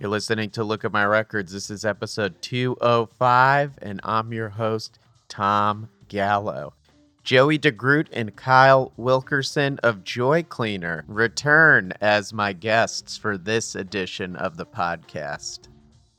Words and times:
You're 0.00 0.10
listening 0.10 0.50
to 0.50 0.64
Look 0.64 0.84
at 0.84 0.92
My 0.92 1.04
Records. 1.04 1.52
This 1.52 1.70
is 1.70 1.84
episode 1.84 2.42
205, 2.42 3.78
and 3.80 4.00
I'm 4.02 4.32
your 4.32 4.48
host, 4.48 4.98
Tom 5.28 5.88
Gallo. 6.08 6.74
Joey 7.22 7.60
DeGroot 7.60 8.08
and 8.12 8.34
Kyle 8.34 8.92
Wilkerson 8.96 9.78
of 9.84 10.02
Joy 10.02 10.42
Cleaner 10.42 11.04
return 11.06 11.92
as 12.00 12.32
my 12.32 12.52
guests 12.52 13.16
for 13.16 13.38
this 13.38 13.76
edition 13.76 14.34
of 14.34 14.56
the 14.56 14.66
podcast. 14.66 15.68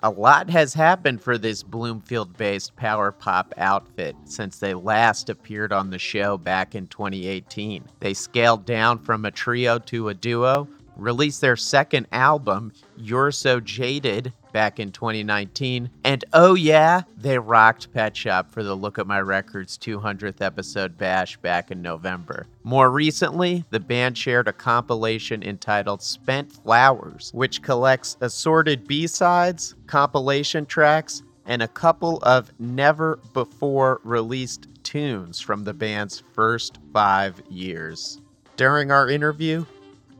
A 0.03 0.09
lot 0.09 0.49
has 0.49 0.73
happened 0.73 1.21
for 1.21 1.37
this 1.37 1.61
Bloomfield 1.61 2.37
based 2.37 2.75
power 2.77 3.11
pop 3.11 3.53
outfit 3.57 4.15
since 4.23 4.57
they 4.57 4.73
last 4.73 5.29
appeared 5.29 5.73
on 5.73 5.89
the 5.89 5.99
show 5.99 6.37
back 6.37 6.75
in 6.75 6.87
2018. 6.87 7.83
They 7.99 8.13
scaled 8.13 8.65
down 8.65 8.99
from 8.99 9.25
a 9.25 9.31
trio 9.31 9.79
to 9.79 10.09
a 10.09 10.13
duo, 10.13 10.67
released 10.97 11.41
their 11.41 11.55
second 11.55 12.07
album, 12.11 12.73
You're 12.97 13.31
So 13.31 13.59
Jaded, 13.59 14.33
back 14.55 14.79
in 14.79 14.89
2019. 14.89 15.89
And 16.05 16.23
oh, 16.31 16.53
yeah, 16.53 17.01
they 17.17 17.37
rocked 17.37 17.91
Pet 17.93 18.15
Shop 18.15 18.49
for 18.49 18.63
the 18.63 18.73
Look 18.73 18.97
at 18.97 19.05
My 19.05 19.19
Records 19.19 19.77
200th 19.77 20.39
episode 20.39 20.97
bash 20.97 21.35
back 21.37 21.71
in 21.71 21.81
November. 21.81 22.47
More 22.63 22.89
recently, 22.89 23.65
the 23.69 23.81
band 23.81 24.17
shared 24.17 24.47
a 24.47 24.53
compilation 24.53 25.43
entitled 25.43 26.01
Spent 26.01 26.49
Flowers, 26.49 27.31
which 27.33 27.61
collects 27.61 28.15
assorted 28.21 28.87
B 28.87 29.07
sides, 29.07 29.75
compilation 29.87 30.65
tracks, 30.65 31.21
and 31.45 31.61
a 31.61 31.67
couple 31.67 32.19
of 32.23 32.51
never 32.57 33.19
before 33.33 33.99
released 34.05 34.69
tunes 34.83 35.41
from 35.41 35.65
the 35.65 35.73
band's 35.73 36.23
first 36.33 36.79
five 36.93 37.41
years. 37.49 38.21
During 38.55 38.89
our 38.89 39.09
interview, 39.09 39.65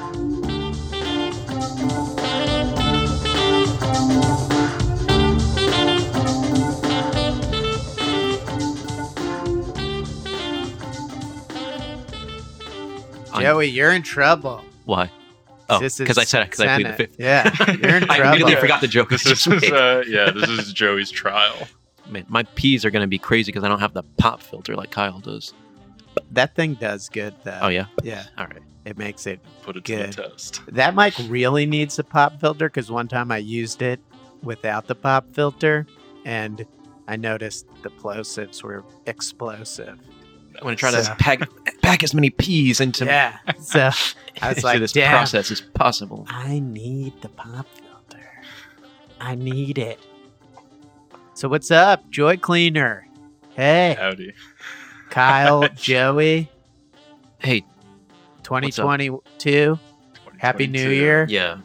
I'm- 13.34 13.44
Joey, 13.44 13.68
you're 13.68 13.92
in 13.92 14.02
trouble. 14.04 14.64
Why? 14.86 15.10
Oh, 15.70 15.80
This 15.80 15.98
because 15.98 16.18
I 16.18 16.24
is 16.24 16.30
said 16.30 16.44
because 16.46 16.60
I 16.60 16.76
plead 16.76 16.88
the 16.88 16.94
fifth. 16.94 17.16
Yeah, 17.18 17.44
you're 17.68 17.96
in 17.98 18.04
trouble. 18.04 18.08
I 18.10 18.18
immediately 18.28 18.52
trouble. 18.54 18.62
forgot 18.62 18.82
the 18.82 18.88
joke. 18.88 19.10
This 19.10 19.26
is 19.26 19.48
uh, 19.48 20.04
yeah, 20.08 20.30
this 20.32 20.50
is 20.50 20.74
Joey's 20.74 21.10
trial. 21.12 21.56
Man, 22.10 22.26
my 22.28 22.44
peas 22.44 22.84
are 22.84 22.90
gonna 22.92 23.08
be 23.08 23.18
crazy 23.20 23.52
because 23.54 23.64
I 23.64 23.70
don't 23.70 23.80
have 23.80 23.94
the 23.94 24.04
pop 24.18 24.42
filter 24.42 24.76
like 24.76 24.92
Kyle 24.92 25.20
does. 25.20 25.54
That 26.32 26.56
thing 26.56 26.74
does 26.74 27.08
good, 27.08 27.34
though. 27.44 27.60
Oh 27.62 27.68
yeah. 27.70 27.86
Yeah, 28.04 28.26
All 28.38 28.48
right. 28.48 28.60
it 28.84 28.98
makes 28.98 29.26
it. 29.28 29.40
Put 29.64 29.78
it 29.78 29.86
to 29.86 29.96
the 29.96 30.08
test. 30.08 30.60
That 30.68 30.94
mic 30.94 31.14
really 31.30 31.66
needs 31.66 31.98
a 32.00 32.04
pop 32.04 32.42
filter 32.42 32.68
because 32.68 32.92
one 32.92 33.08
time 33.08 33.32
I 33.32 33.38
used 33.38 33.82
it 33.82 34.02
without 34.44 34.88
the 34.88 34.96
pop 34.96 35.26
filter 35.34 35.86
and 36.26 36.66
I 37.08 37.16
noticed 37.16 37.66
the 37.82 37.90
plosives 37.92 38.62
were 38.62 38.84
explosive. 39.06 39.98
I'm 40.58 40.64
gonna 40.64 40.76
try 40.76 40.92
So- 40.92 41.04
to 41.04 41.16
pack 41.16 41.40
pack 41.82 42.04
as 42.04 42.14
many 42.14 42.30
peas 42.30 42.80
into, 42.80 43.06
Yeah. 43.06 43.38
So 43.60 43.80
I 44.42 44.50
was 44.50 44.58
into 44.58 44.66
like, 44.68 44.80
this 44.80 44.92
damn, 44.94 45.12
process 45.12 45.52
as 45.52 45.62
possible. 45.62 46.26
I 46.30 46.60
need 46.60 47.20
the 47.22 47.30
pop 47.30 47.68
filter. 47.76 48.26
I 49.20 49.36
need 49.36 49.78
it. 49.78 50.00
So 51.34 51.48
what's 51.50 51.72
up, 51.72 52.10
Joy 52.10 52.38
Cleaner? 52.38 53.08
Hey, 53.56 53.96
Howdy. 54.00 54.34
Kyle, 55.10 55.68
Joey, 55.76 56.50
Hey, 57.40 57.62
2022. 58.44 59.80
Happy 60.38 60.68
New 60.68 60.90
Year. 60.90 61.26
yeah. 61.30 61.58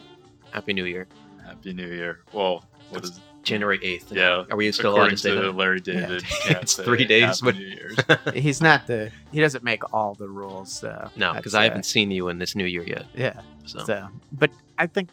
Happy 0.50 0.72
New 0.72 0.84
Year. 0.84 1.06
Happy 1.44 1.72
New 1.72 1.87
Year. 1.87 2.21
Well, 2.33 2.65
what 2.91 3.04
is 3.04 3.21
January 3.46 3.78
eighth. 3.82 4.12
Yeah, 4.12 4.44
Are 4.50 4.56
we 4.56 4.70
still 4.72 4.94
allowed 4.96 5.10
to 5.10 5.16
say 5.16 5.30
to 5.34 5.40
that? 5.40 5.52
Larry 5.52 5.80
David? 5.80 6.22
can't 6.42 6.62
It's 6.62 6.72
say 6.74 6.84
three 6.84 7.04
days, 7.04 7.40
Happy 7.40 7.44
but- 7.44 7.56
New 7.56 7.66
Year's. 7.66 7.96
He's 8.42 8.60
not 8.60 8.86
the. 8.86 9.10
He 9.32 9.40
doesn't 9.40 9.64
make 9.64 9.82
all 9.94 10.14
the 10.14 10.28
rules, 10.28 10.72
so 10.72 11.08
No, 11.16 11.32
because 11.32 11.54
I 11.54 11.60
uh, 11.60 11.68
haven't 11.68 11.84
seen 11.84 12.10
you 12.10 12.28
in 12.28 12.38
this 12.38 12.54
new 12.54 12.64
year 12.66 12.82
yet. 12.82 13.06
Yeah. 13.14 13.40
So, 13.64 13.84
So, 13.84 14.08
but 14.32 14.50
I 14.78 14.86
think 14.86 15.10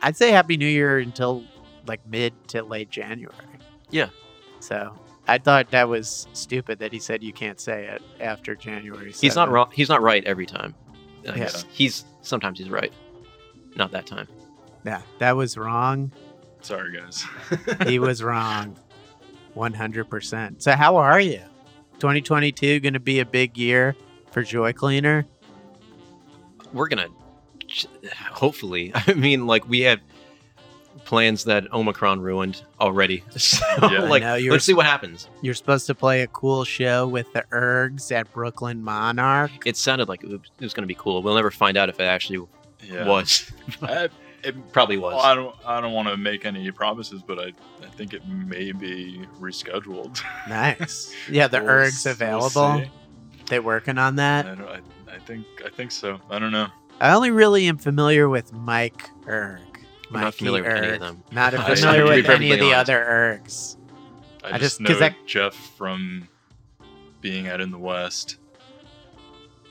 I'd 0.00 0.16
say 0.16 0.30
Happy 0.30 0.56
New 0.56 0.66
Year 0.66 0.98
until 0.98 1.44
like 1.86 2.00
mid 2.06 2.32
to 2.48 2.62
late 2.62 2.90
January. 2.90 3.34
Yeah. 3.90 4.08
So 4.60 4.94
I 5.28 5.38
thought 5.38 5.70
that 5.70 5.88
was 5.88 6.26
stupid 6.32 6.78
that 6.80 6.92
he 6.92 6.98
said 6.98 7.22
you 7.22 7.32
can't 7.32 7.60
say 7.60 7.86
it 7.86 8.02
after 8.20 8.54
January. 8.54 9.12
he's 9.12 9.36
not 9.36 9.50
wrong. 9.50 9.70
He's 9.72 9.88
not 9.88 10.02
right 10.02 10.24
every 10.24 10.46
time. 10.46 10.74
Uh, 11.26 11.32
Yeah. 11.36 11.44
he's, 11.44 11.64
he's 11.70 12.04
sometimes 12.22 12.58
he's 12.58 12.70
right. 12.70 12.92
Not 13.76 13.90
that 13.92 14.06
time. 14.06 14.28
Yeah, 14.84 15.02
that 15.18 15.36
was 15.36 15.56
wrong. 15.56 16.10
Sorry, 16.62 16.96
guys. 16.96 17.24
He 17.86 17.98
was 17.98 18.22
wrong. 18.22 18.76
100%. 19.56 20.62
So 20.62 20.72
how 20.72 20.96
are 20.96 21.20
you? 21.20 21.40
2022 21.98 22.80
going 22.80 22.94
to 22.94 23.00
be 23.00 23.20
a 23.20 23.26
big 23.26 23.56
year 23.58 23.94
for 24.30 24.42
Joy 24.42 24.72
Cleaner? 24.72 25.26
we're 26.72 26.88
gonna 26.88 27.08
hopefully 28.30 28.92
i 28.94 29.12
mean 29.12 29.46
like 29.46 29.68
we 29.68 29.80
had 29.80 30.00
plans 31.04 31.44
that 31.44 31.70
omicron 31.70 32.18
ruined 32.18 32.62
already 32.80 33.22
so 33.36 33.62
Yeah. 33.82 34.00
Like 34.04 34.22
know, 34.22 34.36
let's 34.50 34.64
see 34.64 34.72
what 34.72 34.86
happens 34.86 35.28
You're 35.42 35.52
supposed 35.52 35.86
to 35.88 35.94
play 35.94 36.22
a 36.22 36.26
cool 36.28 36.64
show 36.64 37.06
with 37.06 37.30
the 37.34 37.44
Ergs 37.52 38.10
at 38.10 38.32
Brooklyn 38.32 38.82
Monarch. 38.82 39.50
it 39.66 39.76
sounded 39.76 40.08
like 40.08 40.24
it 40.24 40.30
was, 40.30 40.40
it 40.58 40.64
was 40.64 40.72
gonna 40.72 40.86
be 40.86 40.94
cool 40.94 41.22
we'll 41.22 41.34
never 41.34 41.50
find 41.50 41.76
out 41.76 41.90
if 41.90 42.00
it 42.00 42.04
actually 42.04 42.46
Yeah. 42.82 43.06
was 43.06 43.52
I, 43.82 44.08
it, 44.44 44.72
probably 44.72 44.96
was 44.98 45.14
well, 45.14 45.22
I 45.24 45.34
don't. 45.34 45.54
I 45.66 45.80
don't 45.80 45.92
want 45.92 46.08
to 46.08 46.16
make 46.16 46.44
any 46.44 46.70
promises, 46.70 47.22
but 47.22 47.38
I. 47.38 47.52
I 47.82 47.94
think 47.94 48.14
it 48.14 48.26
may 48.26 48.72
be 48.72 49.20
rescheduled. 49.40 50.22
Nice. 50.48 51.14
Yeah, 51.28 51.46
the 51.48 51.58
We'll 51.60 51.68
Ergs 51.68 51.88
s- 51.88 52.04
we'll 52.06 52.12
available. 52.14 52.78
see. 52.84 52.90
They're 53.46 53.60
working 53.62 53.98
on 53.98 54.16
that. 54.16 54.46
I, 54.46 54.54
don't, 54.54 54.68
I, 54.68 54.80
I 55.14 55.18
think. 55.18 55.46
I 55.64 55.68
think 55.68 55.90
so. 55.92 56.18
I 56.30 56.38
don't 56.38 56.52
know. 56.52 56.68
I 57.00 57.12
only 57.12 57.30
really 57.30 57.66
am 57.66 57.76
familiar 57.78 58.28
with 58.28 58.52
Mike 58.52 59.10
Erg. 59.28 59.60
I'm 60.08 60.12
not 60.14 60.24
Mikey 60.24 60.36
familiar 60.38 60.62
with 60.62 60.72
any 60.82 60.88
of 60.94 61.00
them. 61.00 61.22
Not 61.32 61.52
familiar 61.78 62.04
with 62.04 62.28
any 62.30 62.52
of 62.52 62.58
the 62.60 62.72
honest. 62.74 62.90
other 62.90 63.04
Ergs. 63.42 63.76
I, 64.44 64.54
I 64.54 64.58
just, 64.58 64.80
just- 64.80 65.00
know 65.00 65.06
I- 65.06 65.16
Jeff 65.26 65.54
from 65.54 66.28
being 67.20 67.46
out 67.48 67.60
in 67.60 67.70
the 67.70 67.78
West. 67.78 68.38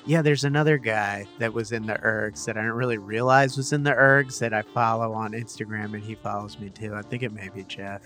Yeah, 0.05 0.21
there's 0.23 0.43
another 0.45 0.77
guy 0.77 1.27
that 1.37 1.53
was 1.53 1.71
in 1.71 1.85
the 1.85 1.93
Ergs 1.93 2.45
that 2.45 2.57
I 2.57 2.61
didn't 2.61 2.75
really 2.75 2.97
realize 2.97 3.55
was 3.55 3.71
in 3.71 3.83
the 3.83 3.91
Ergs 3.91 4.39
that 4.39 4.53
I 4.53 4.63
follow 4.63 5.13
on 5.13 5.31
Instagram 5.33 5.93
and 5.93 6.03
he 6.03 6.15
follows 6.15 6.57
me 6.59 6.69
too. 6.69 6.95
I 6.95 7.03
think 7.03 7.21
it 7.23 7.31
may 7.31 7.49
be 7.49 7.63
Jeff. 7.63 8.01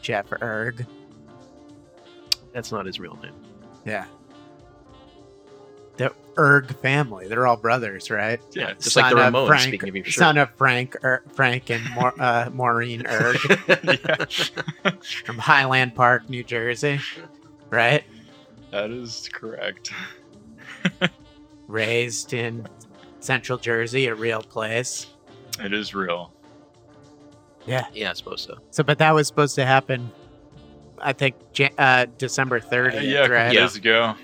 Jeff 0.00 0.26
Erg. 0.40 0.86
that's 2.54 2.70
not 2.72 2.86
his 2.86 2.98
real 3.00 3.18
name 3.22 3.34
Yeah. 3.84 4.06
The 5.96 6.14
Erg 6.38 6.74
family. 6.78 7.28
They're 7.28 7.46
all 7.46 7.56
brothers, 7.58 8.10
right? 8.10 8.40
Yeah, 8.54 8.72
just 8.74 8.96
like 8.96 9.12
the 9.12 9.18
Son 9.18 9.18
of 9.18 9.34
Ramones, 9.34 9.46
Frank- 9.48 9.62
speaking 9.68 9.88
of 9.90 9.96
your 9.96 10.04
shirt. 10.06 10.14
Son 10.14 10.38
of 10.38 10.50
Frank, 10.54 10.96
er, 11.04 11.22
Frank 11.34 11.68
and 11.70 11.84
Maur- 11.94 12.14
uh, 12.20 12.48
Maureen 12.54 13.04
Erg 13.06 13.36
from 15.26 15.36
Highland 15.38 15.94
Park, 15.94 16.30
New 16.30 16.42
Jersey, 16.44 17.00
right? 17.70 18.04
that 18.70 18.90
is 18.90 19.28
correct. 19.32 19.90
Raised 21.70 22.32
in 22.34 22.66
Central 23.20 23.58
Jersey, 23.58 24.06
a 24.06 24.14
real 24.14 24.42
place. 24.42 25.06
It 25.62 25.72
is 25.72 25.94
real. 25.94 26.32
Yeah. 27.66 27.84
yeah 27.92 28.10
i 28.10 28.12
suppose 28.14 28.40
so 28.42 28.56
So, 28.70 28.82
but 28.82 28.98
that 28.98 29.12
was 29.14 29.28
supposed 29.28 29.54
to 29.56 29.66
happen. 29.66 30.10
I 30.98 31.12
think 31.12 31.36
uh, 31.78 32.06
December 32.18 32.56
Uh, 32.56 32.60
30th, 32.60 33.02
yeah, 33.08 33.24
a 33.26 33.28
right? 33.28 33.52
Yeah. 33.52 33.60
days 33.60 33.76
ago. 33.76 34.14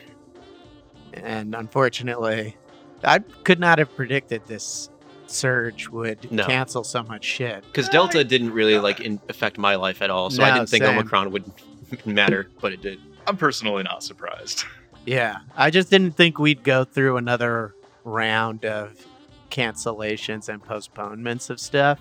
And 1.14 1.54
unfortunately, 1.54 2.56
I 3.04 3.20
could 3.44 3.60
not 3.60 3.78
have 3.78 3.94
predicted 3.94 4.42
this 4.46 4.90
surge 5.26 5.88
would 5.88 6.30
No. 6.32 6.44
cancel 6.46 6.82
so 6.84 7.02
much 7.02 7.24
shit. 7.24 7.62
Because 7.66 7.88
Delta 7.88 8.24
didn't 8.24 8.52
really 8.52 8.78
like 8.78 9.00
in, 9.00 9.20
affect 9.28 9.58
my 9.58 9.74
life 9.76 10.02
at 10.02 10.10
all, 10.10 10.30
so 10.30 10.42
I 10.42 10.50
didn't 10.52 10.68
think 10.68 10.84
same. 10.84 10.96
Omicron 10.98 11.30
would 11.32 11.44
matter, 12.06 12.48
but 12.60 12.72
it 12.72 12.80
did. 12.82 12.98
I'm 13.26 13.36
personally 13.36 13.82
not 13.82 14.02
surprised. 14.02 14.64
Yeah, 15.06 15.38
I 15.56 15.70
just 15.70 15.88
didn't 15.88 16.16
think 16.16 16.38
we'd 16.38 16.64
go 16.64 16.84
through 16.84 17.16
another 17.16 17.74
round 18.04 18.64
of 18.64 19.06
cancellations 19.50 20.48
and 20.48 20.60
postponements 20.62 21.48
of 21.48 21.60
stuff. 21.60 22.00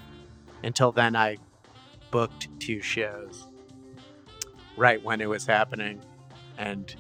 Until 0.63 0.91
then, 0.91 1.15
I 1.15 1.37
booked 2.09 2.47
two 2.59 2.81
shows 2.81 3.45
right 4.75 5.01
when 5.03 5.21
it 5.21 5.29
was 5.29 5.45
happening, 5.45 6.01
and 6.57 6.95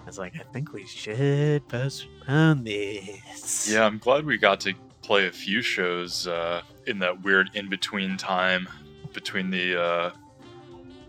I 0.00 0.06
was 0.06 0.18
like, 0.18 0.34
I 0.36 0.42
think 0.52 0.72
we 0.72 0.86
should 0.86 1.68
postpone 1.68 2.64
this. 2.64 3.70
Yeah, 3.70 3.84
I'm 3.84 3.98
glad 3.98 4.24
we 4.24 4.38
got 4.38 4.58
to 4.60 4.72
play 5.02 5.26
a 5.26 5.32
few 5.32 5.60
shows 5.60 6.26
uh, 6.26 6.62
in 6.86 6.98
that 7.00 7.22
weird 7.22 7.50
in 7.54 7.68
between 7.68 8.16
time 8.16 8.66
between 9.12 9.50
the 9.50 9.78
uh, 9.78 10.10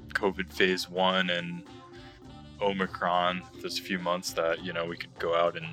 COVID 0.10 0.51
phase 0.51 0.90
one 0.90 1.30
and 1.30 1.63
Omicron. 2.63 3.44
There's 3.62 3.80
a 3.80 3.81
few 3.81 4.00
months 4.00 4.31
that 4.33 4.63
you 4.63 4.74
know 4.74 4.86
we 4.86 4.98
could 4.98 5.18
go 5.19 5.36
out 5.36 5.56
and 5.57 5.65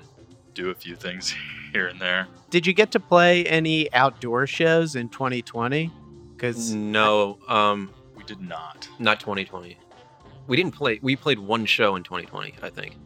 do 0.54 0.70
a 0.70 0.74
few 0.74 0.96
things 0.96 1.34
here 1.72 1.86
and 1.86 2.00
there. 2.00 2.26
Did 2.50 2.66
you 2.66 2.72
get 2.72 2.90
to 2.92 3.00
play 3.00 3.44
any 3.46 3.92
outdoor 3.92 4.46
shows 4.46 4.96
in 4.96 5.08
2020? 5.08 5.90
Because 6.36 6.72
No, 6.72 7.38
um, 7.48 7.90
We 8.16 8.24
did 8.24 8.40
not. 8.40 8.88
not 8.98 9.20
2020. 9.20 9.76
We 10.46 10.56
didn't 10.56 10.72
play. 10.74 10.98
We 11.02 11.14
played 11.16 11.38
one 11.38 11.64
show 11.66 11.94
in 11.96 12.02
2020, 12.02 12.54
I 12.62 12.70
think. 12.70 12.96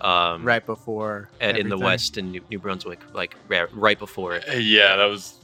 Um, 0.00 0.44
right 0.44 0.64
before 0.64 1.30
At, 1.40 1.58
in 1.58 1.68
the. 1.68 1.78
West 1.78 2.16
in 2.18 2.30
New, 2.30 2.42
New 2.50 2.58
Brunswick, 2.58 3.00
like 3.14 3.34
right, 3.48 3.66
right 3.74 3.98
before 3.98 4.34
it. 4.36 4.44
Uh, 4.48 4.52
Yeah, 4.52 4.96
that 4.96 5.06
was. 5.06 5.38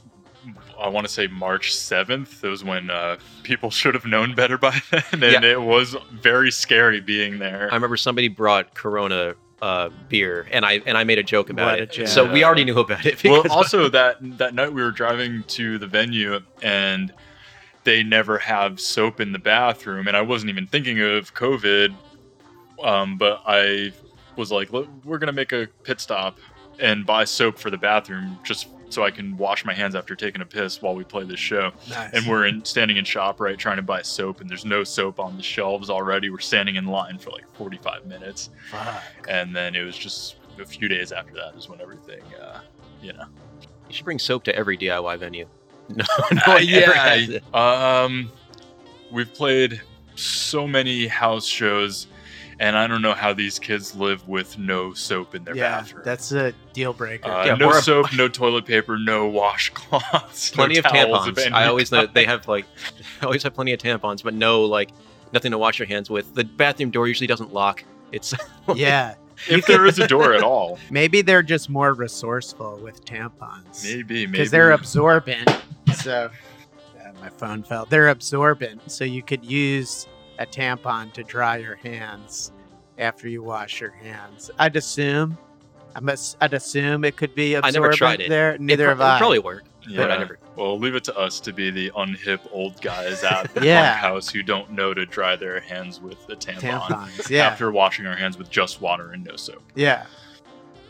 I 0.79 0.87
want 0.89 1.07
to 1.07 1.11
say 1.13 1.27
March 1.27 1.71
7th. 1.73 2.41
That 2.41 2.49
was 2.49 2.63
when 2.63 2.89
uh, 2.89 3.17
people 3.43 3.69
should 3.79 3.93
have 3.93 4.05
known 4.05 4.35
better 4.35 4.57
by 4.57 4.79
then, 4.91 5.03
and 5.11 5.21
Yeah. 5.23 5.41
it 5.43 5.61
was 5.61 5.95
very 6.11 6.51
scary 6.51 6.99
being 6.99 7.39
there. 7.39 7.69
I 7.71 7.75
remember 7.75 7.97
somebody 7.97 8.27
brought 8.27 8.73
Corona 8.75 9.35
uh, 9.61 9.89
beer, 10.09 10.45
and 10.51 10.65
I 10.65 10.81
and 10.85 10.97
I 10.97 11.05
made 11.05 11.19
a 11.19 11.23
joke 11.23 11.49
about 11.49 11.79
What 11.79 11.97
it. 11.97 12.09
So 12.09 12.29
we 12.31 12.43
already 12.43 12.65
knew 12.65 12.77
about 12.79 13.05
it. 13.05 13.23
well, 13.23 13.43
also 13.49 13.87
that 13.89 14.17
that 14.37 14.53
night 14.53 14.73
we 14.73 14.81
were 14.83 14.91
driving 14.91 15.43
to 15.43 15.77
the 15.77 15.87
venue 15.87 16.39
and 16.61 17.13
they 17.85 18.01
never 18.03 18.37
have 18.39 18.79
soap 18.79 19.19
in 19.21 19.31
the 19.31 19.39
bathroom, 19.39 20.07
and 20.07 20.17
I 20.17 20.21
wasn't 20.21 20.49
even 20.49 20.67
thinking 20.67 20.99
of 21.01 21.33
COVID, 21.33 21.93
um, 22.83 23.17
but 23.17 23.41
I 23.45 23.93
was 24.35 24.51
like, 24.51 24.69
we're 24.71 25.17
gonna 25.17 25.31
make 25.31 25.51
a 25.53 25.67
pit 25.83 25.99
stop 26.01 26.39
and 26.79 27.05
buy 27.05 27.23
soap 27.23 27.57
for 27.59 27.69
the 27.69 27.77
bathroom 27.77 28.39
just 28.43 28.67
so 28.93 29.03
I 29.03 29.11
can 29.11 29.35
wash 29.37 29.65
my 29.65 29.73
hands 29.73 29.95
after 29.95 30.15
taking 30.15 30.41
a 30.41 30.45
piss 30.45 30.81
while 30.81 30.95
we 30.95 31.03
play 31.03 31.23
this 31.23 31.39
show. 31.39 31.71
Nice. 31.89 32.13
And 32.13 32.25
we're 32.27 32.45
in, 32.45 32.63
standing 32.63 32.97
in 32.97 33.05
ShopRite 33.05 33.57
trying 33.57 33.77
to 33.77 33.81
buy 33.83 34.01
soap, 34.01 34.41
and 34.41 34.49
there's 34.49 34.65
no 34.65 34.83
soap 34.83 35.19
on 35.19 35.35
the 35.37 35.43
shelves 35.43 35.89
already. 35.89 36.29
We're 36.29 36.39
standing 36.39 36.75
in 36.75 36.85
line 36.85 37.17
for 37.17 37.31
like 37.31 37.45
45 37.55 38.05
minutes, 38.05 38.49
Fuck. 38.69 39.03
and 39.29 39.55
then 39.55 39.75
it 39.75 39.83
was 39.83 39.97
just 39.97 40.35
a 40.59 40.65
few 40.65 40.87
days 40.87 41.11
after 41.11 41.33
that 41.33 41.55
is 41.57 41.67
when 41.67 41.81
everything, 41.81 42.21
uh, 42.41 42.59
you 43.01 43.11
know. 43.13 43.25
you 43.87 43.93
should 43.93 44.05
bring 44.05 44.19
soap 44.19 44.43
to 44.43 44.55
every 44.55 44.77
DIY 44.77 45.17
venue. 45.19 45.47
No, 45.89 46.05
no 46.31 46.41
Uh, 46.45 46.51
one 46.53 46.57
ever 46.57 46.63
yeah, 46.63 46.93
has 46.93 47.29
it. 47.29 47.55
Um, 47.55 48.31
we've 49.11 49.33
played 49.33 49.81
so 50.15 50.65
many 50.67 51.07
house 51.07 51.45
shows, 51.45 52.07
and 52.63 52.77
I 52.77 52.87
don't 52.87 53.01
know 53.01 53.13
how 53.13 53.33
these 53.33 53.59
kids 53.59 53.93
live 53.95 54.25
with 54.27 54.57
no 54.57 54.93
soap 54.93 55.35
in 55.35 55.43
their 55.43 55.55
yeah, 55.55 55.81
bathroom. 55.81 56.01
that's 56.05 56.31
a 56.31 56.53
deal 56.71 56.93
breaker. 56.93 57.29
uh, 57.29 57.45
Yeah, 57.45 57.55
no 57.55 57.67
or 57.67 57.77
a- 57.77 57.81
soap, 57.81 58.07
no 58.15 58.27
toilet 58.29 58.65
paper, 58.65 58.97
no 58.97 59.29
washcloths, 59.29 60.53
Plenty 60.53 60.75
no 60.75 60.79
of 60.79 60.85
tampons. 60.85 61.37
any 61.45 61.51
I 61.53 61.67
always 61.67 61.91
know 61.91 62.05
they 62.05 62.25
have 62.25 62.47
like, 62.47 62.65
I 63.21 63.25
always 63.25 63.43
have 63.43 63.53
plenty 63.53 63.73
of 63.73 63.79
tampons, 63.79 64.23
but 64.23 64.33
no 64.33 64.63
like 64.63 64.91
nothing 65.33 65.51
to 65.51 65.57
wash 65.57 65.77
your 65.77 65.87
hands 65.87 66.09
with. 66.09 66.33
The 66.35 66.43
bathroom 66.45 66.89
door 66.91 67.07
usually 67.07 67.27
doesn't 67.27 67.53
lock. 67.53 67.83
It's 68.11 68.33
yeah, 68.75 69.15
if 69.49 69.65
there 69.65 69.85
is 69.85 69.99
a 69.99 70.07
door 70.07 70.33
at 70.33 70.43
all. 70.43 70.79
maybe 70.89 71.21
they're 71.21 71.43
just 71.43 71.69
more 71.69 71.93
resourceful 71.93 72.77
with 72.81 73.03
tampons 73.03 73.83
Maybe, 73.83 74.03
maybe 74.25 74.25
because 74.27 74.51
they're 74.51 74.71
absorbent. 74.71 75.49
So 75.95 76.29
Yeah, 76.95 77.11
my 77.19 77.29
phone 77.29 77.63
fell. 77.63 77.85
They're 77.85 78.09
absorbent, 78.09 78.89
so 78.89 79.03
you 79.03 79.21
could 79.21 79.43
use 79.43 80.07
a 80.39 80.45
tampon 80.45 81.11
to 81.13 81.23
dry 81.23 81.57
your 81.57 81.75
hands 81.75 82.51
after 82.97 83.27
you 83.27 83.43
wash 83.43 83.81
your 83.81 83.91
hands. 83.91 84.49
I'd 84.59 84.75
assume. 84.75 85.37
I'm 85.95 86.09
ass- 86.09 86.35
I'd 86.41 86.53
assume 86.53 87.05
it 87.05 87.15
could 87.17 87.35
be 87.35 87.55
I 87.55 87.59
absorbent 87.59 87.73
never 87.83 87.93
tried 87.93 88.21
it. 88.21 88.29
there. 88.29 88.57
Neither 88.57 88.85
it, 88.85 88.89
have 88.89 88.97
pro- 88.97 89.05
I. 89.07 89.15
It 89.15 89.19
probably 89.19 89.39
work. 89.39 89.63
Yeah. 89.87 89.97
But 89.97 90.11
I 90.11 90.17
never. 90.17 90.39
Well, 90.55 90.79
leave 90.79 90.95
it 90.95 91.03
to 91.05 91.17
us 91.17 91.39
to 91.41 91.51
be 91.53 91.69
the 91.69 91.91
unhip 91.91 92.39
old 92.51 92.81
guys 92.81 93.23
at 93.23 93.53
the 93.53 93.65
Yeah. 93.65 93.93
house 93.95 94.29
who 94.29 94.41
don't 94.41 94.71
know 94.71 94.93
to 94.93 95.05
dry 95.05 95.35
their 95.35 95.59
hands 95.59 95.99
with 96.01 96.25
the 96.25 96.35
tampon, 96.35 96.79
tampons. 96.81 97.29
Yeah, 97.29 97.47
after 97.47 97.71
washing 97.71 98.05
our 98.07 98.15
hands 98.15 98.37
with 98.37 98.49
just 98.49 98.81
water 98.81 99.11
and 99.11 99.23
no 99.23 99.35
soap. 99.35 99.61
yeah. 99.75 100.05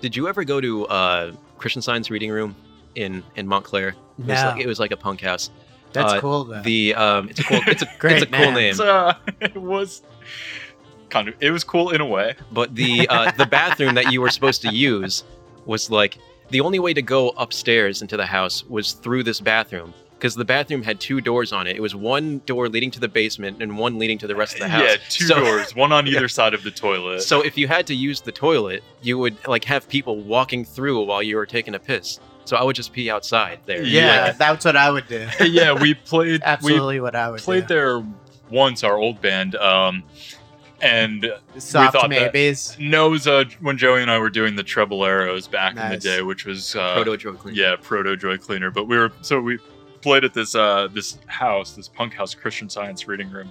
Did 0.01 0.15
you 0.17 0.27
ever 0.27 0.43
go 0.43 0.59
to 0.61 0.85
uh, 0.87 1.31
Christian 1.57 1.81
Science 1.81 2.11
reading 2.11 2.29
room 2.29 2.55
in 2.95 3.23
in 3.35 3.47
Montclair? 3.47 3.89
It 4.19 4.25
was 4.25 4.27
like 4.43 4.59
it 4.61 4.67
was 4.67 4.79
like 4.79 4.91
a 4.91 4.97
punk 4.97 5.21
house. 5.21 5.49
That's 5.93 6.13
uh, 6.13 6.19
cool 6.21 6.43
though. 6.45 6.61
The 6.61 6.95
um, 6.95 7.29
it's 7.29 7.39
a 7.39 7.43
cool 7.43 7.59
it's 7.67 7.81
a 7.81 7.89
Great 7.99 8.13
it's 8.17 8.23
a 8.23 8.25
cool 8.27 8.39
name. 8.39 8.53
name. 8.55 8.69
It's, 8.71 8.79
uh, 8.79 9.13
it 9.41 9.55
was 9.55 10.01
kind 11.09 11.27
of 11.27 11.35
it 11.39 11.51
was 11.51 11.63
cool 11.63 11.91
in 11.91 12.01
a 12.01 12.05
way. 12.05 12.35
But 12.51 12.75
the 12.75 13.07
uh, 13.09 13.31
the 13.37 13.45
bathroom 13.45 13.95
that 13.95 14.11
you 14.11 14.21
were 14.21 14.29
supposed 14.29 14.61
to 14.63 14.73
use 14.73 15.23
was 15.65 15.89
like 15.89 16.17
the 16.49 16.61
only 16.61 16.79
way 16.79 16.93
to 16.93 17.01
go 17.01 17.29
upstairs 17.29 18.01
into 18.01 18.17
the 18.17 18.25
house 18.25 18.63
was 18.65 18.93
through 18.93 19.23
this 19.23 19.39
bathroom 19.39 19.93
because 20.19 20.35
the 20.35 20.45
bathroom 20.45 20.81
had 20.83 20.99
two 21.01 21.19
doors 21.19 21.51
on 21.51 21.67
it. 21.67 21.75
It 21.75 21.81
was 21.81 21.95
one 21.95 22.39
door 22.45 22.69
leading 22.69 22.91
to 22.91 22.99
the 22.99 23.07
basement 23.09 23.61
and 23.61 23.77
one 23.77 23.97
leading 23.99 24.17
to 24.19 24.27
the 24.27 24.35
rest 24.35 24.53
of 24.53 24.59
the 24.61 24.69
house. 24.69 24.83
Yeah, 24.83 24.95
two 25.09 25.25
So- 25.25 25.35
doors, 25.35 25.75
one 25.75 25.91
on 25.91 26.05
Yeah. 26.07 26.17
either 26.17 26.27
side 26.29 26.53
of 26.53 26.63
the 26.63 26.71
toilet. 26.71 27.21
So 27.23 27.41
if 27.41 27.57
you 27.57 27.67
had 27.67 27.87
to 27.87 27.95
use 27.95 28.21
the 28.21 28.31
toilet, 28.31 28.83
you 29.01 29.17
would 29.17 29.35
like 29.47 29.65
have 29.65 29.87
people 29.89 30.17
walking 30.21 30.63
through 30.63 31.03
while 31.05 31.21
you 31.21 31.35
were 31.35 31.45
taking 31.45 31.75
a 31.75 31.79
piss. 31.79 32.19
So 32.45 32.57
I 32.57 32.63
would 32.63 32.75
just 32.75 32.91
pee 32.93 33.09
outside 33.09 33.59
there. 33.65 33.83
yeah, 33.83 34.25
yeah. 34.27 34.31
that's 34.33 34.65
what 34.65 34.75
I 34.75 34.89
would 34.91 35.07
do. 35.07 35.27
yeah, 35.45 35.73
we 35.73 35.93
played 35.93 36.41
we 36.41 36.43
Absolutely, 36.43 36.99
what 36.99 37.15
I 37.15 37.29
would 37.31 37.39
played 37.41 37.67
do. 37.67 37.73
there 37.73 38.05
once 38.49 38.83
our 38.83 38.97
old 38.97 39.21
band 39.21 39.55
um 39.55 40.03
and 40.81 41.31
Soft 41.57 41.93
thought 41.93 42.09
that- 42.09 42.33
maybes. 42.33 42.75
no 42.79 43.07
it 43.07 43.11
was 43.11 43.27
uh, 43.27 43.45
when 43.61 43.77
Joey 43.77 44.01
and 44.01 44.11
I 44.11 44.19
were 44.19 44.29
doing 44.29 44.55
the 44.55 44.63
treble 44.63 45.05
arrows 45.05 45.47
back 45.47 45.77
in 45.77 45.89
the 45.89 45.97
day 45.97 46.21
which 46.21 46.45
was 46.45 46.75
uh 46.75 46.95
Proto 46.95 47.15
Joe 47.17 47.33
Clean. 47.33 47.55
yeah 47.55 47.75
proto 47.81 48.17
joy 48.17 48.37
cleaner 48.37 48.69
but 48.69 48.85
we 48.87 48.97
were 48.97 49.11
so 49.21 49.39
we 49.39 49.57
played 50.01 50.25
at 50.25 50.33
this 50.33 50.53
uh 50.55 50.89
this 50.91 51.17
house 51.27 51.71
this 51.73 51.87
punk 51.87 52.13
house 52.13 52.33
christian 52.35 52.69
science 52.69 53.07
reading 53.07 53.31
room 53.31 53.49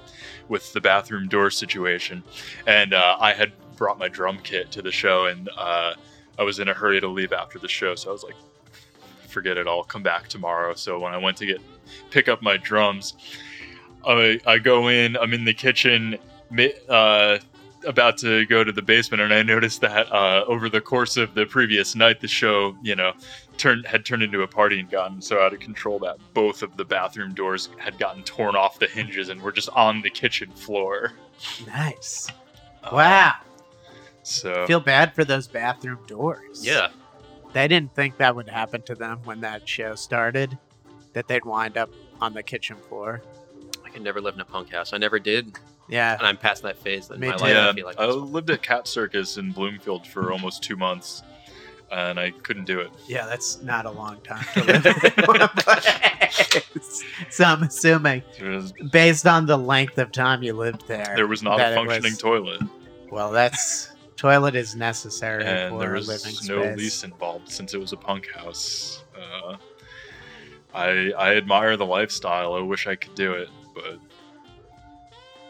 with 0.48 0.70
the 0.74 0.80
bathroom 0.80 1.26
door 1.26 1.50
situation 1.50 2.22
and 2.66 2.92
uh 2.92 3.16
i 3.18 3.32
had 3.32 3.50
brought 3.76 3.98
my 3.98 4.08
drum 4.08 4.38
kit 4.44 4.70
to 4.70 4.82
the 4.82 4.92
show 4.92 5.24
and 5.26 5.48
uh 5.56 5.94
i 6.38 6.42
was 6.42 6.58
in 6.58 6.68
a 6.68 6.74
hurry 6.74 7.00
to 7.00 7.08
leave 7.08 7.32
after 7.32 7.58
the 7.58 7.68
show 7.68 7.94
so 7.94 8.10
i 8.10 8.12
was 8.12 8.22
like 8.22 8.36
forget 9.32 9.56
it 9.56 9.66
i'll 9.66 9.82
come 9.84 10.02
back 10.02 10.28
tomorrow 10.28 10.74
so 10.74 10.98
when 10.98 11.12
i 11.12 11.16
went 11.16 11.36
to 11.36 11.46
get 11.46 11.60
pick 12.10 12.28
up 12.28 12.42
my 12.42 12.56
drums 12.56 13.14
i 14.06 14.38
i 14.46 14.58
go 14.58 14.88
in 14.88 15.16
i'm 15.16 15.32
in 15.32 15.44
the 15.44 15.54
kitchen 15.54 16.16
uh 16.88 17.38
about 17.84 18.16
to 18.16 18.46
go 18.46 18.62
to 18.62 18.70
the 18.70 18.82
basement 18.82 19.20
and 19.20 19.34
i 19.34 19.42
noticed 19.42 19.80
that 19.80 20.10
uh 20.12 20.44
over 20.46 20.68
the 20.68 20.80
course 20.80 21.16
of 21.16 21.34
the 21.34 21.44
previous 21.46 21.96
night 21.96 22.20
the 22.20 22.28
show 22.28 22.76
you 22.82 22.94
know 22.94 23.12
turned 23.58 23.86
had 23.86 24.04
turned 24.04 24.22
into 24.22 24.42
a 24.42 24.46
party 24.46 24.80
and 24.80 24.90
gotten 24.90 25.20
so 25.20 25.40
out 25.40 25.52
of 25.52 25.60
control 25.60 25.98
that 25.98 26.16
both 26.34 26.62
of 26.62 26.76
the 26.76 26.84
bathroom 26.84 27.32
doors 27.34 27.68
had 27.78 27.98
gotten 27.98 28.22
torn 28.22 28.56
off 28.56 28.78
the 28.78 28.86
hinges 28.86 29.28
and 29.28 29.40
were 29.40 29.52
just 29.52 29.68
on 29.70 30.02
the 30.02 30.10
kitchen 30.10 30.50
floor. 30.52 31.12
Nice. 31.66 32.28
Uh, 32.82 32.90
Wow. 32.92 33.34
So 34.24 34.66
Feel 34.66 34.80
bad 34.80 35.14
for 35.14 35.24
those 35.24 35.46
bathroom 35.48 35.98
doors. 36.06 36.64
Yeah. 36.64 36.88
They 37.52 37.68
didn't 37.68 37.94
think 37.94 38.16
that 38.18 38.34
would 38.34 38.48
happen 38.48 38.82
to 38.82 38.94
them 38.94 39.20
when 39.24 39.40
that 39.40 39.68
show 39.68 39.94
started, 39.94 40.56
that 41.12 41.28
they'd 41.28 41.44
wind 41.44 41.76
up 41.76 41.90
on 42.20 42.32
the 42.32 42.42
kitchen 42.42 42.76
floor. 42.88 43.22
I 43.84 43.90
could 43.90 44.02
never 44.02 44.20
live 44.20 44.34
in 44.34 44.40
a 44.40 44.44
punk 44.44 44.72
house. 44.72 44.92
I 44.94 44.98
never 44.98 45.18
did, 45.18 45.52
Yeah. 45.88 46.16
and 46.16 46.26
I'm 46.26 46.38
past 46.38 46.62
that 46.62 46.78
phase 46.78 47.10
in 47.10 47.20
Me 47.20 47.28
my 47.28 47.36
too. 47.36 47.42
life. 47.44 47.54
yeah, 47.54 47.68
I 47.68 47.72
feel 47.74 47.86
like 47.86 47.98
I 48.00 48.06
lived 48.06 48.48
at 48.50 48.62
Cat 48.62 48.88
Circus 48.88 49.36
in 49.36 49.52
Bloomfield 49.52 50.06
for 50.06 50.32
almost 50.32 50.62
two 50.62 50.76
months, 50.76 51.22
and 51.90 52.18
I 52.18 52.30
couldn't 52.30 52.64
do 52.64 52.80
it. 52.80 52.90
Yeah, 53.06 53.26
that's 53.26 53.60
not 53.62 53.84
a 53.84 53.90
long 53.90 54.18
time 54.22 54.44
to 54.54 54.64
live 54.64 54.86
in 55.18 55.24
one 55.26 55.48
place. 55.48 57.02
So 57.28 57.44
I'm 57.44 57.62
assuming, 57.64 58.22
was, 58.40 58.72
based 58.90 59.26
on 59.26 59.44
the 59.44 59.58
length 59.58 59.98
of 59.98 60.10
time 60.10 60.42
you 60.42 60.54
lived 60.54 60.88
there, 60.88 61.12
there 61.16 61.26
was 61.26 61.42
not 61.42 61.60
a 61.60 61.74
functioning 61.74 62.12
was- 62.12 62.18
toilet, 62.18 62.62
Well, 63.10 63.30
that's 63.30 63.91
toilet 64.22 64.54
is 64.54 64.76
necessary 64.76 65.44
and 65.44 65.72
for 65.72 65.80
there 65.80 65.94
a 65.94 65.98
was 65.98 66.06
living 66.06 66.34
no 66.46 66.62
space. 66.62 66.76
lease 66.78 67.04
involved 67.04 67.50
since 67.50 67.74
it 67.74 67.78
was 67.80 67.92
a 67.92 67.96
punk 67.96 68.30
house. 68.32 69.02
Uh, 69.16 69.56
I 70.72 71.10
I 71.18 71.34
admire 71.36 71.76
the 71.76 71.84
lifestyle. 71.84 72.54
I 72.54 72.60
wish 72.60 72.86
I 72.86 72.94
could 72.94 73.16
do 73.16 73.32
it, 73.32 73.48
but 73.74 73.98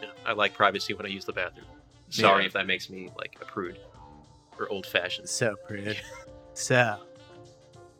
yeah, 0.01 0.09
I 0.25 0.33
like 0.33 0.55
privacy 0.55 0.95
when 0.95 1.05
I 1.05 1.09
use 1.09 1.23
the 1.23 1.33
bathroom. 1.33 1.67
Sorry 2.09 2.41
Yeah. 2.41 2.47
if 2.47 2.53
that 2.53 2.65
makes 2.65 2.89
me 2.89 3.11
like 3.15 3.37
a 3.41 3.45
prude 3.45 3.77
or 4.57 4.67
old 4.69 4.87
fashioned. 4.87 5.29
So 5.29 5.55
prude. 5.67 5.97
so, 6.55 6.97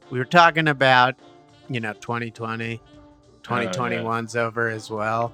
we 0.09 0.17
were 0.17 0.25
talking 0.25 0.67
about 0.67 1.13
you 1.69 1.79
know 1.81 1.93
2020 1.93 2.81
2021's 3.43 4.35
over 4.35 4.69
as 4.69 4.89
well 4.89 5.31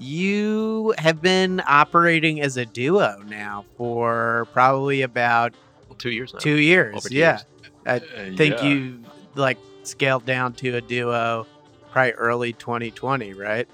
you 0.00 0.94
have 0.98 1.20
been 1.20 1.62
operating 1.66 2.40
as 2.40 2.56
a 2.56 2.64
duo 2.64 3.22
now 3.28 3.64
for 3.76 4.46
probably 4.52 5.02
about 5.02 5.52
two 5.98 6.10
years 6.10 6.32
now. 6.32 6.38
two 6.38 6.56
years 6.56 7.04
two 7.04 7.14
yeah 7.14 7.32
years. 7.32 7.44
i 7.86 7.96
Uh, 7.96 8.36
think 8.36 8.54
yeah. 8.56 8.64
you 8.64 9.00
like 9.34 9.58
scaled 9.82 10.24
down 10.24 10.52
to 10.54 10.76
a 10.76 10.80
duo 10.80 11.46
probably 11.92 12.12
early 12.12 12.52
2020 12.54 13.34
right 13.34 13.68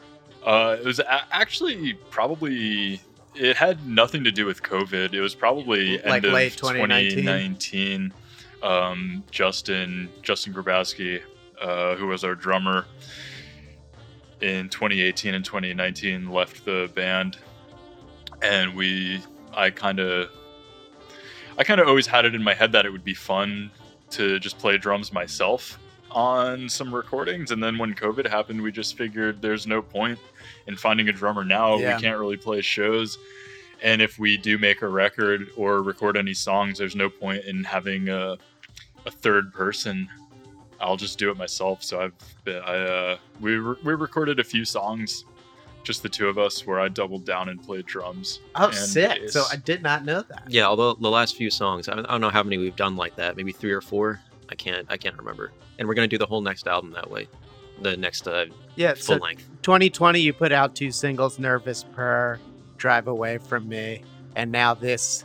Uh, 0.44 0.76
it 0.78 0.84
was 0.84 0.98
a- 0.98 1.34
actually 1.34 1.94
probably 2.10 3.00
it 3.34 3.56
had 3.56 3.86
nothing 3.86 4.24
to 4.24 4.32
do 4.32 4.46
with 4.46 4.62
COVID. 4.62 5.12
It 5.12 5.20
was 5.20 5.34
probably 5.34 5.98
Like 5.98 6.06
end 6.06 6.24
of 6.24 6.32
late 6.32 6.52
2019? 6.56 7.24
2019. 7.24 8.12
Um, 8.62 9.22
Justin 9.30 10.08
Justin 10.22 10.54
Grabowski, 10.54 11.20
uh, 11.60 11.96
who 11.96 12.06
was 12.06 12.24
our 12.24 12.34
drummer 12.34 12.86
in 14.40 14.68
2018 14.68 15.34
and 15.34 15.44
2019, 15.44 16.30
left 16.30 16.64
the 16.64 16.90
band, 16.94 17.38
and 18.42 18.74
we 18.74 19.20
I 19.56 19.70
kind 19.70 19.98
of 19.98 20.30
I 21.58 21.64
kind 21.64 21.80
of 21.80 21.88
always 21.88 22.06
had 22.06 22.24
it 22.24 22.34
in 22.34 22.42
my 22.42 22.54
head 22.54 22.72
that 22.72 22.84
it 22.84 22.90
would 22.90 23.04
be 23.04 23.14
fun 23.14 23.70
to 24.10 24.38
just 24.38 24.58
play 24.58 24.76
drums 24.76 25.12
myself 25.12 25.78
on 26.10 26.68
some 26.68 26.94
recordings. 26.94 27.50
And 27.50 27.62
then 27.62 27.78
when 27.78 27.94
covid 27.94 28.28
happened 28.28 28.60
we 28.60 28.70
just 28.70 28.96
figured 28.96 29.42
there's 29.42 29.66
no 29.66 29.82
point 29.82 30.18
in 30.66 30.76
finding 30.76 31.08
a 31.08 31.12
drummer 31.12 31.44
now. 31.44 31.76
Yeah. 31.76 31.96
we 31.96 32.02
can't 32.02 32.18
really 32.18 32.36
play 32.36 32.60
shows. 32.60 33.18
And 33.82 34.00
if 34.00 34.18
we 34.18 34.36
do 34.36 34.58
make 34.58 34.82
a 34.82 34.88
record 34.88 35.48
or 35.56 35.82
record 35.82 36.16
any 36.16 36.34
songs 36.34 36.78
there's 36.78 36.96
no 36.96 37.08
point 37.08 37.44
in 37.44 37.64
having 37.64 38.08
a, 38.08 38.36
a 39.06 39.10
third 39.10 39.52
person 39.52 40.08
i'll 40.80 40.96
just 40.96 41.18
do 41.18 41.30
it 41.30 41.36
myself 41.36 41.82
so 41.82 42.00
i've 42.00 42.12
been, 42.44 42.62
i 42.62 42.76
uh 42.76 43.18
we, 43.40 43.56
re- 43.56 43.76
we 43.84 43.94
recorded 43.94 44.38
a 44.40 44.44
few 44.44 44.64
songs 44.64 45.24
just 45.84 46.02
the 46.02 46.08
two 46.08 46.28
of 46.28 46.36
us 46.38 46.66
where 46.66 46.80
i 46.80 46.88
doubled 46.88 47.24
down 47.24 47.48
and 47.48 47.62
played 47.62 47.86
drums 47.86 48.40
oh 48.56 48.66
and 48.66 48.74
sick 48.74 49.20
bass. 49.20 49.32
so 49.32 49.44
i 49.52 49.56
did 49.56 49.82
not 49.82 50.04
know 50.04 50.22
that 50.22 50.44
Yeah, 50.48 50.66
although 50.66 50.94
the 50.94 51.08
last 51.10 51.36
few 51.36 51.50
songs, 51.50 51.88
I 51.88 51.94
don't 51.94 52.06
I 52.06 52.12
don't 52.12 52.20
know 52.20 52.30
how 52.30 52.42
many 52.42 52.58
we've 52.58 52.74
done 52.76 52.96
like 52.96 53.14
that. 53.16 53.36
Maybe 53.36 53.52
three 53.52 53.72
or 53.72 53.80
four. 53.80 54.20
I 54.48 54.54
can't. 54.54 54.86
I 54.88 54.96
can't 54.96 55.16
remember. 55.16 55.52
And 55.78 55.86
we're 55.88 55.94
gonna 55.94 56.06
do 56.08 56.18
the 56.18 56.26
whole 56.26 56.40
next 56.40 56.66
album 56.66 56.92
that 56.92 57.08
way. 57.10 57.28
The 57.82 57.96
next 57.96 58.26
uh, 58.26 58.46
yeah 58.76 58.94
full 58.94 59.16
so 59.16 59.16
length. 59.16 59.48
2020 59.62 60.20
you 60.20 60.32
put 60.32 60.50
out 60.52 60.74
two 60.74 60.90
singles 60.90 61.38
nervous 61.38 61.84
per 61.84 62.38
drive 62.78 63.06
away 63.08 63.38
from 63.38 63.68
me 63.68 64.02
and 64.34 64.50
now 64.52 64.72
this 64.74 65.24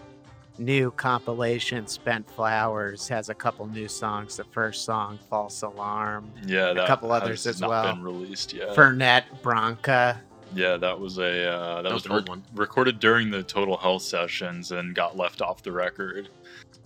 new 0.61 0.91
compilation 0.91 1.87
spent 1.87 2.29
flowers 2.29 3.07
has 3.07 3.29
a 3.29 3.33
couple 3.33 3.65
new 3.67 3.87
songs 3.87 4.37
the 4.37 4.43
first 4.45 4.85
song 4.85 5.17
false 5.29 5.61
alarm 5.63 6.31
yeah 6.45 6.71
that 6.73 6.87
couple 6.87 7.11
others 7.11 7.43
has 7.45 7.55
as 7.55 7.61
not 7.61 7.69
well. 7.69 7.93
been 7.95 8.03
released 8.03 8.53
yet 8.53 8.69
fernet 8.75 9.23
branca 9.41 10.21
Yeah, 10.53 10.77
that 10.77 10.99
was 10.99 11.17
a 11.17 11.49
uh, 11.49 11.75
that, 11.77 11.83
That 11.83 11.93
was, 11.93 12.03
was 12.03 12.05
an 12.05 12.11
old 12.11 12.29
one. 12.29 12.43
recorded 12.55 12.99
during 12.99 13.31
the 13.31 13.41
Total 13.41 13.77
Hell 13.77 13.99
sessions 13.99 14.71
and 14.73 14.93
got 14.93 15.15
left 15.17 15.41
off 15.41 15.63
the 15.63 15.71
record. 15.71 16.27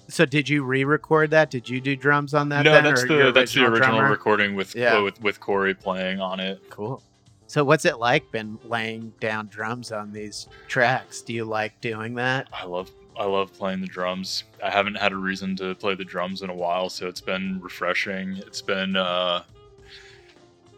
so 0.08 0.24
did 0.25 0.48
you 0.48 0.63
re-record 0.63 1.32
that 1.32 1.50
did 1.50 1.67
you 1.67 1.82
do 1.82 1.96
drums 1.96 2.34
on 2.36 2.48
that 2.50 2.63
no, 2.63 2.72
then, 2.74 2.84
that's 2.84 3.01
the 3.08 3.32
that's 3.34 3.53
the 3.53 3.65
original 3.65 3.98
drummer? 3.98 4.10
recording 4.12 4.55
with 4.55 4.75
Yeah. 4.75 4.98
uh, 4.98 5.03
with 5.03 5.20
with 5.22 5.39
Corey 5.39 5.74
playing 5.74 6.20
on 6.22 6.39
it. 6.39 6.62
cool 6.70 7.01
so 7.48 7.63
what's 7.63 7.86
it 7.86 7.98
like 8.00 8.32
been 8.32 8.58
laying 8.65 9.12
down 9.20 9.48
drums 9.48 9.91
on 9.91 10.12
these 10.12 10.48
tracks 10.67 11.22
do 11.24 11.34
you 11.34 11.44
like 11.46 11.79
doing 11.82 12.13
that 12.15 12.48
I 12.53 12.65
love 12.65 12.89
I 13.17 13.25
love 13.25 13.53
playing 13.53 13.81
the 13.81 13.88
drums. 13.88 14.43
I 14.63 14.69
haven't 14.69 14.95
had 14.95 15.12
a 15.12 15.15
reason 15.15 15.55
to 15.57 15.75
play 15.75 15.95
the 15.95 16.03
drums 16.03 16.41
in 16.41 16.50
a 16.50 16.55
while, 16.55 16.89
so 16.89 17.07
it's 17.07 17.22
been 17.22 17.60
refreshing. 17.62 18.38
It's 18.38 18.62
been 18.62 18.95
uh, 18.95 19.43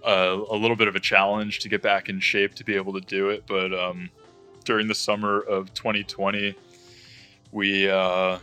a, 0.06 0.44
a 0.50 0.56
little 0.56 0.76
bit 0.76 0.88
of 0.88 0.96
a 0.96 1.00
challenge 1.00 1.60
to 1.60 1.70
get 1.70 1.82
back 1.82 2.10
in 2.10 2.20
shape 2.20 2.54
to 2.56 2.64
be 2.64 2.76
able 2.76 2.94
to 2.94 3.02
do 3.02 3.30
it, 3.30 3.44
but 3.48 3.74
um, 3.74 4.10
during 4.66 4.88
the 4.88 4.96
summer 4.96 5.40
of 5.40 5.74
2020, 5.74 6.56
we 7.52 7.90
uh, 7.90 8.38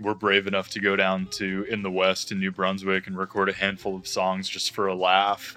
were 0.00 0.14
brave 0.14 0.46
enough 0.46 0.70
to 0.70 0.80
go 0.80 0.96
down 0.96 1.26
to 1.32 1.66
in 1.68 1.82
the 1.82 1.90
West 1.90 2.32
in 2.32 2.40
New 2.40 2.52
Brunswick 2.52 3.06
and 3.06 3.18
record 3.18 3.48
a 3.48 3.52
handful 3.52 3.96
of 3.96 4.06
songs 4.06 4.48
just 4.48 4.72
for 4.72 4.86
a 4.86 4.94
laugh. 4.94 5.56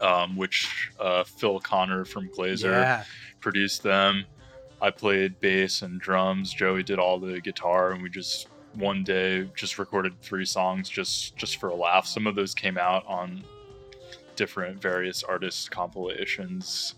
Um, 0.00 0.36
which 0.36 0.92
uh, 1.00 1.24
Phil 1.24 1.58
Connor 1.58 2.04
from 2.04 2.28
Glazer 2.28 2.70
yeah 2.70 3.02
produced 3.40 3.82
them. 3.82 4.24
I 4.80 4.90
played 4.90 5.40
bass 5.40 5.82
and 5.82 6.00
drums. 6.00 6.52
Joey 6.52 6.82
did 6.82 6.98
all 6.98 7.18
the 7.18 7.40
guitar, 7.40 7.92
and 7.92 8.02
we 8.02 8.08
just 8.08 8.48
one 8.74 9.02
day 9.02 9.48
just 9.56 9.78
recorded 9.78 10.20
three 10.22 10.44
songs 10.44 10.88
just 10.88 11.36
just 11.36 11.58
for 11.58 11.68
a 11.70 11.74
laugh. 11.74 12.06
Some 12.06 12.26
of 12.26 12.34
those 12.34 12.54
came 12.54 12.78
out 12.78 13.04
on 13.06 13.42
different 14.36 14.80
various 14.80 15.24
artist 15.24 15.70
compilations, 15.70 16.94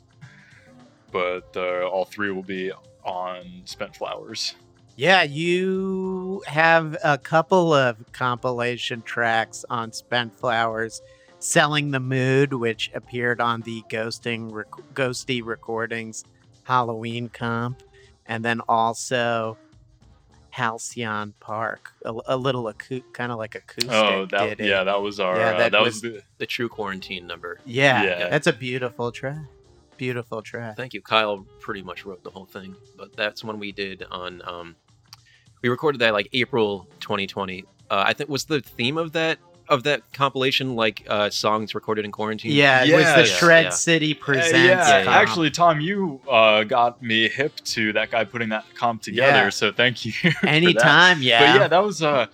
but 1.11 1.49
uh, 1.57 1.89
all 1.89 2.05
three 2.05 2.31
will 2.31 2.43
be 2.43 2.71
on 3.05 3.63
Spent 3.65 3.97
Flowers. 3.97 4.55
Yeah, 4.97 5.23
you 5.23 6.43
have 6.47 6.99
a 7.03 7.17
couple 7.17 7.73
of 7.73 7.97
compilation 8.13 9.01
tracks 9.01 9.65
on 9.71 9.93
Spent 9.93 10.39
Flowers, 10.39 11.01
"Selling 11.39 11.93
the 11.93 12.01
Mood," 12.01 12.53
which 12.53 12.91
appeared 12.95 13.41
on 13.41 13.63
the 13.63 13.83
Ghosting 13.89 14.53
rec- 14.53 14.69
Ghosty 14.93 15.43
Recordings 15.43 16.25
Halloween 16.65 17.29
comp, 17.29 17.83
and 18.27 18.45
then 18.45 18.61
also 18.69 19.57
Halcyon 20.51 21.33
Park, 21.41 21.93
a, 22.05 22.13
a 22.27 22.37
little 22.37 22.65
acou- 22.65 23.05
kind 23.13 23.31
of 23.31 23.39
like 23.39 23.55
acoustic. 23.55 23.93
Oh, 23.93 24.27
that 24.31 24.59
ditty. 24.59 24.69
yeah, 24.69 24.85
that 24.85 25.01
was 25.01 25.21
our 25.21 25.37
Yeah, 25.39 25.47
uh, 25.51 25.59
that 25.59 25.73
that, 25.73 25.81
was- 25.83 25.95
was, 25.95 26.03
the 26.03 26.23
The 26.39 26.47
true 26.47 26.69
quarantine 26.69 27.27
number. 27.27 27.61
yeah, 27.65 28.03
Yeah. 28.03 28.29
that's 28.29 28.47
a 28.47 28.53
beautiful 28.53 29.13
track. 29.13 29.39
Beautiful 29.97 30.43
track. 30.43 30.77
Thank 30.77 30.95
you. 30.95 31.03
Kyle 31.03 31.47
pretty 31.61 31.83
much 31.83 32.05
wrote 32.07 32.25
the 32.25 32.31
whole 32.31 32.47
thing, 32.47 32.75
but 32.97 33.15
that's 33.15 33.45
one 33.45 33.59
we 33.59 33.71
did 33.71 34.03
on. 34.11 34.41
Um, 34.49 34.77
we 35.63 35.69
recorded 35.69 35.99
that 36.01 36.15
like 36.15 36.29
April 36.33 36.89
2020. 37.01 37.65
Uh, 37.91 38.05
I 38.07 38.13
think 38.15 38.31
was 38.31 38.47
the 38.47 38.61
theme 38.61 38.97
of 38.97 39.13
that 39.13 39.39
of 39.71 39.85
that 39.85 40.03
compilation 40.13 40.75
like 40.75 41.07
uh, 41.09 41.31
songs 41.31 41.75
recorded 41.75 42.05
in 42.05 42.11
quarantine. 42.11 42.51
Yeah, 42.51 42.85
it 42.85 42.93
was 42.93 43.05
the 43.05 43.33
yeah, 43.33 43.39
Shred 43.39 43.65
yeah. 43.67 43.71
City 43.71 44.15
presents. 44.15 44.53
yeah, 44.53 44.99
yeah. 44.99 45.05
comp. 45.05 45.17
actually, 45.17 45.51
Tom, 45.51 45.81
you 45.81 46.21
uh, 46.29 46.65
got 46.65 47.01
me 47.01 47.29
hip 47.29 47.55
to 47.67 47.93
that 47.93 48.11
guy 48.11 48.25
putting 48.25 48.49
that 48.49 48.65
comp 48.75 49.01
together. 49.01 49.45
Yeah. 49.45 49.49
So 49.51 49.71
thank 49.73 50.05
you. 50.05 50.13
for 50.13 50.29
that. 50.43 50.45
anytime. 50.45 51.23
Yeah, 51.23 51.39
But 51.55 51.61
yeah, 51.61 51.69
that 51.69 51.83
was 51.83 52.03
uh 52.03 52.27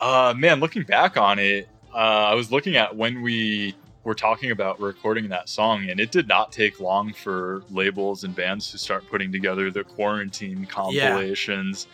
uh 0.00 0.34
man, 0.36 0.60
looking 0.60 0.82
back 0.82 1.16
on 1.18 1.38
it, 1.38 1.68
uh 1.94 1.98
I 1.98 2.34
was 2.34 2.50
looking 2.50 2.76
at 2.76 2.96
when 2.96 3.20
we 3.20 3.74
were 4.04 4.14
talking 4.14 4.50
about 4.50 4.80
recording 4.80 5.28
that 5.28 5.48
song 5.48 5.90
and 5.90 6.00
it 6.00 6.10
did 6.10 6.26
not 6.26 6.52
take 6.52 6.80
long 6.80 7.12
for 7.12 7.64
labels 7.70 8.24
and 8.24 8.34
bands 8.34 8.70
to 8.70 8.78
start 8.78 9.06
putting 9.10 9.30
together 9.30 9.70
the 9.70 9.84
quarantine 9.84 10.64
compilations. 10.64 11.86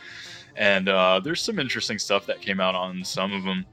And 0.56 0.88
uh 0.88 1.18
there's 1.20 1.42
some 1.42 1.58
interesting 1.58 1.98
stuff 1.98 2.26
that 2.26 2.40
came 2.40 2.60
out 2.60 2.76
on 2.76 3.02
some 3.02 3.32
of 3.32 3.42
them. 3.42 3.66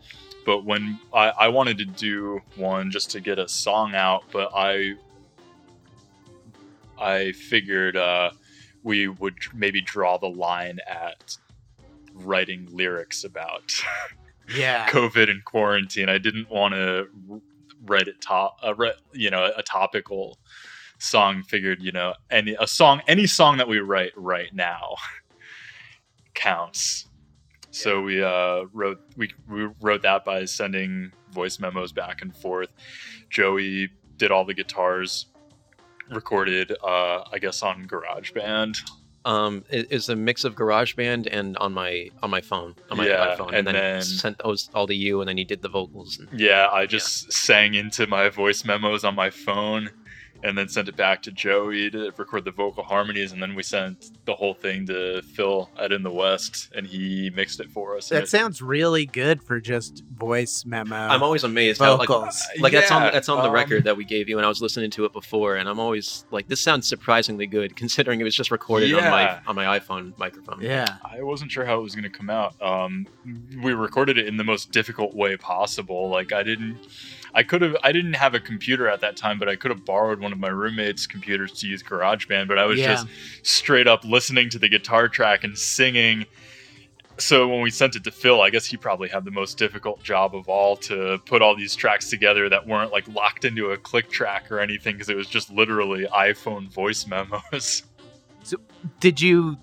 But 0.50 0.65
when 0.65 1.00
I, 1.13 1.29
I 1.29 1.48
wanted 1.50 1.77
to 1.77 1.86
do 1.86 2.41
one 2.56 2.89
just 2.89 3.12
to 3.12 3.20
get 3.20 3.38
a 3.38 3.48
song 3.48 3.94
out, 3.94 4.24
but 4.32 4.50
I 4.56 4.96
I 7.00 7.34
figured 7.34 7.96
uh 7.96 8.32
we 8.82 9.08
would 9.08 9.36
maybe 9.53 9.79
draw 9.79 10.18
the 10.18 10.27
line 10.27 10.79
at 10.88 11.38
writing 12.15 12.68
lyrics 12.72 13.24
about 13.24 13.72
yeah. 14.58 14.89
COVID 14.89 15.29
and 15.29 15.46
quarantine. 15.46 16.10
I 16.10 16.18
didn't 16.18 16.50
want 16.50 16.74
to 16.74 17.08
write 17.86 18.08
it 18.08 18.20
top, 18.20 18.58
uh, 18.65 18.74
re- 18.74 18.94
you 19.13 19.29
know, 19.29 19.51
a 19.56 19.62
topical 19.62 20.39
song. 20.98 21.44
Figured, 21.44 21.84
you 21.84 21.91
know, 21.91 22.15
any 22.32 22.56
a 22.60 22.65
song, 22.65 23.03
any 23.08 23.27
song 23.27 23.58
that 23.58 23.68
we 23.68 23.77
write 23.82 24.13
right 24.15 24.51
now 24.51 24.96
counts. 26.34 27.09
So 27.72 28.02
we 28.02 28.24
uh, 28.24 28.66
wrote 28.74 29.00
we, 29.16 29.32
we 29.48 29.68
wrote 29.82 30.02
that 30.04 30.26
by 30.26 30.46
sending 30.46 31.12
voice 31.32 31.60
memos 31.60 31.92
back 31.92 32.22
and 32.22 32.36
forth. 32.36 32.70
Joey 33.30 33.90
did 34.18 34.32
all 34.32 34.44
the 34.46 34.54
guitars, 34.56 35.28
recorded, 36.10 36.76
uh, 36.84 37.24
I 37.32 37.38
guess, 37.40 37.62
on 37.62 37.88
GarageBand. 37.88 38.78
Um, 39.26 39.64
it, 39.70 39.88
it's 39.92 40.10
a 40.10 40.16
mix 40.16 40.44
of 40.46 40.56
GarageBand 40.56 41.28
and 41.32 41.58
on 41.58 41.74
my 41.74 42.10
on 42.24 42.30
my 42.30 42.42
phone 42.42 42.74
on 42.90 42.98
my 42.98 43.08
Yeah, 43.08 43.36
iPhone, 43.36 43.48
and 43.50 43.56
and, 43.58 43.68
then, 43.68 43.74
then- 43.76 44.02
sent 44.02 44.40
those 44.40 44.70
all 44.74 44.88
to 44.88 44.96
you, 44.96 45.22
and 45.22 45.28
then 45.30 45.38
you 45.38 45.46
did 45.46 45.62
the 45.62 45.70
vocals. 45.70 46.18
And, 46.20 46.40
Yeah, 46.40 46.70
I 46.72 46.86
just 46.86 47.32
sang 47.32 47.74
into 47.76 48.08
my 48.08 48.30
voice 48.30 48.64
memos 48.66 49.04
on 49.04 49.16
my 49.16 49.30
phone 49.30 49.92
and 50.43 50.58
then 50.58 50.69
sent 50.69 50.88
it 50.88 50.96
back 50.96 51.22
to 51.24 51.31
Joey 51.31 51.89
to 51.91 52.12
record 52.17 52.46
the 52.46 52.51
vocal 52.51 52.84
harmonies. 52.84 53.31
And 53.34 53.41
then 53.43 53.55
we 53.55 53.63
sent 53.63 54.12
the 54.25 54.36
whole 54.36 54.53
thing 54.53 54.86
to 54.88 55.22
Phil 55.22 55.69
at 55.77 55.91
In 55.91 56.01
the 56.03 56.12
West 56.12 56.69
and 56.75 56.88
he 56.88 57.29
mixed 57.36 57.60
it 57.60 57.69
for 57.72 57.98
us. 57.98 58.10
And 58.10 58.17
That 58.19 58.24
it- 58.24 58.29
sounds 58.29 58.62
really 58.62 59.05
good 59.05 59.43
for 59.43 59.60
just 59.60 60.03
voice 60.15 60.63
memo. 60.65 60.96
I'm 60.96 61.24
always 61.24 61.43
amazed 61.43 61.81
how 61.81 61.98
like 61.98 62.08
vocals. 62.08 62.41
like 62.60 62.72
that's 62.74 62.91
on 62.91 63.12
that's 63.12 63.27
on 63.29 63.39
the 63.43 63.50
um, 63.50 63.53
record 63.53 63.84
that 63.86 63.98
we 63.98 64.05
gave 64.05 64.29
you, 64.29 64.38
and 64.38 64.46
I 64.46 64.50
was 64.50 64.62
listening 64.62 64.91
to 64.91 65.05
it 65.05 65.13
before, 65.13 65.55
and 65.55 65.67
I'm 65.67 65.79
always 65.79 66.25
like, 66.31 66.48
this 66.48 66.62
sounds 66.62 66.88
surprisingly 66.88 67.46
good 67.48 67.75
considering 67.84 68.19
it 68.22 68.24
was 68.24 68.36
just 68.36 68.51
recorded 68.51 68.93
on 68.93 69.03
my 69.03 69.39
on 69.48 69.55
my 69.55 69.79
iPhone 69.79 70.17
microphone. 70.17 70.62
yeah. 70.62 70.98
I 71.03 71.22
wasn't 71.22 71.51
sure 71.51 71.65
how 71.65 71.79
it 71.79 71.84
was 71.84 71.96
going 71.96 72.03
to 72.03 72.10
come 72.10 72.29
out. 72.29 72.55
Um, 72.62 73.08
we 73.62 73.74
recorded 73.74 74.17
it 74.17 74.27
in 74.27 74.38
the 74.38 74.43
most 74.43 74.72
difficult 74.72 75.13
way 75.15 75.36
possible. 75.38 76.10
Like 76.10 76.31
I 76.31 76.43
didn't, 76.43 76.77
I 77.34 77.44
could 77.44 77.62
have. 77.62 77.76
I 77.84 77.92
didn't 77.92 78.14
have 78.14 78.34
a 78.34 78.40
computer 78.40 78.88
at 78.90 79.02
that 79.02 79.16
time, 79.16 79.38
but 79.40 79.48
I 79.48 79.56
could 79.56 79.72
have 79.72 79.86
borrowed 79.86 80.20
one 80.20 80.34
of 80.34 80.40
my 80.40 80.50
roommate's 80.50 81.06
computers 81.08 81.52
to 81.60 81.68
use 81.68 81.84
GarageBand. 81.84 82.48
But 82.48 82.58
I 82.58 82.66
was 82.66 82.80
Yeah. 82.80 82.88
just 82.94 83.08
straight 83.44 83.88
up 83.88 84.04
listening 84.04 84.50
to 84.52 84.60
the 84.60 84.68
guitar 84.70 85.08
track 85.08 85.44
and 85.44 85.58
singing. 85.58 86.26
So 87.18 87.48
when 87.50 87.62
we 87.62 87.70
sent 87.70 87.96
it 87.98 88.04
to 88.06 88.12
Phil, 88.12 88.42
I 88.42 88.50
guess 88.50 88.66
he 88.66 88.78
probably 88.78 89.10
had 89.10 89.26
the 89.26 89.32
most 89.32 89.58
difficult 89.58 90.02
job 90.02 90.34
of 90.36 90.48
all 90.48 90.78
to 90.78 91.20
put 91.26 91.42
all 91.42 91.54
these 91.56 91.76
tracks 91.76 92.10
together 92.10 92.48
that 92.48 92.66
weren't 92.66 92.92
like 92.94 93.08
locked 93.10 93.44
into 93.44 93.72
a 93.72 93.78
click 93.78 94.10
track 94.10 94.50
or 94.52 94.60
anything 94.60 94.96
because 94.96 95.10
it 95.10 95.18
was 95.18 95.28
just 95.28 95.52
literally 95.52 96.06
iPhone 96.14 96.70
voice 96.70 97.06
memos. 97.08 97.84
Did 99.02 99.20
you 99.20 99.58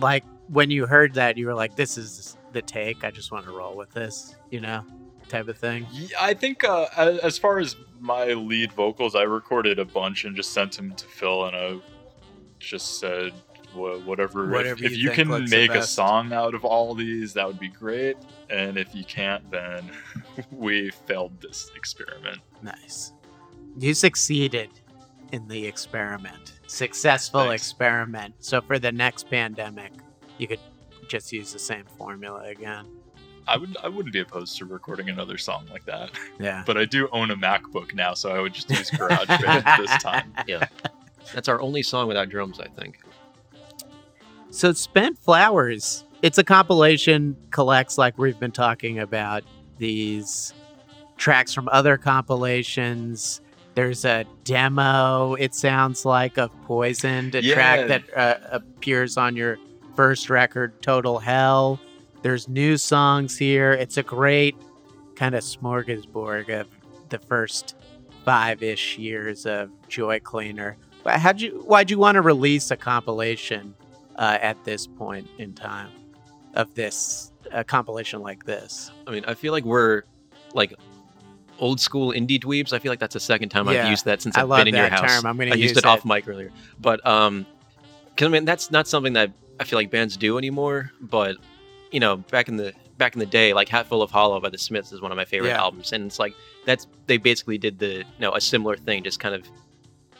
like 0.00 0.24
when 0.48 0.70
you 0.70 0.86
heard 0.86 1.14
that 1.14 1.38
you 1.38 1.46
were 1.46 1.54
like, 1.54 1.76
"This 1.76 1.96
is 1.96 2.36
the 2.52 2.60
take. 2.62 3.04
I 3.04 3.10
just 3.12 3.30
want 3.30 3.44
to 3.46 3.52
roll 3.52 3.76
with 3.76 3.92
this," 3.92 4.34
you 4.50 4.60
know, 4.60 4.84
type 5.30 5.48
of 5.48 5.56
thing. 5.58 5.86
Yeah, 5.92 6.16
I 6.20 6.34
think 6.34 6.64
uh, 6.64 6.86
as, 6.96 7.18
as 7.18 7.38
far 7.38 7.58
as 7.58 7.76
my 7.98 8.26
lead 8.32 8.72
vocals, 8.72 9.14
I 9.14 9.22
recorded 9.22 9.78
a 9.78 9.84
bunch 9.84 10.24
and 10.24 10.36
just 10.36 10.52
sent 10.52 10.76
them 10.76 10.92
to 10.94 11.04
Phil, 11.06 11.46
and 11.46 11.56
I 11.56 11.78
just 12.58 12.98
said 13.00 13.32
wha- 13.74 13.98
whatever. 14.00 14.44
if- 14.46 14.50
Whatever 14.50 14.84
if, 14.84 14.92
you 14.92 15.04
you, 15.04 15.10
can 15.10 15.48
make 15.48 15.70
a 15.70 15.82
song 15.82 16.32
out 16.32 16.54
of 16.54 16.64
all 16.64 16.94
these, 16.94 17.32
that 17.34 17.46
would 17.46 17.60
be 17.60 17.68
great. 17.68 18.16
And 18.50 18.76
if 18.76 18.94
you 18.94 19.04
can't, 19.04 19.48
then 19.50 19.90
we 20.50 20.90
failed 21.06 21.40
this 21.40 21.70
experiment. 21.76 22.38
Nice. 22.62 23.12
You 23.78 23.94
succeeded 23.94 24.70
in 25.32 25.46
the 25.46 25.64
experiment. 25.66 26.60
Successful 26.66 27.44
Thanks. 27.46 27.62
experiment. 27.62 28.34
So 28.40 28.60
for 28.60 28.78
the 28.78 28.90
next 28.90 29.30
pandemic, 29.30 29.92
you 30.38 30.48
could 30.48 30.58
just 31.08 31.32
use 31.32 31.52
the 31.52 31.58
same 31.58 31.84
formula 31.96 32.42
again. 32.44 32.86
I 33.50 33.56
would 33.56 33.76
I 33.82 33.88
wouldn't 33.88 34.12
be 34.12 34.20
opposed 34.20 34.56
to 34.58 34.64
recording 34.64 35.08
another 35.08 35.36
song 35.36 35.66
like 35.72 35.84
that, 35.86 36.10
Yeah. 36.38 36.62
but 36.66 36.78
I 36.78 36.84
do 36.84 37.08
own 37.12 37.30
a 37.30 37.36
MacBook 37.36 37.94
now, 37.94 38.14
so 38.14 38.30
I 38.30 38.40
would 38.40 38.54
just 38.54 38.70
use 38.70 38.90
GarageBand 38.92 39.76
this 39.78 40.02
time. 40.02 40.32
Yeah. 40.46 40.66
That's 41.34 41.48
our 41.48 41.60
only 41.60 41.82
song 41.82 42.06
without 42.08 42.28
drums, 42.28 42.60
I 42.60 42.68
think. 42.68 42.98
So 44.50 44.72
Spent 44.72 45.18
Flowers, 45.18 46.04
it's 46.22 46.38
a 46.38 46.44
compilation 46.44 47.36
collects 47.50 47.98
like 47.98 48.18
we've 48.18 48.38
been 48.38 48.52
talking 48.52 48.98
about 48.98 49.42
these 49.78 50.52
tracks 51.16 51.52
from 51.54 51.68
other 51.68 51.96
compilations. 51.96 53.40
There's 53.74 54.04
a 54.04 54.24
demo, 54.44 55.34
it 55.34 55.54
sounds 55.54 56.04
like, 56.04 56.36
of 56.38 56.50
Poisoned, 56.62 57.34
a 57.36 57.42
Yeah. 57.42 57.54
track 57.54 57.88
that 57.88 58.16
uh, 58.16 58.38
appears 58.50 59.16
on 59.16 59.36
your 59.36 59.58
first 59.94 60.28
record, 60.30 60.82
Total 60.82 61.18
Hell. 61.18 61.78
There's 62.22 62.48
new 62.48 62.76
songs 62.76 63.36
here. 63.38 63.72
It's 63.72 63.96
a 63.96 64.02
great 64.02 64.56
kind 65.16 65.34
of 65.34 65.42
smorgasbord 65.42 66.60
of 66.60 66.66
the 67.08 67.18
first 67.18 67.76
five 68.24 68.62
ish 68.62 68.98
years 68.98 69.46
of 69.46 69.70
Joy 69.88 70.20
Cleaner. 70.20 70.76
But 71.02 71.18
how'd 71.18 71.40
you, 71.40 71.62
why'd 71.66 71.90
you 71.90 71.98
want 71.98 72.16
to 72.16 72.20
release 72.20 72.70
a 72.70 72.76
compilation 72.76 73.74
uh, 74.16 74.38
at 74.40 74.62
this 74.64 74.86
point 74.86 75.28
in 75.38 75.54
time 75.54 75.88
of 76.54 76.74
this 76.74 77.32
a 77.52 77.64
compilation 77.64 78.20
like 78.20 78.44
this? 78.44 78.90
I 79.06 79.10
mean, 79.12 79.24
I 79.26 79.34
feel 79.34 79.52
like 79.52 79.64
we're 79.64 80.02
like 80.52 80.74
old 81.58 81.80
school 81.80 82.12
indie 82.12 82.42
dweebs. 82.42 82.72
I 82.72 82.78
feel 82.78 82.92
like 82.92 82.98
that's 82.98 83.14
the 83.14 83.20
second 83.20 83.48
time 83.48 83.68
Yeah, 83.68 83.84
I've 83.84 83.90
used 83.90 84.04
that 84.04 84.20
since 84.20 84.36
I 84.36 84.42
I've 84.42 84.48
been 84.48 84.68
in 84.68 84.74
your 84.74 84.88
house. 84.88 85.16
term. 85.16 85.26
I'm 85.26 85.36
going 85.36 85.52
I 85.52 85.54
used 85.54 85.76
use 85.76 85.78
it 85.78 85.86
off 85.86 86.04
mic 86.04 86.28
earlier, 86.28 86.50
but 86.80 87.04
um, 87.06 87.46
because 88.10 88.26
I 88.26 88.30
mean 88.30 88.44
that's 88.44 88.70
not 88.70 88.86
something 88.88 89.14
that 89.14 89.30
I 89.58 89.64
feel 89.64 89.78
like 89.78 89.90
bands 89.90 90.16
do 90.16 90.38
anymore. 90.38 90.90
But 91.00 91.36
you 91.90 92.00
know, 92.00 92.16
back 92.18 92.48
in 92.48 92.56
the 92.56 92.72
back 92.98 93.14
in 93.14 93.18
the 93.20 93.26
day, 93.26 93.52
like 93.52 93.68
"Hatful 93.68 94.02
of 94.02 94.10
Hollow" 94.10 94.40
by 94.40 94.48
the 94.50 94.58
Smiths 94.58 94.92
is 94.92 95.00
one 95.00 95.10
of 95.12 95.16
my 95.16 95.24
favorite 95.24 95.48
Yeah. 95.50 95.60
albums, 95.60 95.92
and 95.92 96.04
it's 96.06 96.18
like 96.18 96.34
that's 96.66 96.86
they 97.06 97.16
basically 97.16 97.58
did 97.58 97.78
the 97.78 97.96
you 97.98 98.04
know 98.20 98.32
a 98.34 98.40
similar 98.40 98.76
thing, 98.76 99.02
just 99.02 99.20
kind 99.20 99.34
of 99.34 99.46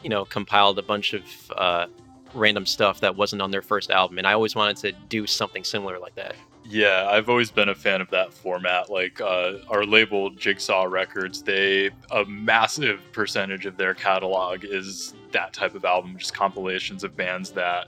you 0.03 0.09
know 0.09 0.25
compiled 0.25 0.79
a 0.79 0.83
bunch 0.83 1.13
of 1.13 1.23
uh, 1.55 1.85
random 2.33 2.65
stuff 2.65 2.99
that 3.01 3.15
wasn't 3.15 3.41
on 3.41 3.51
their 3.51 3.61
first 3.61 3.91
album, 3.91 4.17
and 4.17 4.25
I 4.27 4.33
always 4.33 4.55
wanted 4.55 4.77
to 4.77 4.91
do 5.09 5.27
something 5.27 5.63
similar 5.63 5.99
like 5.99 6.15
that. 6.15 6.35
Yeah, 6.63 7.07
I've 7.09 7.27
always 7.27 7.49
been 7.51 7.69
a 7.69 7.75
fan 7.75 8.01
of 8.01 8.09
that 8.11 8.31
format. 8.33 8.89
Like 8.89 9.19
uh, 9.19 9.53
our 9.69 9.83
label, 9.83 10.29
Jigsaw 10.29 10.83
Records, 10.83 11.41
they 11.41 11.89
a 12.11 12.23
massive 12.25 13.01
percentage 13.11 13.65
of 13.65 13.77
their 13.77 13.93
catalog 13.95 14.63
is 14.63 15.13
that 15.31 15.53
type 15.53 15.73
of 15.75 15.85
album, 15.85 16.15
just 16.17 16.33
compilations 16.33 17.03
of 17.03 17.17
bands 17.17 17.49
that 17.51 17.87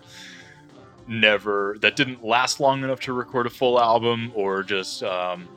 never 1.07 1.77
that 1.81 1.95
didn't 1.95 2.23
last 2.23 2.59
long 2.59 2.83
enough 2.83 2.99
to 3.01 3.13
record 3.13 3.47
a 3.47 3.49
full 3.49 3.79
album, 3.79 4.31
or 4.35 4.63
just 4.63 5.03
um, 5.03 5.47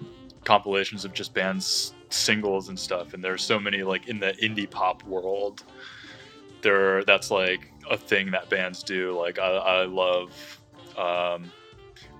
compilations 0.45 1.05
of 1.05 1.13
just 1.13 1.35
bands 1.35 1.95
singles 2.11 2.69
and 2.69 2.79
stuff. 2.79 3.15
And 3.15 3.23
there's 3.23 3.43
so 3.43 3.59
many 3.59 3.83
like 3.83 4.09
in 4.09 4.19
the 4.21 4.33
indie 4.43 4.71
pop 4.71 5.03
world, 5.05 5.65
there 6.63 7.05
that's 7.05 7.31
like 7.31 7.73
a 7.91 7.97
thing 7.97 8.31
that 8.33 8.49
bands 8.51 8.83
do. 8.83 9.19
Like 9.19 9.39
I, 9.39 9.51
I 9.51 9.85
love. 9.85 10.61
Um, 10.97 11.53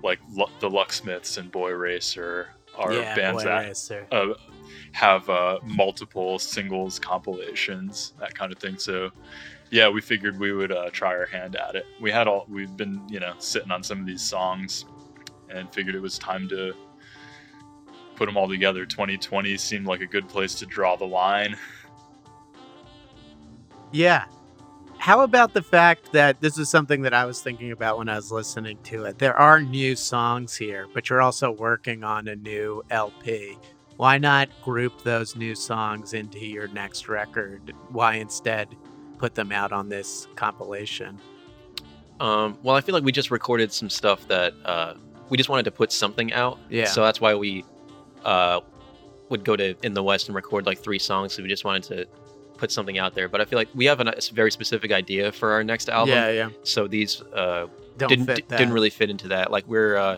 like 0.03 0.19
Lu- 0.33 0.45
the 0.59 0.69
Lucksmiths 0.69 1.37
and 1.37 1.51
Boy 1.51 1.71
Racer 1.71 2.49
are 2.75 2.93
yeah, 2.93 3.15
bands 3.15 3.43
Boy 3.43 3.49
that 3.49 4.07
uh, 4.11 4.33
have 4.91 5.29
uh, 5.29 5.59
multiple 5.63 6.39
singles 6.39 6.99
compilations, 6.99 8.13
that 8.19 8.33
kind 8.33 8.51
of 8.51 8.59
thing. 8.59 8.77
So, 8.77 9.11
yeah, 9.69 9.89
we 9.89 10.01
figured 10.01 10.39
we 10.39 10.51
would 10.51 10.71
uh, 10.71 10.89
try 10.91 11.09
our 11.09 11.25
hand 11.25 11.55
at 11.55 11.75
it. 11.75 11.85
We 11.99 12.11
had 12.11 12.27
all 12.27 12.45
we've 12.47 12.75
been, 12.75 13.01
you 13.09 13.19
know, 13.19 13.33
sitting 13.39 13.71
on 13.71 13.83
some 13.83 13.99
of 13.99 14.05
these 14.05 14.21
songs, 14.21 14.85
and 15.49 15.71
figured 15.73 15.95
it 15.95 16.01
was 16.01 16.17
time 16.17 16.47
to 16.49 16.73
put 18.15 18.25
them 18.25 18.37
all 18.37 18.47
together. 18.47 18.85
2020 18.85 19.57
seemed 19.57 19.85
like 19.85 20.01
a 20.01 20.05
good 20.05 20.27
place 20.27 20.55
to 20.55 20.65
draw 20.65 20.95
the 20.95 21.05
line. 21.05 21.55
Yeah. 23.91 24.25
How 24.97 25.21
about 25.21 25.53
the 25.53 25.61
fact 25.61 26.11
that 26.11 26.41
this 26.41 26.57
is 26.57 26.69
something 26.69 27.03
that 27.03 27.13
I 27.13 27.25
was 27.25 27.41
thinking 27.41 27.71
about 27.71 27.97
when 27.99 28.09
I 28.09 28.15
was 28.15 28.31
listening 28.31 28.79
to 28.85 29.05
it? 29.05 29.19
There 29.19 29.37
are 29.37 29.61
new 29.61 29.95
songs 29.95 30.55
here, 30.55 30.87
but 30.93 31.09
you're 31.09 31.21
also 31.21 31.51
working 31.51 32.03
on 32.03 32.27
a 32.27 32.35
new 32.35 32.83
LP. 32.89 33.57
Why 33.97 34.17
not 34.17 34.49
group 34.63 35.03
those 35.03 35.35
new 35.35 35.55
songs 35.55 36.13
into 36.13 36.45
your 36.45 36.67
next 36.69 37.07
record? 37.07 37.73
Why 37.89 38.15
instead 38.15 38.75
put 39.17 39.35
them 39.35 39.51
out 39.51 39.71
on 39.71 39.89
this 39.89 40.27
compilation? 40.35 41.19
Um, 42.19 42.57
well, 42.63 42.75
I 42.75 42.81
feel 42.81 42.93
like 42.93 43.03
we 43.03 43.11
just 43.11 43.31
recorded 43.31 43.71
some 43.71 43.89
stuff 43.89 44.27
that 44.27 44.53
uh, 44.65 44.95
we 45.29 45.37
just 45.37 45.49
wanted 45.49 45.63
to 45.63 45.71
put 45.71 45.91
something 45.91 46.33
out. 46.33 46.59
Yeah. 46.69 46.85
So 46.85 47.03
that's 47.03 47.21
why 47.21 47.35
we 47.35 47.63
uh, 48.23 48.61
would 49.29 49.43
go 49.43 49.55
to 49.55 49.75
In 49.85 49.93
the 49.93 50.03
West 50.03 50.27
and 50.27 50.35
record 50.35 50.65
like 50.65 50.79
three 50.79 50.99
songs. 50.99 51.33
So 51.33 51.43
we 51.43 51.49
just 51.49 51.65
wanted 51.65 51.83
to 51.83 52.07
put 52.57 52.71
something 52.71 52.97
out 52.97 53.13
there. 53.13 53.29
But 53.29 53.41
I 53.41 53.45
feel 53.45 53.57
like 53.57 53.69
we 53.75 53.85
have 53.85 53.99
a 53.99 54.13
very 54.33 54.51
specific 54.51 54.91
idea 54.91 55.31
for 55.31 55.51
our 55.51 55.63
next 55.63 55.89
album. 55.89 56.15
Yeah, 56.15 56.31
yeah. 56.31 56.49
So 56.63 56.87
these 56.87 57.21
uh, 57.33 57.67
Don't 57.97 58.09
didn't 58.09 58.25
fit 58.25 58.49
that. 58.49 58.57
didn't 58.57 58.73
really 58.73 58.89
fit 58.89 59.09
into 59.09 59.27
that. 59.29 59.51
Like 59.51 59.67
we're 59.67 59.95
uh, 59.95 60.17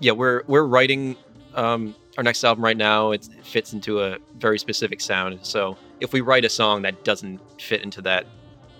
yeah 0.00 0.12
we're 0.12 0.42
we're 0.46 0.66
writing 0.66 1.16
um, 1.54 1.94
our 2.16 2.22
next 2.22 2.44
album 2.44 2.62
right 2.62 2.76
now. 2.76 3.12
It's, 3.12 3.28
it 3.28 3.44
fits 3.44 3.72
into 3.72 4.02
a 4.02 4.18
very 4.36 4.58
specific 4.58 5.00
sound. 5.00 5.40
So 5.42 5.76
if 6.00 6.12
we 6.12 6.20
write 6.20 6.44
a 6.44 6.48
song 6.48 6.82
that 6.82 7.04
doesn't 7.04 7.40
fit 7.60 7.82
into 7.82 8.02
that 8.02 8.26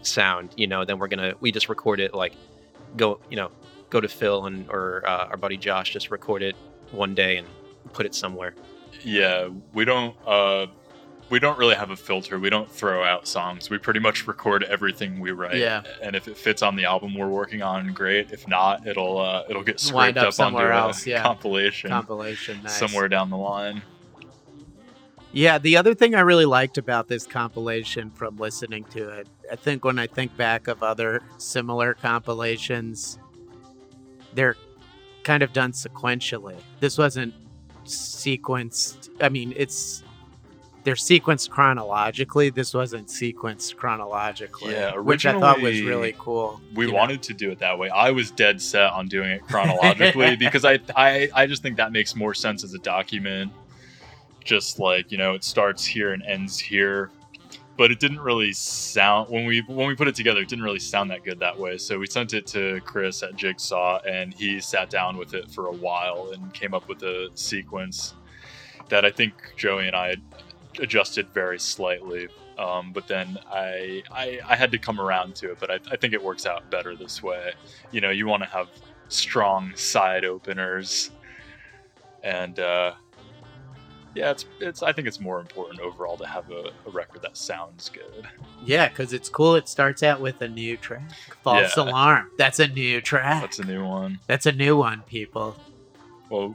sound, 0.03 0.51
you 0.57 0.67
know, 0.67 0.85
then 0.85 0.99
we're 0.99 1.09
gonna 1.09 1.35
we 1.41 1.53
just 1.53 1.69
record 1.69 2.01
it 2.01 2.15
like 2.15 2.35
go 2.97 3.21
you 3.31 3.37
know 3.37 3.51
go 3.91 4.01
to 4.01 4.09
Phil 4.09 4.47
and 4.47 4.69
or 4.71 5.03
uh, 5.07 5.27
our 5.27 5.37
buddy 5.37 5.57
Josh 5.57 5.93
just 5.93 6.11
record 6.11 6.43
it 6.43 6.57
one 6.91 7.15
day 7.15 7.37
and 7.37 7.47
put 7.93 8.07
it 8.07 8.15
somewhere. 8.15 8.55
Yeah, 9.03 9.49
we 9.73 9.85
don't 9.85 10.17
uh 10.27 10.67
we 11.31 11.39
don't 11.39 11.59
really 11.59 11.75
have 11.75 11.91
a 11.91 11.97
filter. 11.97 12.39
We 12.39 12.49
don't 12.49 12.71
throw 12.71 13.05
out 13.05 13.29
songs. 13.29 13.69
We 13.69 13.77
pretty 13.77 14.01
much 14.01 14.27
record 14.27 14.63
everything 14.65 15.21
we 15.21 15.31
write. 15.31 15.57
Yeah. 15.57 15.83
And 16.01 16.17
if 16.17 16.27
it 16.27 16.39
fits 16.39 16.63
on 16.63 16.75
the 16.75 16.87
album 16.87 17.15
we're 17.15 17.29
working 17.29 17.61
on, 17.61 17.93
great. 17.93 18.31
If 18.33 18.49
not, 18.49 18.87
it'll 18.87 19.19
uh 19.19 19.45
it'll 19.49 19.63
get 19.63 19.75
Wind 19.75 19.81
scraped 19.81 20.19
up 20.19 20.23
up, 20.23 20.27
onto 20.27 20.33
somewhere 20.33 20.73
a 20.73 20.79
else, 20.79 21.07
yeah. 21.07 21.23
compilation 21.23 21.91
compilation. 21.91 22.63
Nice. 22.63 22.79
somewhere 22.79 23.09
down 23.09 23.31
the 23.31 23.37
line. 23.37 23.83
Yeah, 25.33 25.59
the 25.59 25.77
other 25.77 25.95
thing 25.95 26.15
I 26.15 26.21
really 26.21 26.47
liked 26.47 26.79
about 26.79 27.09
this 27.09 27.27
compilation 27.27 28.11
from 28.11 28.37
listening 28.39 28.85
to 28.91 29.11
it, 29.11 29.29
I 29.53 29.57
think 29.57 29.85
when 29.85 29.99
I 29.99 30.07
think 30.07 30.37
back 30.37 30.69
of 30.69 30.83
other 30.83 31.23
similar 31.37 31.95
compilations, 31.95 33.19
they're 34.35 34.57
kind 35.25 35.43
of 35.43 35.53
done 35.53 35.73
sequentially. 35.73 36.57
This 36.81 36.97
wasn't 36.97 37.35
sequenced. 37.85 39.11
I 39.21 39.29
mean, 39.29 39.53
it's 39.57 40.03
they're 40.85 40.95
sequenced 40.95 41.51
chronologically. 41.51 42.49
This 42.49 42.73
wasn't 42.73 43.09
sequenced 43.09 43.77
chronologically. 43.77 44.73
Yeah, 44.73 44.97
which 44.97 45.27
I 45.27 45.39
thought 45.39 45.61
was 45.61 45.83
really 45.83 46.15
cool. 46.19 46.61
We 46.75 46.87
you 46.87 46.93
know? 46.93 46.97
wanted 46.97 47.23
to 47.25 47.35
do 47.35 47.51
it 47.51 47.59
that 47.59 47.79
way. 47.79 47.91
I 47.91 48.11
was 48.11 48.31
dead 48.31 48.63
set 48.63 48.91
on 48.93 49.07
doing 49.09 49.33
it 49.33 49.43
chronologically 49.49 50.37
because 50.37 50.65
I, 50.65 50.79
I 50.97 51.29
I 51.35 51.47
just 51.47 51.63
think 51.63 51.77
that 51.77 51.93
makes 51.93 52.17
more 52.17 52.33
sense 52.33 52.65
as 52.65 52.73
a 52.73 52.79
document. 52.79 53.53
Just 54.49 54.79
like, 54.79 55.13
you 55.13 55.19
know, 55.19 55.35
it 55.35 55.45
starts 55.45 55.85
here 55.85 56.13
and 56.15 56.23
ends 56.25 56.59
here. 56.59 57.11
But 57.77 57.93
it 57.93 58.01
didn't 58.01 58.21
really 58.21 58.53
sound 58.55 59.31
when 59.31 59.45
we 59.47 59.61
when 59.69 59.87
we 59.87 59.95
put 59.95 60.09
it 60.09 60.17
together, 60.17 60.41
it 60.41 60.49
didn't 60.49 60.65
really 60.65 60.81
sound 60.81 61.11
that 61.11 61.23
good 61.23 61.39
that 61.41 61.57
way. 61.59 61.79
So 61.79 61.99
we 61.99 62.07
sent 62.09 62.33
it 62.35 62.47
to 62.49 62.81
Chris 62.85 63.23
at 63.23 63.37
Jigsaw 63.37 64.01
and 64.07 64.35
he 64.35 64.61
sat 64.61 64.91
down 64.91 65.17
with 65.17 65.35
it 65.35 65.51
for 65.51 65.67
a 65.69 65.73
while 65.73 66.33
and 66.33 66.53
came 66.55 66.75
up 66.75 66.89
with 66.89 67.03
a 67.05 67.29
sequence. 67.35 68.15
that 68.89 69.05
I 69.05 69.11
think 69.11 69.33
Joey 69.57 69.87
and 69.87 69.97
I 69.97 70.17
adjusted 70.81 71.29
very 71.35 71.59
slightly. 71.59 72.29
Um, 72.59 72.93
but 72.93 73.07
then 73.07 73.39
I, 73.53 74.03
I 74.11 74.41
I 74.45 74.57
had 74.57 74.73
to 74.73 74.79
come 74.79 75.01
around 75.01 75.37
to 75.37 75.53
it. 75.53 75.59
But 75.61 75.71
I, 75.71 75.79
I 75.93 75.97
think 75.97 76.15
it 76.15 76.23
works 76.23 76.47
out 76.47 76.71
better 76.71 76.97
this 76.97 77.23
way. 77.23 77.53
You 77.93 78.01
know, 78.01 78.11
you 78.11 78.27
want 78.27 78.43
to 78.43 78.49
have 78.49 78.69
strong 79.09 79.73
side 79.77 80.25
openers, 80.25 81.11
and 82.25 82.59
uh, 82.59 82.95
yeah, 84.15 84.31
it's 84.31 84.45
it's. 84.61 84.83
I 84.83 84.93
think 84.93 85.07
it's 85.09 85.21
more 85.21 85.39
important 85.41 85.81
overall 85.81 86.17
to 86.19 86.27
have 86.27 86.51
a, 86.51 86.71
a 86.87 86.91
record 86.91 87.23
that 87.23 87.37
sounds 87.37 87.89
good. 87.89 88.29
Yeah, 88.65 88.89
because 88.89 89.13
it's 89.13 89.29
cool. 89.29 89.55
It 89.55 89.69
starts 89.69 90.03
out 90.03 90.21
with 90.21 90.41
a 90.43 90.49
new 90.49 90.77
track. 90.77 91.11
False 91.43 91.77
Yeah. 91.77 91.85
alarm. 91.85 92.29
That's 92.39 92.59
a 92.59 92.69
new 92.69 93.01
track. 93.01 93.41
That's 93.43 93.59
a 93.59 93.65
new 93.65 93.85
one. 93.87 94.19
That's 94.27 94.47
a 94.47 94.53
new 94.53 94.77
one, 94.77 95.03
people. 95.07 95.57
Well, 96.31 96.55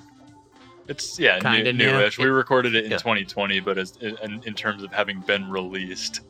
it's 0.87 1.17
yeah, 1.17 1.39
Kinda 1.39 1.71
new, 1.71 1.85
new. 1.85 1.91
newish. 1.93 2.17
We 2.17 2.25
recorded 2.25 2.75
it 2.75 2.85
in 2.85 2.91
Yeah. 2.91 2.97
2020, 2.97 3.59
but 3.61 3.77
as 3.77 3.95
in, 4.01 4.41
in 4.45 4.53
terms 4.53 4.83
of 4.83 4.91
having 4.91 5.21
been 5.21 5.49
released, 5.49 6.21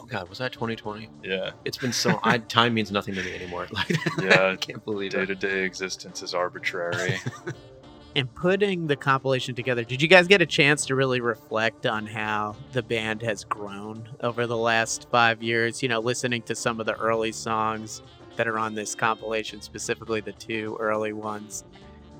Oh 0.00 0.06
God, 0.06 0.28
was 0.28 0.36
that 0.38 0.52
2020? 0.52 1.08
yeah, 1.22 1.52
It's 1.64 1.78
been 1.78 1.92
so. 1.92 2.20
I, 2.22 2.36
time 2.58 2.74
means 2.74 2.90
nothing 2.92 3.14
to 3.14 3.22
me 3.22 3.34
anymore. 3.34 3.66
Like, 3.72 3.96
Yeah, 4.22 4.50
I 4.52 4.56
can't 4.56 4.84
believe 4.84 5.12
day 5.12 5.22
it. 5.22 5.26
to 5.26 5.34
day 5.34 5.62
existence 5.64 6.22
is 6.22 6.34
arbitrary. 6.34 7.18
In 8.14 8.28
putting 8.28 8.86
the 8.86 8.94
compilation 8.94 9.56
together, 9.56 9.82
did 9.82 10.00
you 10.00 10.06
guys 10.06 10.28
get 10.28 10.40
a 10.40 10.46
chance 10.46 10.86
to 10.86 10.94
really 10.94 11.20
reflect 11.20 11.84
on 11.84 12.06
how 12.06 12.54
the 12.70 12.82
band 12.82 13.22
has 13.22 13.42
grown 13.42 14.08
over 14.20 14.46
the 14.46 14.56
last 14.56 15.08
five 15.10 15.42
years? 15.42 15.82
You 15.82 15.88
know, 15.88 15.98
listening 15.98 16.42
to 16.42 16.54
some 16.54 16.78
of 16.78 16.86
the 16.86 16.94
early 16.94 17.32
songs 17.32 18.02
that 18.36 18.46
are 18.46 18.56
on 18.56 18.72
this 18.72 18.94
compilation, 18.94 19.60
specifically 19.60 20.20
the 20.20 20.30
two 20.30 20.76
early 20.78 21.12
ones. 21.12 21.64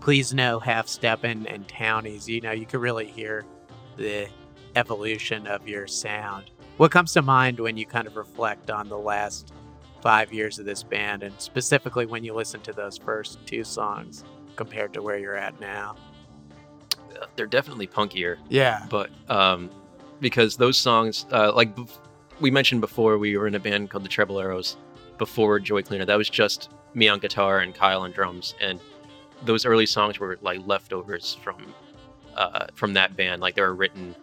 Please 0.00 0.34
know 0.34 0.58
Half 0.58 0.88
Steppin' 0.88 1.46
and 1.46 1.68
Townies. 1.68 2.28
You 2.28 2.40
know, 2.40 2.50
you 2.50 2.66
could 2.66 2.80
really 2.80 3.06
hear 3.06 3.44
the 3.96 4.26
evolution 4.74 5.46
of 5.46 5.68
your 5.68 5.86
sound. 5.86 6.50
What 6.76 6.90
comes 6.90 7.12
to 7.12 7.22
mind 7.22 7.60
when 7.60 7.76
you 7.76 7.86
kind 7.86 8.08
of 8.08 8.16
reflect 8.16 8.68
on 8.68 8.88
the 8.88 8.98
last 8.98 9.52
five 10.02 10.32
years 10.32 10.58
of 10.58 10.66
this 10.66 10.82
band, 10.82 11.22
and 11.22 11.40
specifically 11.40 12.04
when 12.04 12.24
you 12.24 12.34
listen 12.34 12.60
to 12.62 12.72
those 12.72 12.98
first 12.98 13.38
two 13.46 13.62
songs 13.62 14.24
compared 14.56 14.92
to 14.94 15.02
where 15.02 15.18
you're 15.18 15.36
at 15.36 15.58
now? 15.60 15.96
They're 17.36 17.46
definitely 17.46 17.86
punkier. 17.86 18.38
Yeah. 18.48 18.86
but 18.90 19.10
um, 19.28 19.70
because 20.20 20.56
those 20.56 20.76
songs, 20.76 21.26
uh, 21.32 21.52
like 21.54 21.74
bef- 21.74 21.98
we 22.40 22.50
mentioned 22.50 22.80
before, 22.80 23.18
we 23.18 23.36
were 23.36 23.46
in 23.46 23.54
a 23.54 23.60
band 23.60 23.90
called 23.90 24.04
the 24.04 24.08
Treble 24.08 24.40
Arrows 24.40 24.76
before 25.18 25.60
Joy 25.60 25.82
Cleaner. 25.82 26.04
That 26.04 26.18
was 26.18 26.28
just 26.28 26.70
me 26.94 27.08
on 27.08 27.18
guitar 27.20 27.60
and 27.60 27.74
Kyle 27.74 28.02
on 28.02 28.12
drums, 28.12 28.54
and 28.60 28.80
those 29.44 29.64
early 29.64 29.86
songs 29.86 30.18
were 30.18 30.38
like 30.42 30.60
leftovers 30.66 31.34
from 31.42 31.74
uh, 32.36 32.66
from 32.74 32.94
that 32.94 33.16
band. 33.16 33.40
Like 33.40 33.54
they 33.54 33.62
were 33.62 33.74
written 33.74 34.14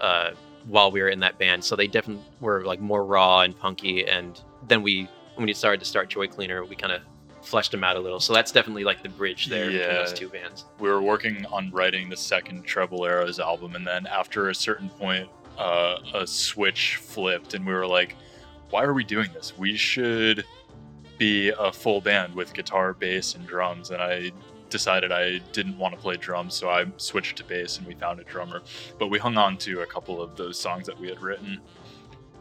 uh, 0.00 0.30
while 0.66 0.90
we 0.90 1.00
were 1.00 1.08
in 1.08 1.20
that 1.20 1.38
band, 1.38 1.64
so 1.64 1.76
they 1.76 1.86
definitely 1.86 2.24
were 2.40 2.64
like 2.64 2.80
more 2.80 3.04
raw 3.04 3.40
and 3.40 3.58
punky. 3.58 4.06
And 4.06 4.40
then 4.68 4.82
we, 4.82 5.08
when 5.34 5.46
we 5.46 5.54
started 5.54 5.80
to 5.80 5.86
start 5.86 6.08
Joy 6.10 6.26
Cleaner, 6.26 6.64
we 6.64 6.76
kind 6.76 6.92
of 6.92 7.02
fleshed 7.42 7.72
them 7.72 7.84
out 7.84 7.96
a 7.96 8.00
little. 8.00 8.20
So 8.20 8.32
that's 8.32 8.52
definitely 8.52 8.84
like 8.84 9.02
the 9.02 9.08
bridge 9.08 9.46
there 9.46 9.66
between 9.66 9.88
those 9.88 10.12
two 10.12 10.28
bands. 10.28 10.66
we 10.78 10.88
were 10.88 11.02
working 11.02 11.46
on 11.46 11.70
writing 11.70 12.08
the 12.08 12.16
second 12.16 12.64
Treble 12.64 13.04
Arrows 13.04 13.40
album, 13.40 13.74
and 13.76 13.86
then 13.86 14.06
after 14.06 14.50
a 14.50 14.54
certain 14.54 14.88
point, 14.90 15.28
uh, 15.58 15.96
a 16.14 16.26
switch 16.26 16.96
flipped, 16.96 17.54
and 17.54 17.66
we 17.66 17.72
were 17.72 17.86
like, 17.86 18.16
"Why 18.70 18.84
are 18.84 18.94
we 18.94 19.04
doing 19.04 19.30
this? 19.32 19.56
We 19.58 19.76
should 19.76 20.44
be 21.18 21.50
a 21.50 21.72
full 21.72 22.00
band 22.00 22.34
with 22.34 22.52
guitar, 22.54 22.94
bass, 22.94 23.34
and 23.34 23.46
drums." 23.46 23.90
And 23.90 24.00
I 24.02 24.32
decided 24.70 25.10
I 25.12 25.38
didn't 25.52 25.76
want 25.78 25.94
to 25.94 26.00
play 26.00 26.16
drums, 26.16 26.54
so 26.54 26.70
I 26.70 26.86
switched 26.96 27.36
to 27.38 27.44
bass, 27.44 27.78
and 27.78 27.86
we 27.86 27.94
found 27.94 28.20
a 28.20 28.24
drummer. 28.24 28.62
But 28.98 29.08
we 29.08 29.18
hung 29.18 29.36
on 29.36 29.56
to 29.58 29.80
a 29.80 29.86
couple 29.86 30.22
of 30.22 30.36
those 30.36 30.58
songs 30.58 30.86
that 30.86 30.98
we 30.98 31.08
had 31.08 31.20
written, 31.20 31.60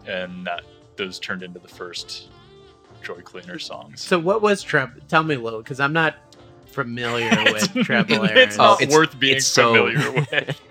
and 0.05 0.45
that 0.45 0.63
those 0.95 1.19
turned 1.19 1.43
into 1.43 1.59
the 1.59 1.67
first 1.67 2.29
Joy 3.01 3.21
Cleaner 3.21 3.59
songs. 3.59 4.01
So 4.01 4.19
what 4.19 4.41
was 4.41 4.61
Treble? 4.63 5.01
Tell 5.07 5.23
me 5.23 5.35
a 5.35 5.39
little, 5.39 5.61
because 5.61 5.79
I'm 5.79 5.93
not 5.93 6.15
familiar 6.65 7.29
with 7.53 7.73
Treble 7.85 8.23
it's 8.25 8.57
not 8.57 8.79
Oh, 8.79 8.83
it's- 8.83 8.95
worth 8.95 9.19
being 9.19 9.37
it's 9.37 9.47
so- 9.47 9.73
familiar 9.73 10.11
with. 10.31 10.61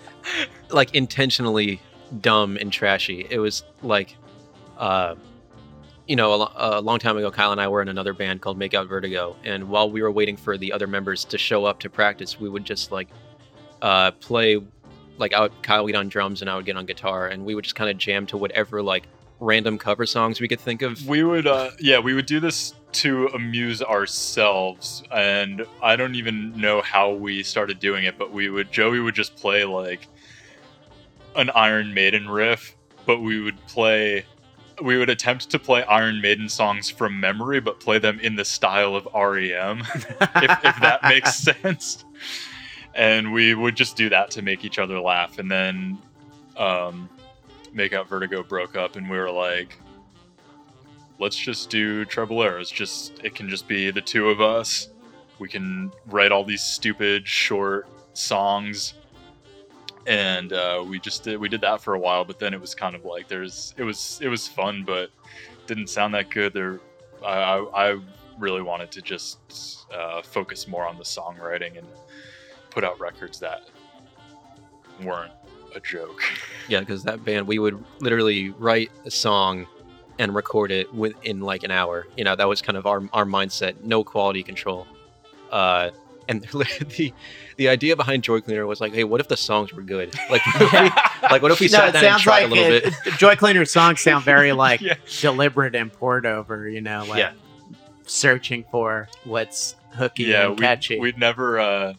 like 0.70 0.94
intentionally 0.94 1.80
dumb 2.20 2.56
and 2.56 2.72
trashy. 2.72 3.26
It 3.30 3.38
was 3.38 3.64
like, 3.82 4.16
uh, 4.78 5.14
you 6.06 6.16
know, 6.16 6.32
a, 6.42 6.78
a 6.78 6.80
long 6.80 6.98
time 6.98 7.16
ago, 7.18 7.30
Kyle 7.30 7.52
and 7.52 7.60
I 7.60 7.68
were 7.68 7.82
in 7.82 7.88
another 7.88 8.14
band 8.14 8.40
called 8.40 8.56
Make 8.56 8.72
Out 8.74 8.88
Vertigo, 8.88 9.36
and 9.44 9.68
while 9.68 9.90
we 9.90 10.00
were 10.00 10.10
waiting 10.10 10.36
for 10.36 10.56
the 10.56 10.72
other 10.72 10.86
members 10.86 11.24
to 11.26 11.36
show 11.36 11.66
up 11.66 11.80
to 11.80 11.90
practice, 11.90 12.40
we 12.40 12.48
would 12.48 12.64
just 12.64 12.90
like 12.92 13.08
uh, 13.82 14.10
play. 14.12 14.58
Like, 15.18 15.34
I 15.34 15.40
would, 15.40 15.62
Kyle 15.62 15.82
would 15.84 15.90
get 15.92 15.98
on 15.98 16.08
drums 16.08 16.40
and 16.42 16.48
I 16.50 16.54
would 16.56 16.64
get 16.64 16.76
on 16.76 16.86
guitar, 16.86 17.26
and 17.26 17.44
we 17.44 17.54
would 17.54 17.64
just 17.64 17.74
kind 17.74 17.90
of 17.90 17.98
jam 17.98 18.24
to 18.28 18.36
whatever 18.38 18.80
like 18.82 19.02
random 19.40 19.78
cover 19.78 20.06
songs 20.06 20.40
we 20.40 20.48
could 20.48 20.60
think 20.60 20.82
of. 20.82 21.06
We 21.06 21.22
would, 21.22 21.46
uh, 21.46 21.70
yeah, 21.78 21.98
we 21.98 22.14
would 22.14 22.26
do 22.26 22.40
this 22.40 22.74
to 22.92 23.26
amuse 23.28 23.82
ourselves, 23.82 25.02
and 25.12 25.64
I 25.82 25.96
don't 25.96 26.14
even 26.14 26.58
know 26.58 26.82
how 26.82 27.12
we 27.12 27.42
started 27.42 27.78
doing 27.78 28.04
it, 28.04 28.18
but 28.18 28.32
we 28.32 28.48
would, 28.50 28.72
Joey 28.72 29.00
would 29.00 29.14
just 29.14 29.36
play 29.36 29.64
like 29.64 30.08
an 31.36 31.50
Iron 31.50 31.94
Maiden 31.94 32.28
riff, 32.28 32.74
but 33.06 33.20
we 33.20 33.40
would 33.40 33.64
play, 33.66 34.24
we 34.82 34.98
would 34.98 35.10
attempt 35.10 35.50
to 35.50 35.58
play 35.58 35.84
Iron 35.84 36.20
Maiden 36.20 36.48
songs 36.48 36.90
from 36.90 37.20
memory, 37.20 37.60
but 37.60 37.78
play 37.80 37.98
them 37.98 38.18
in 38.20 38.36
the 38.36 38.44
style 38.44 38.96
of 38.96 39.06
REM, 39.14 39.80
if, 39.94 40.64
if 40.64 40.80
that 40.80 41.00
makes 41.02 41.36
sense. 41.62 42.04
And 42.94 43.32
we 43.32 43.54
would 43.54 43.76
just 43.76 43.96
do 43.96 44.08
that 44.08 44.32
to 44.32 44.42
make 44.42 44.64
each 44.64 44.78
other 44.78 44.98
laugh, 44.98 45.38
and 45.38 45.50
then, 45.50 45.98
um, 46.56 47.08
Make 47.72 47.92
Out 47.92 48.08
Vertigo 48.08 48.42
broke 48.42 48.76
up, 48.76 48.96
and 48.96 49.08
we 49.08 49.16
were 49.16 49.30
like, 49.30 49.78
let's 51.18 51.36
just 51.36 51.70
do 51.70 52.04
treble 52.04 52.42
arrows. 52.42 52.70
Just 52.70 53.20
it 53.24 53.34
can 53.34 53.48
just 53.48 53.68
be 53.68 53.90
the 53.90 54.00
two 54.00 54.28
of 54.28 54.40
us. 54.40 54.88
We 55.38 55.48
can 55.48 55.92
write 56.06 56.32
all 56.32 56.44
these 56.44 56.62
stupid 56.62 57.26
short 57.26 57.86
songs, 58.14 58.94
and 60.06 60.52
uh, 60.52 60.84
we 60.86 60.98
just 60.98 61.24
did 61.24 61.38
we 61.38 61.48
did 61.48 61.60
that 61.60 61.80
for 61.82 61.94
a 61.94 61.98
while. 61.98 62.24
But 62.24 62.38
then 62.38 62.54
it 62.54 62.60
was 62.60 62.74
kind 62.74 62.94
of 62.94 63.04
like 63.04 63.28
there's 63.28 63.74
it 63.76 63.84
was 63.84 64.18
it 64.22 64.28
was 64.28 64.48
fun, 64.48 64.84
but 64.84 65.10
didn't 65.66 65.88
sound 65.88 66.14
that 66.14 66.30
good. 66.30 66.52
There, 66.52 66.80
I 67.24 67.28
I, 67.28 67.90
I 67.90 68.00
really 68.38 68.62
wanted 68.62 68.90
to 68.92 69.02
just 69.02 69.38
uh, 69.92 70.22
focus 70.22 70.68
more 70.68 70.86
on 70.86 70.96
the 70.96 71.04
songwriting 71.04 71.78
and 71.78 71.86
put 72.70 72.84
out 72.84 72.98
records 73.00 73.38
that 73.40 73.68
weren't 75.02 75.32
a 75.74 75.80
joke. 75.80 76.20
Yeah, 76.68 76.80
because 76.80 77.02
that 77.04 77.24
band, 77.24 77.46
we 77.46 77.58
would 77.58 77.82
literally 78.00 78.50
write 78.50 78.90
a 79.06 79.10
song 79.10 79.66
and 80.18 80.34
record 80.34 80.70
it 80.70 80.92
within 80.92 81.40
like 81.40 81.62
an 81.62 81.70
hour. 81.70 82.06
You 82.14 82.24
know, 82.24 82.36
that 82.36 82.46
was 82.46 82.60
kind 82.60 82.76
of 82.76 82.86
our 82.86 83.08
our 83.14 83.24
mindset. 83.24 83.82
No 83.84 84.04
quality 84.04 84.42
control. 84.42 84.86
Uh, 85.50 85.92
and 86.28 86.42
the 86.52 87.14
the 87.56 87.68
idea 87.70 87.96
behind 87.96 88.22
Joy 88.22 88.42
Cleaner 88.42 88.66
was 88.66 88.82
like, 88.82 88.92
hey, 88.92 89.04
what 89.04 89.20
if 89.20 89.28
the 89.28 89.36
songs 89.38 89.72
were 89.72 89.80
good? 89.80 90.14
Like, 90.30 90.44
what 90.44 90.62
if 90.62 90.72
we, 90.72 91.28
like 91.30 91.42
what 91.42 91.50
if 91.52 91.60
we 91.60 91.66
no, 91.68 91.70
sat 91.78 91.88
it 91.88 91.92
down 91.92 92.04
and 92.04 92.22
tried 92.22 92.42
like 92.42 92.50
a 92.50 92.54
little 92.54 92.72
it, 92.90 92.94
bit? 93.04 93.14
Joy 93.14 93.34
Cleaner 93.34 93.64
songs 93.64 94.02
sound 94.02 94.26
very 94.26 94.52
like 94.52 94.82
Yeah. 94.82 94.96
deliberate 95.20 95.74
and 95.74 95.90
poured 95.90 96.26
over. 96.26 96.68
You 96.68 96.82
know, 96.82 97.06
like 97.08 97.20
Yeah. 97.20 97.32
searching 98.04 98.64
for 98.70 99.08
what's 99.24 99.74
hooky 99.92 100.24
yeah, 100.24 100.48
and 100.48 100.58
catchy. 100.58 100.96
we, 100.96 101.00
we'd 101.12 101.18
never 101.18 101.58
uh, 101.58 101.94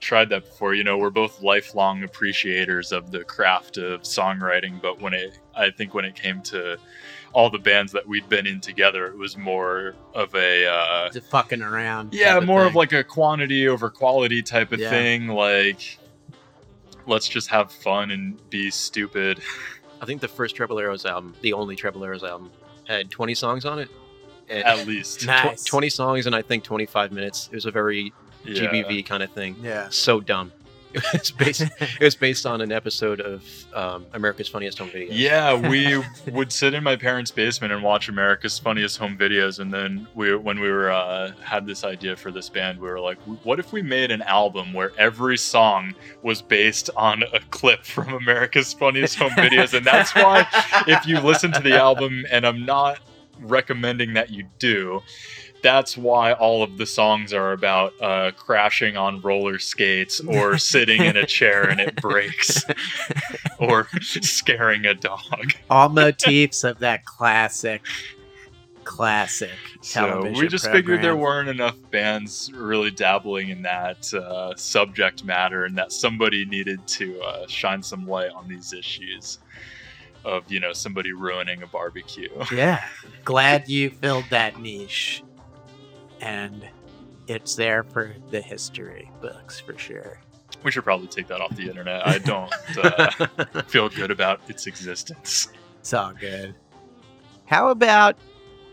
tried 0.00 0.28
that 0.30 0.44
before. 0.46 0.74
You 0.74 0.84
know, 0.84 0.98
we're 0.98 1.10
both 1.10 1.42
lifelong 1.42 2.02
appreciators 2.02 2.92
of 2.92 3.10
the 3.10 3.24
craft 3.24 3.76
of 3.76 4.02
songwriting, 4.02 4.80
but 4.80 5.00
when 5.00 5.12
it, 5.14 5.38
I 5.54 5.70
think 5.70 5.94
when 5.94 6.04
it 6.04 6.14
came 6.14 6.40
to 6.42 6.78
all 7.32 7.48
the 7.50 7.58
bands 7.58 7.92
that 7.92 8.06
we'd 8.08 8.28
been 8.28 8.46
in 8.46 8.60
together, 8.60 9.06
it 9.06 9.16
was 9.16 9.36
more 9.36 9.94
of 10.14 10.34
a, 10.34 10.66
uh, 10.66 11.10
Just 11.10 11.30
fucking 11.30 11.62
around. 11.62 12.12
yeah, 12.12 12.34
type 12.34 12.44
more 12.44 12.64
of 12.64 12.74
like 12.74 12.92
a 12.92 13.04
quantity 13.04 13.68
over 13.68 13.88
quality 13.90 14.42
type 14.42 14.72
of 14.72 14.80
Yeah. 14.80 14.90
thing. 14.90 15.28
Like, 15.28 15.98
let's 17.06 17.28
just 17.28 17.48
have 17.50 17.70
fun 17.70 18.10
and 18.10 18.50
be 18.50 18.70
stupid. 18.70 19.40
I 20.00 20.06
think 20.06 20.20
the 20.20 20.28
first 20.28 20.56
Treble 20.56 20.78
Arrows 20.78 21.04
album, 21.04 21.34
the 21.42 21.52
only 21.52 21.76
Treble 21.76 22.04
Arrows 22.04 22.24
album, 22.24 22.50
had 22.88 23.10
20 23.10 23.34
songs 23.34 23.64
on 23.64 23.78
it. 23.78 23.88
And 24.48 24.64
At 24.64 24.86
least, 24.88 25.20
tw- 25.20 25.26
nice. 25.26 25.62
20 25.62 25.88
songs 25.90 26.26
and 26.26 26.34
I 26.34 26.42
think 26.42 26.64
25 26.64 27.12
minutes. 27.12 27.48
It 27.52 27.54
was 27.54 27.66
a 27.66 27.70
very 27.70 28.12
Yeah. 28.44 28.70
GBV 28.70 29.06
kind 29.06 29.22
of 29.22 29.30
thing. 29.32 29.56
Yeah. 29.62 29.88
So 29.90 30.20
dumb. 30.20 30.52
It 30.92 31.04
was 31.12 31.30
based. 31.30 31.60
it 31.60 32.00
was 32.00 32.16
based 32.16 32.46
on 32.46 32.60
an 32.60 32.72
episode 32.72 33.20
of 33.20 33.44
um, 33.74 34.06
America's 34.12 34.48
Funniest 34.48 34.76
Home 34.78 34.88
Videos. 34.88 35.10
Yeah, 35.12 35.54
we 35.54 36.02
would 36.32 36.50
sit 36.50 36.74
in 36.74 36.82
my 36.82 36.96
parents' 36.96 37.30
basement 37.30 37.72
and 37.72 37.80
watch 37.80 38.08
America's 38.08 38.58
Funniest 38.58 38.98
Home 38.98 39.16
Videos, 39.16 39.60
and 39.60 39.72
then 39.72 40.08
we, 40.16 40.34
when 40.34 40.58
we 40.58 40.68
were 40.68 40.90
uh, 40.90 41.30
had 41.44 41.64
this 41.64 41.84
idea 41.84 42.16
for 42.16 42.32
this 42.32 42.48
band, 42.48 42.80
we 42.80 42.88
were 42.88 42.98
like, 42.98 43.18
"What 43.44 43.60
if 43.60 43.72
we 43.72 43.82
made 43.82 44.10
an 44.10 44.22
album 44.22 44.72
where 44.72 44.90
every 44.98 45.38
song 45.38 45.94
was 46.24 46.42
based 46.42 46.90
on 46.96 47.22
a 47.22 47.38
clip 47.50 47.84
from 47.84 48.12
America's 48.12 48.72
Funniest 48.72 49.14
Home 49.20 49.30
Videos?" 49.30 49.74
And 49.74 49.86
that's 49.86 50.12
why, 50.12 50.44
if 50.88 51.06
you 51.06 51.20
listen 51.20 51.52
to 51.52 51.60
the 51.60 51.76
album, 51.78 52.26
and 52.32 52.44
I'm 52.44 52.66
not 52.66 52.98
recommending 53.38 54.14
that 54.14 54.30
you 54.30 54.44
do, 54.58 55.02
that's 55.62 55.96
why 55.96 56.32
all 56.32 56.62
of 56.62 56.76
the 56.78 56.86
songs 56.86 57.32
are 57.32 57.52
about 57.52 57.92
uh, 58.00 58.32
crashing 58.36 58.96
on 58.96 59.20
roller 59.20 59.58
skates 59.58 60.20
or 60.20 60.58
sitting 60.72 61.04
in 61.04 61.16
a 61.16 61.26
chair 61.26 61.68
and 61.68 61.80
it 61.80 61.96
breaks 61.96 62.64
or 63.58 63.88
scaring 64.00 64.86
a 64.86 64.94
dog. 64.94 65.52
All 65.68 65.88
motifs 65.88 66.64
of 66.64 66.78
that 66.80 67.04
classic, 67.04 67.82
classic 68.84 69.50
So 69.82 70.00
television 70.00 70.40
we 70.40 70.48
just 70.48 70.70
figured 70.70 71.02
there 71.02 71.16
weren't 71.16 71.48
enough 71.48 71.76
bands 71.90 72.50
really 72.54 72.90
dabbling 72.90 73.50
in 73.50 73.62
that 73.62 74.12
uh, 74.14 74.54
subject 74.56 75.24
matter 75.24 75.64
and 75.64 75.76
that 75.78 75.92
somebody 75.92 76.44
needed 76.46 76.86
to 76.86 77.20
uh, 77.22 77.46
shine 77.46 77.82
some 77.82 78.06
light 78.06 78.30
on 78.30 78.48
these 78.48 78.72
issues 78.72 79.38
of, 80.24 80.50
you 80.50 80.60
know, 80.60 80.72
somebody 80.72 81.12
ruining 81.12 81.62
a 81.62 81.66
barbecue. 81.66 82.28
Yeah. 82.52 82.84
Glad 83.24 83.68
you 83.68 83.90
filled 83.90 84.26
that 84.30 84.60
niche. 84.60 85.22
And 86.20 86.66
it's 87.26 87.54
there 87.54 87.82
for 87.82 88.14
the 88.30 88.40
history 88.40 89.10
books 89.20 89.60
for 89.60 89.76
sure. 89.78 90.18
We 90.62 90.70
should 90.70 90.84
probably 90.84 91.06
take 91.06 91.28
that 91.28 91.40
off 91.40 91.54
the 91.56 91.68
internet. 91.68 92.06
I 92.06 92.18
don't 92.18 92.52
uh, 92.76 93.62
feel 93.66 93.88
good 93.88 94.10
about 94.10 94.40
its 94.48 94.66
existence. 94.66 95.48
It's 95.78 95.94
all 95.94 96.12
good. 96.12 96.54
How 97.46 97.70
about, 97.70 98.16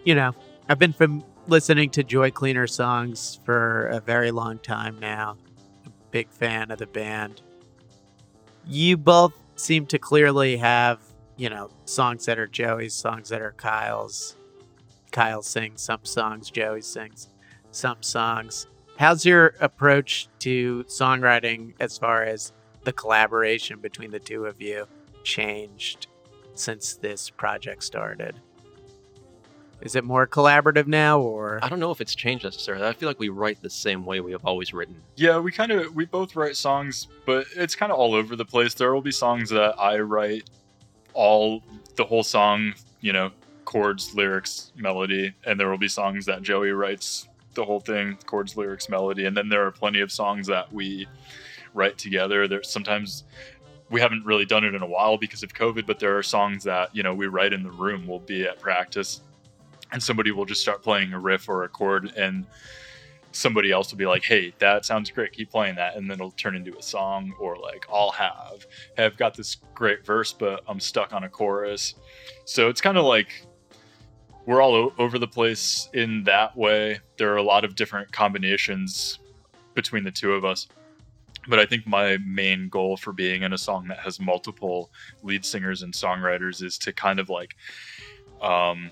you 0.04 0.16
know, 0.16 0.34
I've 0.68 0.80
been 0.80 0.92
from 0.92 1.24
listening 1.48 1.90
to 1.92 2.04
Joy 2.04 2.32
Cleaner 2.32 2.68
songs 2.68 3.40
for 3.46 3.88
a 3.88 4.02
very 4.02 4.32
long 4.32 4.60
time 4.60 5.00
now. 5.00 5.38
A 5.86 5.90
big 6.12 6.30
fan 6.30 6.72
of 6.72 6.80
the 6.80 6.88
band. 6.88 7.42
You 8.66 8.98
both 8.98 9.34
seem 9.56 9.86
to 9.88 9.98
clearly 9.98 10.58
have, 10.58 11.00
you 11.38 11.50
know, 11.50 11.70
songs 11.86 12.26
that 12.26 12.38
are 12.38 12.48
Joey's, 12.48 12.94
songs 12.94 13.30
that 13.30 13.42
are 13.42 13.54
Kyle's. 13.54 14.36
Kyle 15.12 15.42
sings 15.42 15.82
some 15.82 16.04
songs, 16.04 16.50
Joey 16.52 16.82
sings 16.82 17.30
some 17.78 18.02
songs. 18.02 18.68
How's 18.98 19.26
your 19.26 19.54
approach 19.60 20.28
to 20.40 20.84
songwriting 20.88 21.74
as 21.80 21.98
far 21.98 22.24
as 22.24 22.52
the 22.84 22.92
collaboration 22.92 23.80
between 23.80 24.12
the 24.12 24.20
two 24.20 24.46
of 24.46 24.60
you 24.60 24.88
changed 25.24 26.08
since 26.56 26.96
this 26.96 27.30
project 27.30 27.84
started? 27.84 28.40
Is 29.80 29.96
it 29.96 30.04
more 30.04 30.26
collaborative 30.26 30.88
now 30.88 31.20
or 31.20 31.60
I 31.62 31.70
don't 31.70 31.80
know 31.80 31.92
if 31.92 32.02
it's 32.02 32.16
changed 32.16 32.44
necessarily. 32.44 32.88
I 32.88 32.94
feel 32.94 33.08
like 33.08 33.20
we 33.20 33.30
write 33.30 33.62
the 33.62 33.70
same 33.70 34.06
way 34.06 34.22
we 34.22 34.32
have 34.32 34.44
always 34.44 34.74
written. 34.74 34.96
Yeah, 35.16 35.38
we 35.38 35.52
kind 35.52 35.72
of 35.72 35.94
we 35.94 36.06
both 36.06 36.36
write 36.36 36.56
songs, 36.56 37.08
but 37.28 37.46
it's 37.56 37.76
kind 37.76 37.92
of 37.92 38.00
all 38.00 38.16
over 38.16 38.36
the 38.36 38.46
place. 38.46 38.74
There 38.74 38.92
will 38.92 39.04
be 39.04 39.12
songs 39.12 39.52
that 39.52 39.80
I 39.80 40.00
write 40.00 40.50
all 41.14 41.62
the 41.96 42.06
whole 42.06 42.24
song, 42.24 42.74
you 43.02 43.14
know, 43.14 43.30
chords, 43.66 44.16
lyrics, 44.16 44.72
melody, 44.76 45.36
and 45.46 45.60
there 45.60 45.70
will 45.70 45.78
be 45.78 45.88
songs 45.88 46.26
that 46.26 46.42
Joey 46.42 46.72
writes 46.72 47.28
the 47.58 47.66
whole 47.66 47.82
thing, 47.82 48.18
chords, 48.26 48.56
lyrics, 48.56 48.88
melody, 48.88 49.26
and 49.26 49.36
then 49.36 49.50
there 49.50 49.68
are 49.68 49.72
plenty 49.72 50.00
of 50.00 50.12
songs 50.12 50.48
that 50.48 50.72
we 50.72 51.06
write 51.74 51.98
together. 51.98 52.48
There's 52.48 52.70
sometimes 52.70 53.26
we 53.90 54.00
haven't 54.00 54.26
really 54.26 54.46
done 54.46 54.64
it 54.64 54.74
in 54.74 54.82
a 54.82 54.88
while 54.88 55.18
because 55.18 55.44
of 55.44 55.54
COVID, 55.54 55.86
but 55.86 56.00
there 56.00 56.18
are 56.18 56.24
songs 56.24 56.64
that, 56.64 56.96
you 56.96 57.04
know, 57.04 57.14
we 57.14 57.28
write 57.28 57.54
in 57.54 57.64
the 57.64 57.72
room. 57.72 58.08
We'll 58.08 58.20
be 58.20 58.44
at 58.44 58.60
practice 58.60 59.22
and 59.92 60.02
somebody 60.02 60.32
will 60.32 60.46
just 60.46 60.62
start 60.62 60.84
playing 60.84 61.14
a 61.14 61.20
riff 61.20 61.48
or 61.50 61.64
a 61.64 61.70
chord 61.70 62.14
and 62.18 62.46
somebody 63.32 63.72
else 63.72 63.92
will 63.92 63.98
be 63.98 64.06
like, 64.06 64.24
"Hey, 64.24 64.54
that 64.60 64.86
sounds 64.86 65.12
great. 65.12 65.32
Keep 65.32 65.52
playing 65.52 65.76
that," 65.76 65.96
and 65.96 66.10
then 66.10 66.16
it'll 66.16 66.32
turn 66.32 66.56
into 66.56 66.76
a 66.78 66.82
song. 66.82 67.34
Or 67.40 67.56
like, 67.58 67.86
I'll 67.92 68.12
have, 68.12 68.66
"Hey, 68.96 69.06
I've 69.06 69.18
got 69.18 69.36
this 69.36 69.58
great 69.76 70.06
verse, 70.06 70.34
but 70.34 70.64
I'm 70.68 70.80
stuck 70.80 71.14
on 71.14 71.24
a 71.24 71.30
chorus." 71.30 71.96
So 72.46 72.70
it's 72.70 72.82
kind 72.82 72.98
of 72.98 73.06
like 73.06 73.46
we're 74.48 74.62
all 74.62 74.74
o- 74.74 74.94
over 74.98 75.20
the 75.20 75.28
place 75.28 75.90
in 75.94 76.24
that 76.24 76.58
way. 76.58 77.00
There 77.18 77.32
are 77.32 77.38
a 77.38 77.44
lot 77.44 77.64
of 77.64 77.76
different 77.76 78.12
combinations 78.12 79.20
between 79.76 80.04
the 80.04 80.12
two 80.12 80.34
of 80.34 80.44
us. 80.44 80.68
But 81.48 81.60
I 81.60 81.66
think 81.66 81.86
my 81.86 82.18
main 82.26 82.68
goal 82.68 82.98
for 82.98 83.14
being 83.14 83.44
in 83.44 83.54
a 83.54 83.58
song 83.58 83.88
that 83.90 84.00
has 84.00 84.20
multiple 84.20 84.90
lead 85.22 85.46
singers 85.46 85.84
and 85.84 85.94
songwriters 85.94 86.64
is 86.64 86.78
to 86.80 86.92
kind 86.92 87.20
of 87.20 87.30
like 87.30 87.56
um, 88.42 88.92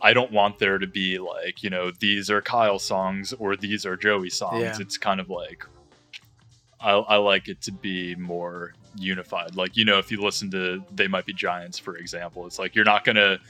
I 0.00 0.12
don't 0.12 0.30
want 0.30 0.58
there 0.58 0.78
to 0.78 0.86
be 0.86 1.18
like, 1.18 1.62
you 1.62 1.70
know, 1.70 1.90
these 1.90 2.30
are 2.30 2.42
Kyle 2.42 2.78
songs 2.78 3.32
or 3.32 3.56
these 3.56 3.86
are 3.86 3.96
Joey 3.96 4.30
songs. 4.30 4.62
Yeah. 4.62 4.76
It's 4.78 4.98
kind 4.98 5.18
of 5.18 5.30
like, 5.30 5.64
I, 6.80 6.92
I 6.92 7.16
like 7.16 7.48
it 7.48 7.62
to 7.62 7.72
be 7.72 8.14
more 8.16 8.74
unified. 8.96 9.56
Like, 9.56 9.76
you 9.76 9.84
know, 9.84 9.98
if 9.98 10.10
you 10.10 10.20
listen 10.20 10.50
to 10.50 10.84
They 10.94 11.08
Might 11.08 11.24
Be 11.24 11.32
Giants, 11.32 11.78
for 11.78 11.96
example, 11.96 12.46
it's 12.46 12.58
like 12.58 12.74
you're 12.74 12.84
not 12.84 13.04
going 13.04 13.16
to 13.16 13.40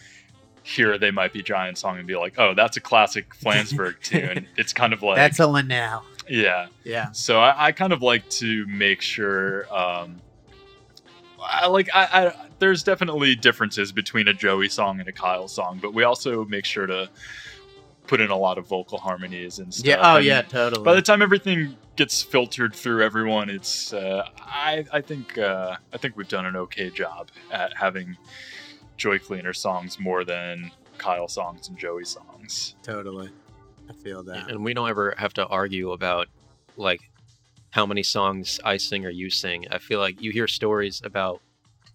hear 0.65 0.97
They 0.99 1.11
Might 1.11 1.33
Be 1.33 1.43
Giants 1.43 1.83
song 1.83 1.99
and 1.99 2.07
be 2.07 2.17
like, 2.17 2.35
oh, 2.39 2.55
that's 2.55 2.77
a 2.77 2.81
classic 2.81 3.35
Flansburgh 3.39 4.01
tune. 4.03 4.49
It's 4.57 4.73
kind 4.73 4.93
of 4.93 5.03
like, 5.03 5.17
that's 5.17 5.39
a 5.39 5.47
Linnell. 5.47 6.03
yeah. 6.29 6.67
Yeah. 6.85 7.13
So 7.13 7.39
I, 7.39 7.67
I 7.67 7.73
kind 7.73 7.93
of 7.93 8.03
like 8.03 8.29
to 8.31 8.67
make 8.67 9.01
sure. 9.01 9.73
Um, 9.73 10.21
I 11.47 11.67
like 11.67 11.91
I, 11.95 12.05
I 12.29 12.47
there's 12.59 12.83
definitely 12.83 13.35
differences 13.35 13.93
between 13.93 14.29
a 14.29 14.33
Joey 14.33 14.71
song 14.71 15.01
and 15.01 15.09
a 15.09 15.13
Kyle 15.13 15.47
song, 15.49 15.79
but 15.83 15.93
we 15.93 16.03
also 16.03 16.47
make 16.47 16.65
sure 16.65 16.87
to 16.87 17.11
put 18.07 18.21
in 18.23 18.31
a 18.31 18.37
lot 18.37 18.57
of 18.57 18.67
vocal 18.67 18.97
harmonies 18.97 19.59
and 19.59 19.73
stuff. 19.73 19.87
Yeah. 19.87 19.99
Oh 20.01 20.17
And 20.17 20.25
yeah, 20.25 20.41
totally. 20.43 20.83
By 20.83 20.95
the 20.95 21.03
time 21.03 21.21
everything 21.21 21.77
gets 21.97 22.23
filtered 22.23 22.75
through 22.75 23.03
everyone, 23.05 23.51
it's 23.51 23.93
uh, 23.93 24.27
I 24.41 24.87
I 24.91 25.03
think 25.03 25.37
uh, 25.37 25.77
I 25.93 25.99
think 25.99 26.17
we've 26.17 26.29
done 26.29 26.47
an 26.47 26.57
okay 26.57 26.89
job 26.89 27.29
at 27.51 27.77
having 27.77 28.17
Joy 28.97 29.19
Cleaner 29.19 29.53
songs 29.53 29.99
more 29.99 30.25
than 30.25 30.71
Kyle 30.99 31.29
songs 31.29 31.69
and 31.69 31.79
Joey 31.79 32.05
songs. 32.05 32.77
totally. 32.83 33.31
I 33.89 33.93
feel 33.93 34.23
that. 34.25 34.51
and 34.51 34.65
we 34.65 34.73
don't 34.73 34.89
ever 34.89 35.15
have 35.19 35.35
to 35.35 35.47
argue 35.47 35.93
about 35.93 36.29
like 36.77 37.01
how 37.71 37.85
many 37.85 38.03
songs 38.03 38.61
I 38.65 38.77
sing 38.79 39.05
or 39.05 39.11
you 39.11 39.29
sing. 39.31 39.67
I 39.71 39.79
feel 39.79 39.99
like 39.99 40.23
you 40.23 40.31
hear 40.31 40.47
stories 40.47 41.03
about 41.05 41.41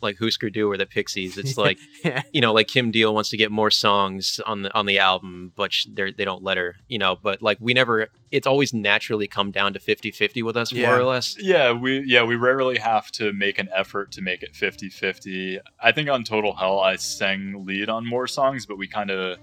like 0.01 0.17
Husker 0.19 0.49
Du 0.49 0.69
or 0.69 0.77
the 0.77 0.85
Pixies. 0.85 1.37
It's 1.37 1.57
like 1.65 1.77
yeah. 2.03 2.21
you 2.33 2.41
know, 2.41 2.53
like 2.53 2.67
Kim 2.67 2.91
Deal 2.91 3.13
wants 3.13 3.29
to 3.29 3.37
get 3.37 3.51
more 3.51 3.71
songs 3.71 4.39
on 4.45 4.63
the 4.63 4.73
on 4.73 4.85
the 4.85 4.99
album, 4.99 5.51
but 5.55 5.73
sh- 5.73 5.87
they're, 5.93 6.11
they 6.11 6.25
don't 6.25 6.43
let 6.43 6.57
her. 6.57 6.75
You 6.87 6.97
know, 6.99 7.15
but 7.21 7.41
like 7.41 7.57
we 7.59 7.73
never. 7.73 8.07
It's 8.31 8.45
always 8.45 8.75
naturally 8.75 9.27
come 9.27 9.49
down 9.49 9.73
to 9.73 9.79
50-50 9.79 10.43
with 10.43 10.55
us, 10.55 10.71
Yeah. 10.71 10.89
more 10.89 10.99
or 10.99 11.03
less. 11.03 11.35
Yeah, 11.39 11.71
we 11.71 12.03
yeah, 12.05 12.23
we 12.23 12.35
rarely 12.35 12.77
have 12.77 13.11
to 13.13 13.33
make 13.33 13.57
an 13.57 13.69
effort 13.75 14.11
to 14.11 14.21
make 14.21 14.43
it 14.43 14.53
50-50. 14.53 15.59
I 15.81 15.91
think 15.91 16.09
on 16.09 16.23
Total 16.23 16.53
Hell 16.55 16.79
I 16.79 16.95
sang 16.97 17.65
lead 17.65 17.89
on 17.89 18.05
more 18.05 18.27
songs, 18.27 18.67
but 18.67 18.77
we 18.77 18.87
kind 18.87 19.09
of 19.09 19.39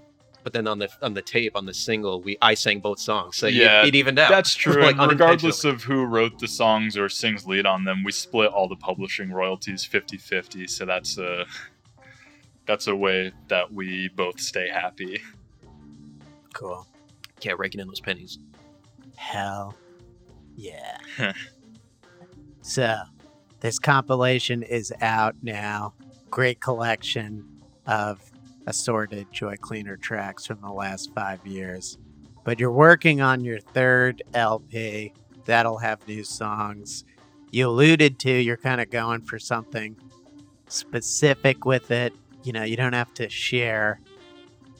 But 0.47 0.53
then 0.53 0.65
on 0.65 0.79
the 0.79 0.89
on 1.01 1.13
the 1.13 1.21
tape 1.21 1.57
on 1.57 1.65
the 1.65 1.73
single, 1.73 2.21
we 2.21 2.37
I 2.41 2.53
sang 2.53 2.79
both 2.79 2.99
songs, 2.99 3.35
so 3.35 3.47
Yeah, 3.47 3.81
it, 3.81 3.89
it 3.89 3.95
evened 3.95 4.17
out. 4.17 4.29
That's 4.29 4.55
true. 4.55 4.81
Like, 4.81 4.95
and 4.97 5.11
regardless 5.11 5.65
of 5.65 5.83
who 5.83 6.05
wrote 6.05 6.39
the 6.39 6.47
songs 6.47 6.95
or 6.95 7.09
sings 7.09 7.45
lead 7.45 7.65
on 7.65 7.83
them, 7.83 8.05
we 8.05 8.13
split 8.13 8.49
all 8.51 8.69
the 8.69 8.77
publishing 8.77 9.29
royalties 9.33 9.85
50-50, 9.85 10.69
so 10.69 10.85
that's 10.85 11.17
a 11.17 11.45
that's 12.65 12.87
a 12.87 12.95
way 12.95 13.33
that 13.49 13.73
we 13.73 14.07
both 14.07 14.39
stay 14.39 14.69
happy. 14.69 15.21
Cool. 16.53 16.87
yeah, 17.41 17.55
raking 17.57 17.81
in 17.81 17.87
those 17.87 17.99
pennies. 17.99 18.39
Hell 19.17 19.75
yeah. 20.55 20.97
so, 22.61 22.95
this 23.59 23.79
compilation 23.79 24.63
is 24.63 24.93
out 25.01 25.35
now. 25.41 25.93
Great 26.29 26.61
collection 26.61 27.45
of 27.85 28.21
assorted 28.67 29.31
Joy 29.31 29.55
Cleaner 29.55 29.97
tracks 29.97 30.45
from 30.45 30.61
the 30.61 30.71
last 30.71 31.11
five 31.15 31.45
years. 31.47 31.97
But 32.43 32.59
you're 32.59 32.71
working 32.71 33.21
on 33.21 33.43
your 33.43 33.59
third 33.59 34.21
LP. 34.33 35.13
That'll 35.45 35.79
have 35.79 36.05
new 36.07 36.23
songs. 36.23 37.05
You 37.51 37.69
alluded 37.69 38.19
to 38.19 38.31
you're 38.31 38.57
kind 38.57 38.81
of 38.81 38.89
going 38.89 39.21
for 39.21 39.39
something 39.39 39.95
specific 40.67 41.65
with 41.65 41.91
it. 41.91 42.13
You 42.43 42.51
know, 42.53 42.63
you 42.63 42.75
don't 42.75 42.93
have 42.93 43.13
to 43.15 43.29
share 43.29 44.01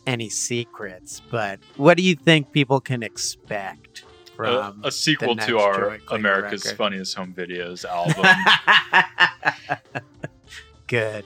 any 0.05 0.29
secrets, 0.29 1.21
but 1.31 1.59
what 1.77 1.97
do 1.97 2.03
you 2.03 2.15
think 2.15 2.51
people 2.51 2.79
can 2.79 3.03
expect 3.03 4.03
A, 4.31 4.35
from 4.35 4.81
a 4.83 4.91
sequel 4.91 5.35
to 5.35 5.59
our 5.59 5.99
America's 6.09 6.63
record. 6.65 6.77
Funniest 6.77 7.15
Home 7.15 7.33
Videos 7.33 7.83
album. 9.69 9.81
Good. 10.87 11.25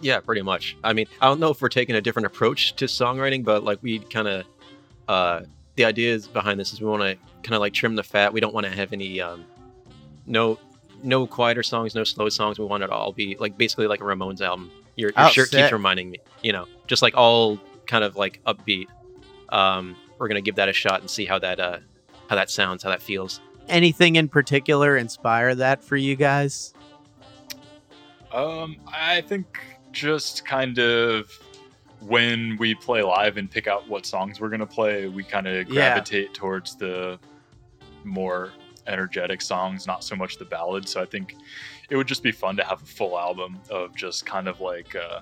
Yeah, 0.00 0.20
pretty 0.20 0.42
much. 0.42 0.76
I 0.84 0.92
mean, 0.92 1.06
I 1.20 1.26
don't 1.26 1.40
know 1.40 1.50
if 1.50 1.62
we're 1.62 1.68
taking 1.68 1.94
a 1.94 2.00
different 2.00 2.26
approach 2.26 2.76
to 2.76 2.86
songwriting, 2.86 3.44
but 3.44 3.64
like 3.64 3.78
we 3.82 4.00
kind 4.00 4.28
of, 4.28 4.44
uh, 5.08 5.42
the 5.76 5.84
idea 5.84 6.12
is 6.12 6.26
behind 6.26 6.60
this 6.60 6.72
is 6.72 6.80
we 6.80 6.86
want 6.86 7.02
to 7.02 7.16
kind 7.42 7.54
of 7.54 7.60
like 7.60 7.72
trim 7.72 7.96
the 7.96 8.02
fat. 8.02 8.32
We 8.32 8.40
don't 8.40 8.54
want 8.54 8.66
to 8.66 8.72
have 8.72 8.92
any, 8.92 9.20
um, 9.20 9.44
no, 10.26 10.58
no 11.02 11.26
quieter 11.26 11.62
songs, 11.62 11.94
no 11.94 12.04
slow 12.04 12.28
songs. 12.28 12.58
We 12.58 12.64
want 12.64 12.82
it 12.82 12.90
all 12.90 13.12
be 13.12 13.36
like 13.38 13.56
basically 13.56 13.86
like 13.86 14.00
a 14.00 14.04
Ramones 14.04 14.40
album. 14.40 14.70
Your, 14.96 15.10
your 15.16 15.28
shirt 15.30 15.50
keeps 15.50 15.72
reminding 15.72 16.10
me, 16.10 16.18
you 16.42 16.52
know, 16.52 16.66
just 16.86 17.02
like 17.02 17.16
all 17.16 17.58
kind 17.86 18.04
of 18.04 18.16
like 18.16 18.40
upbeat. 18.46 18.86
Um, 19.48 19.96
we're 20.18 20.28
gonna 20.28 20.40
give 20.40 20.56
that 20.56 20.68
a 20.68 20.72
shot 20.72 21.00
and 21.00 21.10
see 21.10 21.24
how 21.24 21.38
that, 21.40 21.60
uh, 21.60 21.78
how 22.28 22.36
that 22.36 22.50
sounds, 22.50 22.82
how 22.82 22.90
that 22.90 23.02
feels. 23.02 23.40
Anything 23.68 24.16
in 24.16 24.28
particular 24.28 24.96
inspire 24.96 25.54
that 25.54 25.82
for 25.82 25.96
you 25.96 26.16
guys? 26.16 26.74
Um, 28.32 28.76
I 28.86 29.20
think 29.22 29.58
just 29.94 30.44
kind 30.44 30.78
of 30.78 31.30
when 32.00 32.56
we 32.58 32.74
play 32.74 33.02
live 33.02 33.36
and 33.38 33.50
pick 33.50 33.66
out 33.66 33.88
what 33.88 34.04
songs 34.04 34.40
we're 34.40 34.50
gonna 34.50 34.66
play, 34.66 35.08
we 35.08 35.22
kind 35.24 35.46
of 35.46 35.68
Yeah. 35.68 35.74
gravitate 35.94 36.34
towards 36.34 36.76
the 36.76 37.18
more 38.04 38.52
energetic 38.86 39.40
songs, 39.40 39.86
not 39.86 40.04
so 40.04 40.14
much 40.14 40.36
the 40.36 40.44
ballads. 40.44 40.90
So 40.90 41.00
I 41.00 41.06
think 41.06 41.34
it 41.88 41.96
would 41.96 42.06
just 42.06 42.22
be 42.22 42.32
fun 42.32 42.56
to 42.56 42.64
have 42.64 42.82
a 42.82 42.86
full 42.86 43.18
album 43.18 43.58
of 43.70 43.94
just 43.96 44.26
kind 44.26 44.48
of 44.48 44.60
like, 44.60 44.94
uh, 44.94 45.20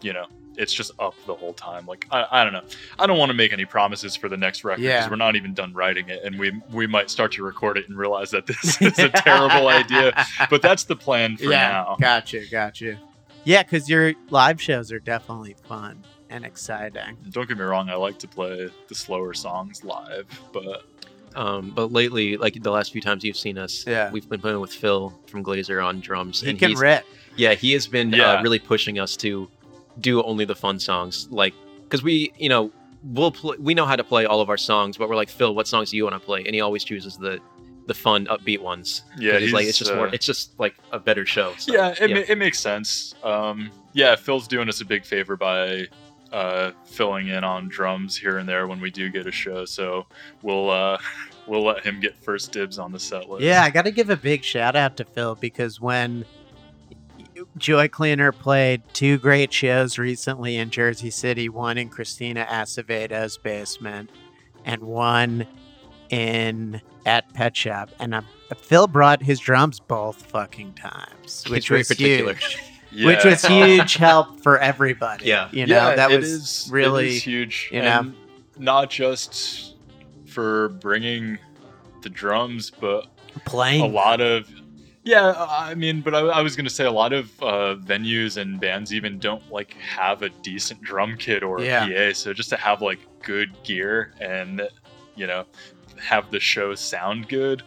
you 0.00 0.12
know, 0.12 0.26
it's 0.56 0.72
just 0.72 0.92
up 1.00 1.14
the 1.26 1.34
whole 1.34 1.52
time. 1.54 1.86
Like 1.86 2.06
I, 2.12 2.26
I 2.30 2.44
don't 2.44 2.52
know. 2.52 2.62
I 2.98 3.06
don't 3.06 3.18
want 3.18 3.30
to 3.30 3.34
make 3.34 3.52
any 3.52 3.64
promises 3.64 4.14
for 4.14 4.28
the 4.28 4.36
next 4.36 4.62
record 4.62 4.82
because 4.82 5.04
Yeah. 5.04 5.10
we're 5.10 5.16
not 5.16 5.34
even 5.36 5.54
done 5.54 5.72
writing 5.72 6.08
it, 6.08 6.22
and 6.24 6.38
we 6.38 6.52
we 6.72 6.86
might 6.86 7.10
start 7.10 7.32
to 7.32 7.42
record 7.42 7.78
it 7.78 7.88
and 7.88 7.96
realize 7.98 8.30
that 8.30 8.46
this 8.46 8.80
is 8.82 8.98
a 8.98 9.08
terrible 9.08 9.68
idea. 9.68 10.12
But 10.50 10.62
that's 10.62 10.84
the 10.84 10.96
plan 10.96 11.36
for 11.36 11.44
yeah, 11.44 11.68
now. 11.68 11.96
gotcha, 12.00 12.44
gotcha. 12.50 12.98
Yeah, 13.44 13.62
because 13.62 13.88
your 13.88 14.12
live 14.30 14.60
shows 14.60 14.92
are 14.92 14.98
definitely 15.00 15.56
fun 15.66 16.04
and 16.28 16.44
exciting. 16.44 17.16
Don't 17.30 17.48
get 17.48 17.56
me 17.58 17.64
wrong, 17.64 17.88
I 17.90 17.94
like 17.94 18.18
to 18.18 18.28
play 18.28 18.68
the 18.88 18.94
slower 18.94 19.34
songs 19.34 19.82
live, 19.84 20.26
but 20.52 20.84
Um, 21.36 21.70
but 21.70 21.92
lately, 21.92 22.36
like 22.36 22.60
the 22.60 22.70
last 22.72 22.90
few 22.92 23.00
times 23.00 23.22
you've 23.24 23.36
seen 23.36 23.56
us, 23.56 23.84
Yeah. 23.86 24.10
we've 24.10 24.28
been 24.28 24.40
playing 24.40 24.60
with 24.60 24.72
Phil 24.72 25.16
from 25.26 25.44
Glazer 25.44 25.84
on 25.84 26.00
drums, 26.00 26.40
He 26.40 26.50
and 26.50 26.58
can 26.58 26.70
he's, 26.70 26.80
rip. 26.80 27.04
yeah, 27.36 27.54
he 27.54 27.72
has 27.72 27.86
been 27.86 28.12
Yeah. 28.12 28.32
uh, 28.32 28.42
really 28.42 28.58
pushing 28.58 28.98
us 28.98 29.16
to 29.18 29.48
do 30.00 30.22
only 30.24 30.44
the 30.44 30.54
fun 30.56 30.78
songs, 30.80 31.28
like 31.30 31.54
because 31.84 32.02
we, 32.02 32.32
you 32.38 32.48
know, 32.48 32.70
we'll 33.02 33.30
play, 33.32 33.56
we 33.58 33.74
know 33.74 33.86
how 33.86 33.96
to 33.96 34.04
play 34.04 34.24
all 34.26 34.40
of 34.40 34.48
our 34.50 34.56
songs, 34.56 34.96
but 34.96 35.08
we're 35.08 35.16
like 35.16 35.28
Phil, 35.30 35.54
what 35.54 35.66
songs 35.68 35.90
do 35.90 35.96
you 35.96 36.04
want 36.04 36.14
to 36.14 36.20
play? 36.20 36.44
And 36.44 36.54
he 36.54 36.60
always 36.60 36.82
chooses 36.84 37.16
the 37.16 37.40
the 37.90 37.94
fun, 37.94 38.24
upbeat 38.26 38.60
ones. 38.60 39.02
yeah, 39.18 39.40
he's 39.40 39.52
like 39.52 39.66
it's 39.66 39.76
just 39.76 39.90
uh, 39.90 39.96
more, 39.96 40.06
it's 40.14 40.24
just 40.24 40.56
like 40.60 40.76
a 40.92 40.98
better 41.00 41.26
show. 41.26 41.52
so, 41.58 41.72
yeah, 41.72 41.92
it, 42.00 42.08
Ma- 42.08 42.22
it 42.28 42.38
makes 42.38 42.60
sense. 42.60 43.16
Um, 43.24 43.72
yeah, 43.94 44.14
Phil's 44.14 44.46
doing 44.46 44.68
us 44.68 44.80
a 44.80 44.84
big 44.84 45.04
favor 45.04 45.36
by 45.36 45.88
uh, 46.30 46.70
filling 46.84 47.26
in 47.26 47.42
on 47.42 47.66
drums 47.66 48.16
here 48.16 48.38
and 48.38 48.48
there 48.48 48.68
when 48.68 48.80
we 48.80 48.92
do 48.92 49.10
get 49.10 49.26
a 49.26 49.32
show. 49.32 49.64
So 49.64 50.06
we'll 50.42 50.70
uh, 50.70 50.98
we'll 51.48 51.64
let 51.64 51.84
him 51.84 51.98
get 51.98 52.16
first 52.16 52.52
dibs 52.52 52.78
on 52.78 52.92
the 52.92 53.00
set 53.00 53.28
list. 53.28 53.42
Yeah, 53.42 53.64
I 53.64 53.70
got 53.70 53.86
to 53.86 53.90
give 53.90 54.08
a 54.08 54.16
big 54.16 54.44
shout 54.44 54.76
out 54.76 54.96
to 54.98 55.04
Phil 55.04 55.34
because 55.34 55.80
when 55.80 56.24
Joy 57.56 57.88
Cleaner 57.88 58.30
played 58.30 58.82
two 58.92 59.18
great 59.18 59.52
shows 59.52 59.98
recently 59.98 60.58
in 60.58 60.70
Jersey 60.70 61.10
City, 61.10 61.48
one 61.48 61.76
in 61.76 61.88
Christina 61.88 62.46
Acevedo's 62.48 63.36
basement 63.36 64.10
and 64.64 64.80
one 64.84 65.44
in 66.10 66.80
at 67.06 67.32
Pet 67.34 67.56
Shop, 67.56 67.90
and 67.98 68.14
uh, 68.14 68.22
Phil 68.56 68.86
brought 68.86 69.22
his 69.22 69.38
drums 69.40 69.80
both 69.80 70.26
fucking 70.26 70.74
times, 70.74 71.44
which 71.48 71.70
was 71.70 71.88
particular. 71.88 72.34
huge. 72.34 72.58
Yeah. 72.92 73.06
Which 73.06 73.24
was 73.24 73.44
huge 73.44 73.94
help 73.94 74.40
for 74.42 74.58
everybody. 74.58 75.26
Yeah. 75.26 75.48
you 75.52 75.64
know 75.64 75.76
Yeah, 75.90 75.94
that 75.94 76.10
was 76.10 76.28
is- 76.64 76.68
really 76.72 77.16
is 77.18 77.22
huge. 77.22 77.68
you 77.72 77.82
know. 77.82 77.98
and 78.00 78.14
not 78.58 78.90
just 78.90 79.76
for 80.26 80.70
bringing 80.70 81.38
the 82.02 82.08
drums, 82.10 82.68
but 82.70 83.06
playing 83.44 83.82
a 83.82 83.86
lot 83.86 84.20
of 84.20 84.50
yeah 85.04 85.32
i 85.48 85.72
mean 85.74 86.00
but 86.02 86.14
i, 86.14 86.18
I 86.18 86.40
was 86.42 86.56
gonna 86.56 86.68
say 86.68 86.84
a 86.84 86.90
lot 86.90 87.12
of 87.14 87.30
uh, 87.42 87.76
venues 87.76 88.36
and 88.36 88.60
bands 88.60 88.92
even 88.92 89.18
don't 89.20 89.50
like 89.52 89.72
have 89.74 90.22
a 90.22 90.28
decent 90.28 90.82
drum 90.82 91.16
kit 91.16 91.42
or 91.44 91.60
Yeah. 91.62 91.86
pa 91.86 92.12
so 92.12 92.32
just 92.34 92.50
to 92.50 92.56
have 92.56 92.82
like 92.82 92.98
good 93.22 93.50
gear 93.62 94.12
and 94.20 94.62
you 95.14 95.26
know 95.28 95.44
have 96.00 96.30
the 96.30 96.40
show 96.40 96.74
sound 96.74 97.28
good 97.28 97.62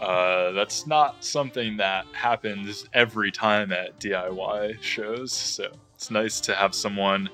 uh, 0.00 0.52
that's 0.52 0.86
not 0.86 1.24
something 1.24 1.76
that 1.78 2.04
happens 2.12 2.86
every 2.92 3.30
time 3.30 3.72
at 3.72 3.98
diy 3.98 4.80
shows 4.82 5.32
so 5.32 5.70
it's 5.94 6.10
nice 6.10 6.40
to 6.40 6.54
have 6.54 6.74
someone 6.74 7.28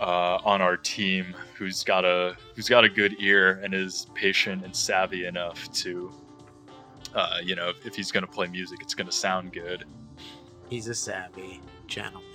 uh, 0.00 0.38
on 0.44 0.60
our 0.62 0.76
team 0.76 1.34
who's 1.54 1.84
got 1.84 2.04
a 2.04 2.34
who's 2.56 2.68
got 2.68 2.84
a 2.84 2.88
good 2.88 3.14
ear 3.20 3.60
and 3.62 3.74
is 3.74 4.06
patient 4.14 4.64
and 4.64 4.74
savvy 4.74 5.26
enough 5.26 5.70
to 5.72 6.10
uh, 7.14 7.38
you 7.42 7.54
know 7.54 7.68
if, 7.68 7.86
if 7.86 7.94
he's 7.94 8.10
going 8.10 8.24
to 8.24 8.30
play 8.30 8.46
music 8.46 8.78
it's 8.80 8.94
going 8.94 9.06
to 9.06 9.12
sound 9.12 9.52
good 9.52 9.84
He's 10.70 10.86
a 10.86 10.94
savvy 10.94 11.60
gentleman. 11.88 12.29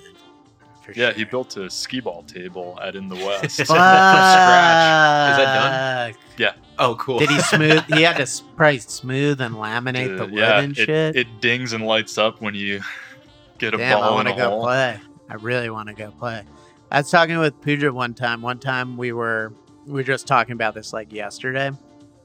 For 0.85 0.91
yeah 0.91 1.07
sure. 1.09 1.13
he 1.13 1.23
built 1.25 1.57
a 1.57 1.69
skee 1.69 1.99
ball 1.99 2.23
table 2.23 2.77
at 2.81 2.95
in 2.95 3.09
the 3.09 3.15
west 3.25 3.57
Fuck. 3.57 3.67
from 3.67 3.75
scratch 3.75 5.31
Is 5.31 5.37
that 5.37 6.15
Fuck. 6.37 6.55
Oh, 6.77 6.95
cool. 6.95 7.19
Did 7.19 7.29
he 7.29 7.39
smooth? 7.39 7.83
he 7.85 8.01
had 8.01 8.17
to 8.17 8.21
s- 8.23 8.43
probably 8.57 8.79
smooth 8.79 9.39
and 9.39 9.55
laminate 9.55 10.17
the 10.17 10.23
Uh, 10.23 10.27
wood 10.27 10.33
yeah 10.33 10.59
and 10.59 10.77
it, 10.77 10.85
shit. 10.85 11.15
it 11.15 11.41
dings 11.41 11.71
and 11.73 11.85
lights 11.85 12.17
up 12.17 12.41
when 12.41 12.53
you 12.53 12.81
get 13.57 13.73
a 13.73 13.77
Damn, 13.77 14.03
I 14.03 14.11
want 14.11 14.27
to 14.27 14.33
go 14.35 14.49
hole 14.49 14.63
play. 14.63 14.99
I 15.29 15.33
really 15.35 15.69
want 15.69 15.87
to 15.87 15.95
go 15.95 16.11
play. 16.11 16.43
I 16.91 16.97
was 16.99 17.09
talking 17.09 17.37
with 17.39 17.59
Pooja 17.61 17.91
one 17.93 18.13
time. 18.13 18.41
One 18.41 18.59
time 18.59 18.97
we 18.97 19.11
were 19.13 19.53
we 19.87 19.93
were 19.93 20.03
just 20.03 20.27
talking 20.27 20.53
about 20.53 20.75
this 20.75 20.91
like 20.93 21.11
yesterday. 21.13 21.71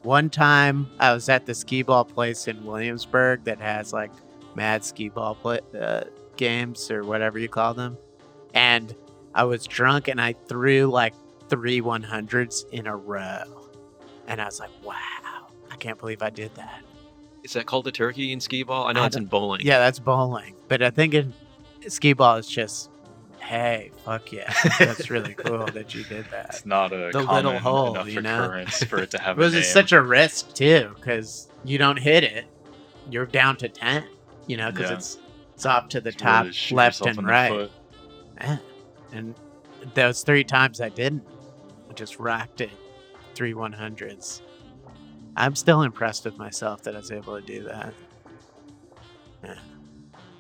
One 0.03 0.29
time 0.31 0.89
I 0.99 1.13
was 1.15 1.29
at 1.29 1.47
the 1.47 1.55
skee 1.55 1.83
ball 1.83 2.05
place 2.05 2.49
in 2.49 2.65
Williamsburg 2.65 3.45
that 3.45 3.61
has 3.61 3.93
like 3.93 4.11
mad 4.57 4.85
skee 4.85 5.09
ball 5.11 5.35
play, 5.37 5.61
uh, 5.81 6.05
games 6.37 6.91
or 6.91 7.05
whatever 7.05 7.39
you 7.39 7.49
call 7.49 7.73
them, 7.75 7.97
and 8.55 8.95
I 9.35 9.45
was 9.45 9.67
drunk 9.67 10.09
and 10.09 10.21
I 10.21 10.33
threw 10.49 10.87
like 10.87 11.15
three 11.49 11.81
100s 11.81 12.69
in 12.71 12.87
a 12.87 12.97
row, 12.97 13.43
and 14.27 14.41
I 14.41 14.45
was 14.47 14.61
like, 14.61 14.71
wow, 14.85 14.95
I 15.71 15.77
can't 15.77 15.99
believe 15.99 16.23
I 16.23 16.31
did 16.31 16.55
that. 16.57 16.83
Is 17.43 17.55
that 17.55 17.67
called 17.67 17.87
a 17.87 17.93
turkey 17.93 18.33
in 18.33 18.41
skee 18.41 18.63
ball? 18.63 18.87
I 18.87 18.93
know 18.93 19.03
I 19.03 19.07
it's 19.07 19.17
in 19.17 19.25
bowling. 19.27 19.63
Yeah, 19.65 19.79
that's 19.79 19.99
bowling. 19.99 20.55
But 20.69 20.83
I 20.83 20.91
think 20.91 21.15
in 21.15 21.33
skee 21.89 22.13
ball 22.13 22.37
it's 22.37 22.49
just, 22.51 22.91
hey, 23.41 23.91
fuck 24.05 24.31
yeah. 24.31 24.53
That's 24.79 25.09
really 25.11 25.33
cool 25.39 25.65
that 25.67 25.95
you 25.95 26.05
did 26.05 26.27
that. 26.31 26.47
it's 26.51 26.67
not 26.67 26.93
a 26.93 27.11
The 27.13 27.25
common 27.25 27.45
little 27.47 27.59
hole, 27.61 27.95
enough 27.95 28.09
you 28.09 28.21
know? 28.21 28.45
occurrence 28.45 28.85
for 28.85 28.99
it 28.99 29.11
to 29.13 29.17
It 29.17 29.21
have 29.25 29.39
was 29.39 29.55
a 29.55 29.57
name. 29.61 29.65
such 29.65 29.93
a 29.93 30.03
risk 30.03 30.53
too, 30.55 30.93
because 30.97 31.49
you 31.65 31.79
don't 31.79 31.99
hit 31.99 32.25
it, 32.25 32.45
you're 33.11 33.27
down 33.27 33.57
to 33.57 33.69
ten. 33.69 34.05
You 34.47 34.57
know, 34.59 34.71
because 34.71 34.91
Yeah. 34.91 34.97
it's 34.97 35.19
it's 35.55 35.65
off 35.67 35.89
to 35.91 36.01
the 36.01 36.09
It's 36.11 36.19
top, 36.21 36.47
to 36.47 36.53
shoot 36.53 36.75
left 36.77 37.01
and 37.01 37.19
in 37.19 37.25
the 37.25 37.31
right. 37.31 37.71
Eh. 38.41 38.57
And 39.13 39.35
those 39.95 40.23
three 40.23 40.45
times 40.45 40.81
I 40.81 40.89
didn't, 40.89 41.27
I 41.89 41.93
just 41.93 42.19
rocked 42.19 42.61
it, 42.61 42.71
three 43.35 43.55
one 43.55 43.73
hundreds. 43.73 44.43
I'm 45.37 45.55
still 45.55 45.83
impressed 45.83 46.25
with 46.25 46.37
myself 46.39 46.83
that 46.83 46.95
I 46.95 46.99
was 46.99 47.13
able 47.13 47.41
to 47.41 47.47
do 47.47 47.65
that. 47.65 47.95
Yeah. 49.45 49.55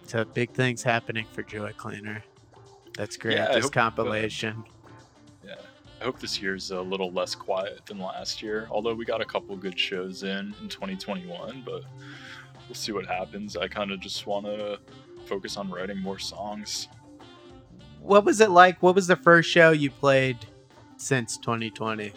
So 0.05 0.25
big 0.25 0.51
things 0.53 0.83
happening 0.83 1.27
for 1.33 1.43
Joy 1.43 1.73
Cleaner. 1.77 2.23
That's 2.97 3.17
great. 3.17 3.37
Yeah, 3.37 3.53
this 3.53 3.65
hope, 3.65 3.77
uh, 3.77 3.81
compilation. 3.81 4.65
Yeah. 5.45 5.55
I 6.01 6.05
hope 6.05 6.19
this 6.19 6.43
year's 6.43 6.71
a 6.71 6.81
little 6.81 7.13
less 7.13 7.35
quiet 7.35 7.87
than 7.87 7.99
last 7.99 8.43
year. 8.43 8.67
Although 8.71 8.95
we 8.95 9.05
got 9.05 9.21
a 9.21 9.25
couple 9.25 9.57
good 9.57 9.79
shows 9.79 10.23
in 10.23 10.55
in 10.61 10.69
2021, 10.69 11.63
but 11.65 11.83
we'll 12.69 12.75
see 12.75 12.93
what 12.93 13.07
happens. 13.07 13.57
I 13.57 13.69
kind 13.69 13.91
of 13.91 14.01
just 14.01 14.27
want 14.27 14.47
to 14.47 14.79
focus 15.27 15.57
on 15.57 15.71
writing 15.71 15.99
more 15.99 16.19
songs. 16.19 16.89
What 18.01 18.25
was 18.25 18.41
it 18.41 18.51
like? 18.51 18.83
What 18.83 18.95
was 18.95 19.07
the 19.07 19.17
first 19.17 19.49
show 19.51 19.71
you 19.71 19.91
played 19.91 20.39
since 20.97 21.37
2020? 21.39 22.13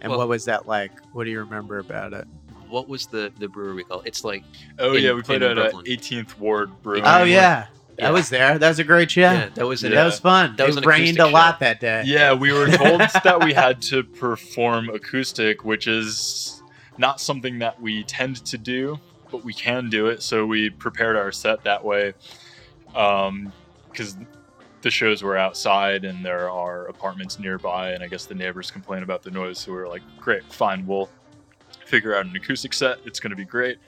And 0.00 0.10
Well- 0.10 0.18
what 0.18 0.28
was 0.28 0.46
that 0.46 0.66
like? 0.66 0.92
What 1.12 1.24
do 1.24 1.30
you 1.30 1.40
remember 1.40 1.78
about 1.78 2.12
it? 2.12 2.26
What 2.68 2.88
was 2.88 3.06
the 3.06 3.30
the 3.38 3.48
brewery 3.48 3.84
called? 3.84 4.06
It's 4.06 4.24
like 4.24 4.42
Oh 4.78 4.94
In- 4.94 5.02
yeah, 5.02 5.12
we 5.12 5.22
played 5.22 5.42
at 5.42 5.52
uh, 5.58 5.62
Brooklyn. 5.62 5.84
18th 5.86 6.38
Ward 6.38 6.70
Brewing. 6.82 7.02
Oh 7.04 7.22
yeah, 7.24 7.66
Yeah. 7.98 8.08
I 8.08 8.10
was 8.10 8.30
there. 8.30 8.58
That 8.58 8.68
was 8.68 8.78
a 8.78 8.84
great 8.84 9.10
show. 9.10 9.20
yeah, 9.20 9.50
that 9.54 9.66
was 9.66 9.84
an 9.84 9.92
That 9.92 10.04
was 10.06 10.18
fun. 10.18 10.56
That 10.56 10.66
was 10.66 10.76
it 10.78 10.82
an 10.82 10.88
rained 10.88 11.02
acoustic 11.18 11.24
a 11.26 11.28
lot 11.28 11.54
show. 11.56 11.58
that 11.60 11.80
day. 11.80 12.02
Yeah, 12.06 12.32
we 12.32 12.50
were 12.52 12.66
told 12.70 13.00
that 13.02 13.44
we 13.44 13.52
had 13.52 13.82
to 13.82 14.02
perform 14.02 14.88
acoustic, 14.88 15.64
which 15.66 15.86
is 15.86 16.62
not 16.96 17.20
something 17.20 17.58
that 17.58 17.80
we 17.80 18.02
tend 18.04 18.36
to 18.46 18.56
do, 18.56 18.98
but 19.30 19.44
we 19.44 19.52
can 19.52 19.90
do 19.90 20.06
it. 20.06 20.22
So 20.22 20.46
we 20.46 20.70
prepared 20.70 21.16
our 21.16 21.30
set 21.30 21.62
that 21.64 21.84
way, 21.84 22.14
because 22.86 24.16
the 24.82 24.90
shows 24.90 25.22
were 25.22 25.36
outside 25.36 26.04
and 26.04 26.24
there 26.24 26.50
are 26.50 26.86
apartments 26.86 27.38
nearby, 27.38 27.90
and 27.92 28.02
I 28.02 28.08
guess 28.08 28.26
the 28.26 28.34
neighbors 28.34 28.70
complain 28.70 29.02
about 29.02 29.22
the 29.22 29.30
noise. 29.30 29.58
So 29.58 29.72
we 29.72 29.78
were 29.78 29.88
like, 29.88 30.02
"Great, 30.20 30.44
fine, 30.52 30.86
we'll 30.86 31.08
figure 31.86 32.14
out 32.14 32.26
an 32.26 32.34
acoustic 32.36 32.72
set. 32.74 32.98
It's 33.04 33.20
going 33.20 33.30
to 33.30 33.36
be 33.36 33.44
great." 33.44 33.78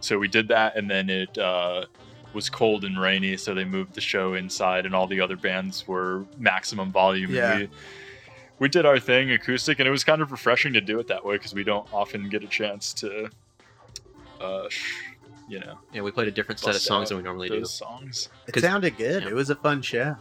So 0.00 0.18
we 0.18 0.28
did 0.28 0.48
that, 0.48 0.76
and 0.76 0.90
then 0.90 1.08
it. 1.10 1.36
Uh, 1.38 1.86
was 2.32 2.48
cold 2.48 2.84
and 2.84 2.96
rainy, 3.00 3.36
so 3.36 3.54
they 3.54 3.64
moved 3.64 3.92
the 3.92 4.00
show 4.00 4.34
inside, 4.34 4.86
and 4.86 4.94
all 4.94 5.08
the 5.08 5.20
other 5.20 5.34
bands 5.34 5.88
were 5.88 6.24
maximum 6.38 6.92
volume. 6.92 7.34
Yeah. 7.34 7.50
And 7.54 7.60
we, 7.62 7.68
we 8.60 8.68
did 8.68 8.86
our 8.86 9.00
thing 9.00 9.32
acoustic, 9.32 9.80
and 9.80 9.88
it 9.88 9.90
was 9.90 10.04
kind 10.04 10.22
of 10.22 10.30
refreshing 10.30 10.72
to 10.74 10.80
do 10.80 11.00
it 11.00 11.08
that 11.08 11.24
way 11.24 11.34
because 11.38 11.54
we 11.54 11.64
don't 11.64 11.92
often 11.92 12.28
get 12.28 12.44
a 12.44 12.46
chance 12.46 12.94
to, 12.94 13.30
uh, 14.40 14.68
sh- 14.68 14.94
you 15.48 15.58
know, 15.58 15.76
Yeah, 15.92 16.02
we 16.02 16.12
played 16.12 16.28
a 16.28 16.30
different 16.30 16.60
set 16.60 16.76
of 16.76 16.80
songs 16.80 17.08
than 17.08 17.18
we 17.18 17.24
normally 17.24 17.48
do. 17.48 17.64
songs. 17.64 18.28
It 18.46 18.60
sounded 18.60 18.96
good. 18.96 19.24
yeah. 19.24 19.30
It 19.30 19.34
was 19.34 19.50
a 19.50 19.56
fun 19.56 19.82
show. 19.82 20.16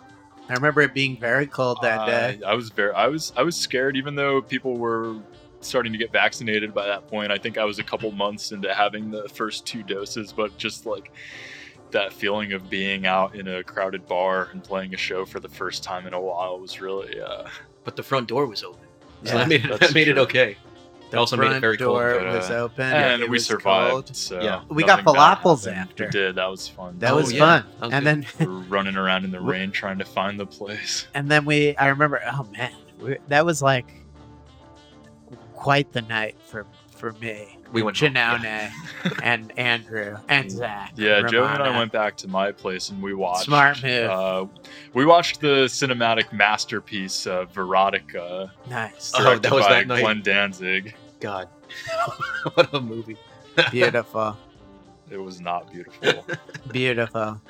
I 0.50 0.54
remember 0.54 0.82
it 0.82 0.94
being 0.94 1.18
very 1.18 1.46
cold 1.46 1.78
that 1.84 2.08
day. 2.08 2.40
Uh, 2.44 2.50
I 2.50 2.54
was 2.56 2.70
very, 2.70 2.92
I 2.94 3.08
was, 3.08 3.32
I 3.38 3.44
was 3.44 3.56
scared, 3.56 3.96
even 3.96 4.16
though 4.16 4.42
people 4.42 4.78
were 4.78 5.16
starting 5.62 5.92
to 5.92 5.98
get 5.98 6.12
vaccinated 6.12 6.74
by 6.74 6.88
that 6.88 7.08
point. 7.08 7.32
I 7.32 7.38
think 7.38 7.58
I 7.58 7.66
was 7.66 7.80
a 7.80 7.84
couple 7.84 8.12
months 8.12 8.52
into 8.52 8.74
having 8.74 9.12
the 9.12 9.30
first 9.30 9.66
two 9.66 9.84
doses, 9.84 10.34
but 10.34 10.58
just 10.58 10.86
like 10.86 11.12
that 11.92 12.14
feeling 12.14 12.54
of 12.54 12.70
being 12.70 13.06
out 13.06 13.36
in 13.36 13.48
a 13.48 13.64
crowded 13.64 14.08
bar 14.08 14.50
and 14.52 14.64
playing 14.64 14.94
a 14.94 14.98
show 14.98 15.26
for 15.26 15.40
the 15.40 15.50
first 15.50 15.84
time 15.84 16.08
in 16.08 16.14
a 16.14 16.22
while 16.22 16.60
was 16.60 16.82
really 16.82 17.20
uh, 17.20 17.48
But 17.84 17.96
the 17.96 18.04
front 18.04 18.28
door 18.28 18.46
was 18.46 18.64
open, 18.64 18.88
so 19.24 19.34
Yeah, 19.34 19.38
that 19.38 19.48
made 19.48 19.66
it 19.66 19.80
that 19.80 19.94
made 19.94 20.08
it 20.08 20.18
okay. 20.18 20.58
It 21.12 21.16
also 21.18 21.38
made 21.38 21.46
it 21.46 21.50
Front 21.50 21.62
very 21.62 21.78
cold. 21.78 21.98
door 22.00 22.20
but, 22.20 22.28
uh, 22.28 22.38
was 22.38 22.52
open. 22.52 22.86
and 22.86 23.22
it 23.24 23.30
we 23.30 23.36
was 23.38 23.46
survived. 23.46 23.92
cold. 23.92 24.16
So 24.16 24.42
Yeah. 24.42 24.62
We 24.70 24.84
got 24.84 25.04
nothing 25.04 25.14
bad 25.16 25.38
falafels 25.40 25.66
happened. 25.66 25.78
after. 25.90 26.06
We 26.06 26.12
did. 26.12 26.36
That 26.36 26.46
was 26.48 26.68
fun. 26.68 27.00
That 27.00 27.14
Oh, 27.14 27.16
was 27.18 27.34
yeah. 27.34 27.40
fun. 27.40 27.66
That 27.80 27.86
was 27.86 27.94
and 27.94 28.06
good. 28.06 28.26
then 28.40 28.48
We 28.48 28.54
were 28.54 28.60
running 28.62 28.96
around 28.96 29.26
in 29.26 29.32
the 29.32 29.42
We- 29.44 29.52
rain 29.54 29.72
trying 29.72 29.98
to 30.00 30.06
find 30.06 30.40
the 30.40 30.46
place. 30.46 31.08
and 31.14 31.30
then 31.30 31.46
we 31.46 31.76
I 31.78 31.88
remember 31.88 32.22
oh 32.32 32.48
man, 32.58 32.72
we, 33.00 33.18
that 33.28 33.46
was 33.46 33.62
like 33.62 33.88
quite 35.56 35.92
the 35.94 36.02
night 36.04 36.36
for 36.46 36.66
for 36.96 37.14
me. 37.14 37.58
We 37.72 37.84
went 37.84 37.98
home, 37.98 38.14
Janone 38.14 38.72
and 39.22 39.58
Andrew 39.58 40.18
and 40.28 40.50
Zach. 40.52 40.94
Yeah, 40.96 41.22
Joe 41.28 41.46
and 41.46 41.62
I 41.62 41.78
went 41.78 41.92
back 41.92 42.18
to 42.18 42.28
my 42.28 42.52
place 42.52 42.90
and 42.90 43.02
we 43.02 43.14
watched. 43.14 43.46
Smart 43.46 43.84
move. 43.84 44.10
Uh, 44.10 44.46
we 44.94 45.06
watched 45.06 45.40
the 45.40 45.66
cinematic 45.66 46.34
masterpiece 46.34 47.28
uh, 47.28 47.46
Verotika, 47.46 48.50
Nice. 48.70 49.14
Oh, 49.16 49.38
that 49.38 49.52
was 49.52 49.66
by 49.66 49.74
that 49.74 49.88
night? 49.88 50.02
Glenn 50.02 50.22
Danzig. 50.22 50.96
God, 51.20 51.48
what 52.54 52.74
a 52.74 52.82
movie! 52.82 53.18
Beautiful. 53.72 54.38
It 55.12 55.18
was 55.18 55.42
not 55.42 55.72
beautiful. 55.72 56.26
Beautiful. 56.72 57.42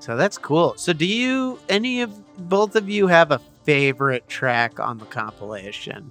So 0.00 0.16
that's 0.16 0.38
cool. 0.38 0.74
So 0.76 0.92
do 0.94 1.04
you 1.06 1.58
any 1.68 2.00
of 2.00 2.48
both 2.48 2.74
of 2.74 2.88
you 2.88 3.06
have 3.06 3.32
a 3.32 3.38
favorite 3.64 4.26
track 4.28 4.80
on 4.80 4.98
the 4.98 5.04
compilation? 5.04 6.10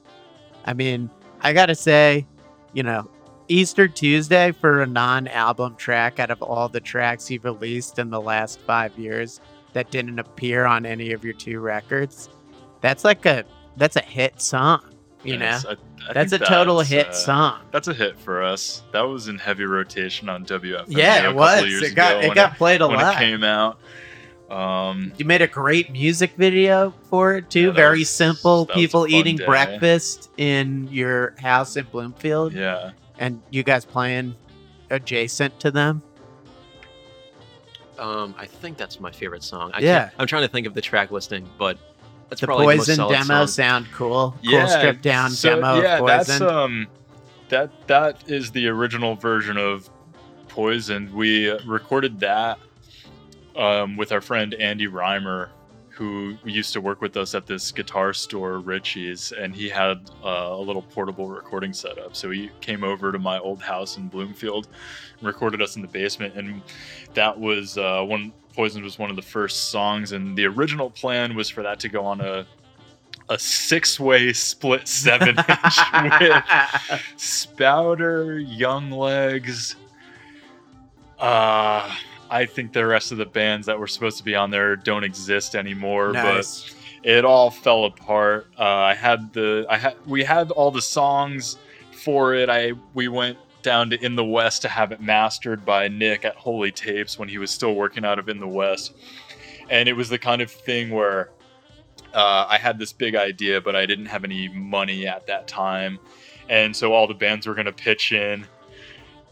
I 0.65 0.73
mean, 0.73 1.09
I 1.41 1.53
got 1.53 1.67
to 1.67 1.75
say, 1.75 2.27
you 2.73 2.83
know, 2.83 3.09
Easter 3.49 3.87
Tuesday 3.87 4.51
for 4.51 4.81
a 4.83 4.87
non-album 4.87 5.75
track 5.75 6.19
out 6.19 6.31
of 6.31 6.41
all 6.41 6.69
the 6.69 6.79
tracks 6.79 7.29
you've 7.29 7.43
released 7.43 7.99
in 7.99 8.09
the 8.09 8.21
last 8.21 8.59
5 8.61 8.97
years 8.97 9.41
that 9.73 9.91
didn't 9.91 10.19
appear 10.19 10.65
on 10.65 10.85
any 10.85 11.11
of 11.11 11.23
your 11.25 11.33
two 11.33 11.59
records. 11.59 12.29
That's 12.81 13.03
like 13.03 13.25
a 13.25 13.43
that's 13.75 13.95
a 13.95 14.01
hit 14.01 14.41
song, 14.41 14.81
you 15.23 15.33
And 15.33 15.41
know. 15.41 15.59
I- 15.71 15.75
I 16.09 16.13
That's 16.13 16.31
a 16.31 16.39
total 16.39 16.77
that's, 16.77 16.89
hit 16.89 17.07
uh, 17.07 17.11
song. 17.11 17.59
That's 17.71 17.87
a 17.89 17.93
hit 17.93 18.17
for 18.17 18.41
us. 18.41 18.83
That 18.93 19.01
was 19.01 19.27
in 19.27 19.37
heavy 19.37 19.65
rotation 19.65 20.29
on 20.29 20.45
WFM. 20.45 20.85
Yeah, 20.87 21.29
it 21.29 21.35
was. 21.35 21.65
Years 21.65 21.83
It 21.83 21.93
got 21.95 22.23
it 22.23 22.33
got 22.33 22.55
played 22.55 22.79
a 22.81 22.87
when 22.87 22.97
lot. 22.97 23.15
it 23.15 23.19
came 23.19 23.43
out. 23.43 23.79
Um, 24.49 25.11
You 25.17 25.25
made 25.25 25.41
a 25.41 25.47
great 25.47 25.91
music 25.91 26.31
video 26.37 26.93
for 27.09 27.35
it 27.35 27.49
too. 27.49 27.67
Yeah, 27.67 27.71
Very 27.71 27.99
was- 27.99 28.09
simple. 28.09 28.65
that 28.65 28.75
was 28.75 28.83
a 28.83 28.87
People 28.87 29.07
eating 29.07 29.35
day. 29.35 29.45
breakfast 29.45 30.31
in 30.37 30.87
your 30.89 31.35
house 31.37 31.75
in 31.75 31.85
Bloomfield, 31.91 32.53
yeah, 32.53 32.91
and 33.19 33.41
you 33.51 33.61
guys 33.61 33.85
playing 33.85 34.35
adjacent 34.89 35.59
to 35.59 35.69
them. 35.69 36.01
Um, 37.99 38.33
I 38.37 38.45
think 38.45 38.77
that's 38.77 38.99
my 38.99 39.11
favorite 39.11 39.43
song. 39.43 39.71
I 39.73 39.81
yeah, 39.81 40.09
I'm 40.17 40.25
trying 40.25 40.43
to 40.43 40.47
think 40.47 40.65
of 40.65 40.73
the 40.73 40.81
track 40.81 41.11
listing, 41.11 41.47
but 41.57 41.77
that's 42.29 42.41
the 42.41 42.47
probably 42.47 42.65
the 42.65 42.77
most 42.77 42.87
Poison 42.87 42.95
solid 42.95 43.13
demo 43.13 43.45
song. 43.45 43.47
sound 43.47 43.87
cool. 43.93 44.35
yeah. 44.41 44.61
Cool 44.61 44.69
stripped 44.69 45.01
down 45.01 45.29
so, 45.31 45.55
demo 45.55 45.81
Yeah, 45.81 45.99
of 45.99 46.07
that's 46.07 46.41
um, 46.41 46.87
that 47.49 47.69
that 47.87 48.29
is 48.29 48.51
the 48.51 48.67
original 48.67 49.15
version 49.15 49.57
of 49.57 49.89
Poison. 50.47 51.13
We 51.13 51.51
uh, 51.51 51.59
recorded 51.65 52.21
that 52.21 52.57
um, 53.55 53.97
with 53.97 54.13
our 54.13 54.21
friend 54.21 54.53
Andy 54.53 54.87
Reimer, 54.87 55.49
who 55.99 56.37
used 56.45 56.71
to 56.71 56.79
work 56.79 57.01
with 57.01 57.17
us 57.17 57.35
at 57.35 57.45
this 57.45 57.73
guitar 57.73 58.13
store, 58.13 58.59
Richie's, 58.59 59.33
and 59.33 59.53
he 59.53 59.67
had 59.67 60.09
uh, 60.23 60.47
a 60.51 60.57
little 60.57 60.81
portable 60.81 61.27
recording 61.27 61.73
setup. 61.73 62.15
So 62.15 62.29
he 62.29 62.49
came 62.61 62.85
over 62.85 63.11
to 63.11 63.19
my 63.19 63.37
old 63.37 63.61
house 63.61 63.97
in 63.97 64.07
Bloomfield, 64.07 64.69
and 65.17 65.27
recorded 65.27 65.61
us 65.61 65.75
in 65.75 65.81
the 65.81 65.89
basement, 65.89 66.35
and 66.35 66.61
that 67.15 67.37
was 67.37 67.77
uh, 67.77 68.01
one. 68.03 68.31
Poison 68.55 68.81
was 68.81 68.97
one 68.97 69.09
of 69.09 69.17
the 69.17 69.21
first 69.21 69.71
songs, 69.71 70.13
and 70.13 70.37
the 70.37 70.45
original 70.45 70.89
plan 70.89 71.35
was 71.35 71.49
for 71.49 71.63
that 71.63 71.81
to 71.81 71.89
go 71.89 72.05
on 72.05 72.21
a 72.21 72.47
a 73.27 73.37
six-way 73.37 74.31
split 74.31 74.87
seven 74.87 75.37
inch 75.37 75.77
with 76.21 76.43
Spouter, 77.17 78.39
Young 78.39 78.89
Legs. 78.89 79.75
Uh, 81.19 81.93
I 82.29 82.45
think 82.45 82.73
the 82.73 82.85
rest 82.85 83.11
of 83.11 83.17
the 83.17 83.25
bands 83.25 83.67
that 83.67 83.79
were 83.79 83.87
supposed 83.87 84.17
to 84.19 84.23
be 84.23 84.35
on 84.35 84.51
there 84.51 84.75
don't 84.75 85.03
exist 85.03 85.55
anymore. 85.55 86.11
nice. 86.11 86.63
But 86.63 86.75
it 87.03 87.25
all 87.25 87.49
fell 87.49 87.85
apart. 87.85 88.47
Uh, 88.57 88.63
I 88.63 88.93
had 88.93 89.33
the 89.33 89.65
I 89.69 89.77
had 89.77 89.95
we 90.05 90.23
had 90.23 90.51
all 90.51 90.71
the 90.71 90.81
songs 90.81 91.57
for 91.91 92.33
it. 92.33 92.49
I 92.49 92.73
we 92.93 93.07
went 93.07 93.37
down 93.61 93.89
to 93.89 94.03
In 94.03 94.15
the 94.15 94.23
West 94.23 94.61
to 94.63 94.69
have 94.69 94.91
it 94.91 95.01
mastered 95.01 95.65
by 95.65 95.87
Nick 95.87 96.25
at 96.25 96.35
Holy 96.35 96.71
Tapes 96.71 97.19
when 97.19 97.29
he 97.29 97.37
was 97.37 97.51
still 97.51 97.75
working 97.75 98.05
out 98.05 98.19
of 98.19 98.29
In 98.29 98.39
the 98.39 98.47
West, 98.47 98.93
and 99.69 99.87
it 99.89 99.93
was 99.93 100.09
the 100.09 100.19
kind 100.19 100.41
of 100.41 100.51
thing 100.51 100.89
where 100.89 101.29
uh, 102.13 102.45
I 102.49 102.57
had 102.57 102.79
this 102.79 102.91
big 102.91 103.15
idea, 103.15 103.61
but 103.61 103.75
I 103.75 103.85
didn't 103.85 104.07
have 104.07 104.23
any 104.23 104.47
money 104.49 105.07
at 105.07 105.27
that 105.27 105.47
time, 105.47 105.99
and 106.49 106.75
so 106.75 106.93
all 106.93 107.07
the 107.07 107.13
bands 107.13 107.47
were 107.47 107.53
going 107.53 107.65
to 107.65 107.73
pitch 107.73 108.11
in 108.11 108.45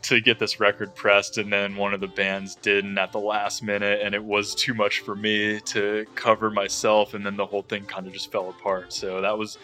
to 0.08 0.22
get 0.22 0.40
this 0.40 0.58
record 0.62 0.96
pressed 0.96 1.38
and 1.38 1.52
then 1.52 1.76
one 1.76 1.94
of 1.94 2.00
the 2.00 2.08
bands 2.08 2.56
didn't 2.56 2.98
at 2.98 3.12
the 3.12 3.20
last 3.20 3.62
minute 3.62 4.00
and 4.02 4.16
it 4.16 4.24
was 4.24 4.56
too 4.56 4.74
much 4.74 5.02
for 5.02 5.18
me 5.18 5.60
to 5.60 6.06
cover 6.16 6.50
myself 6.50 7.14
and 7.14 7.26
then 7.26 7.36
the 7.36 7.46
whole 7.46 7.62
thing 7.64 7.84
kind 7.84 8.08
of 8.08 8.14
just 8.14 8.32
fell 8.32 8.50
apart 8.50 8.94
so 8.94 9.20
that 9.20 9.38
was 9.38 9.58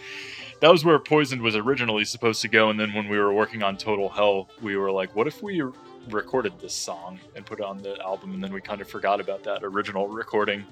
that 0.59 0.69
was 0.69 0.83
where 0.83 0.99
poisoned 0.99 1.41
was 1.41 1.55
originally 1.55 2.03
supposed 2.03 2.41
to 2.41 2.49
go 2.49 2.69
and 2.69 2.77
then 2.77 2.93
when 2.93 3.07
we 3.07 3.17
were 3.17 3.33
working 3.33 3.63
on 3.63 3.77
total 3.77 4.09
hell 4.09 4.49
we 4.61 4.75
were 4.75 4.91
like 4.91 5.15
what 5.15 5.27
if 5.27 5.41
we 5.41 5.63
recorded 6.09 6.51
this 6.59 6.73
song 6.73 7.17
and 7.37 7.45
put 7.45 7.59
it 7.59 7.65
on 7.65 7.77
the 7.77 7.97
album 8.01 8.33
and 8.33 8.43
then 8.43 8.51
we 8.51 8.59
kind 8.59 8.81
of 8.81 8.87
forgot 8.89 9.21
about 9.21 9.43
that 9.43 9.63
original 9.63 10.09
recording 10.09 10.65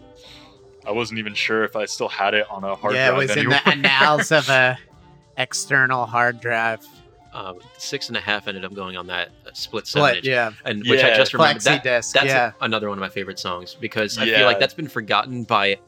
i 0.85 0.91
wasn't 0.91 1.17
even 1.17 1.33
sure 1.33 1.63
if 1.63 1.77
i 1.77 1.85
still 1.85 2.09
had 2.09 2.33
it 2.33 2.45
on 2.51 2.65
a 2.65 2.75
hard 2.75 2.93
drive. 2.93 2.95
yeah, 2.95 3.13
it 3.13 3.17
was 3.17 3.31
anywhere. 3.31 3.61
in 3.71 3.83
the 3.83 3.89
annals 3.89 4.33
of 4.33 4.49
a 4.49 4.77
external 5.37 6.05
hard 6.05 6.41
drive. 6.41 6.85
Um, 7.33 7.59
six 7.77 8.09
and 8.09 8.17
a 8.17 8.19
half 8.19 8.47
ended 8.49 8.65
up 8.65 8.73
going 8.73 8.97
on 8.97 9.07
that 9.07 9.29
uh, 9.47 9.51
split 9.53 9.87
seven 9.87 10.07
Split, 10.09 10.17
inch, 10.17 10.27
yeah, 10.27 10.51
and 10.65 10.83
which 10.85 11.01
I 11.03 11.15
just 11.15 11.33
remembered. 11.33 11.61
That, 11.63 11.81
disc. 11.81 12.13
that's 12.13 12.25
yeah, 12.25 12.51
a- 12.59 12.65
another 12.65 12.89
one 12.89 12.97
of 12.97 13.01
my 13.01 13.07
favorite 13.09 13.39
songs 13.39 13.73
because 13.79 14.17
I 14.17 14.25
Yeah. 14.25 14.37
feel 14.39 14.45
like 14.47 14.59
that's 14.59 14.73
been 14.73 14.89
forgotten 14.89 15.43
by 15.45 15.79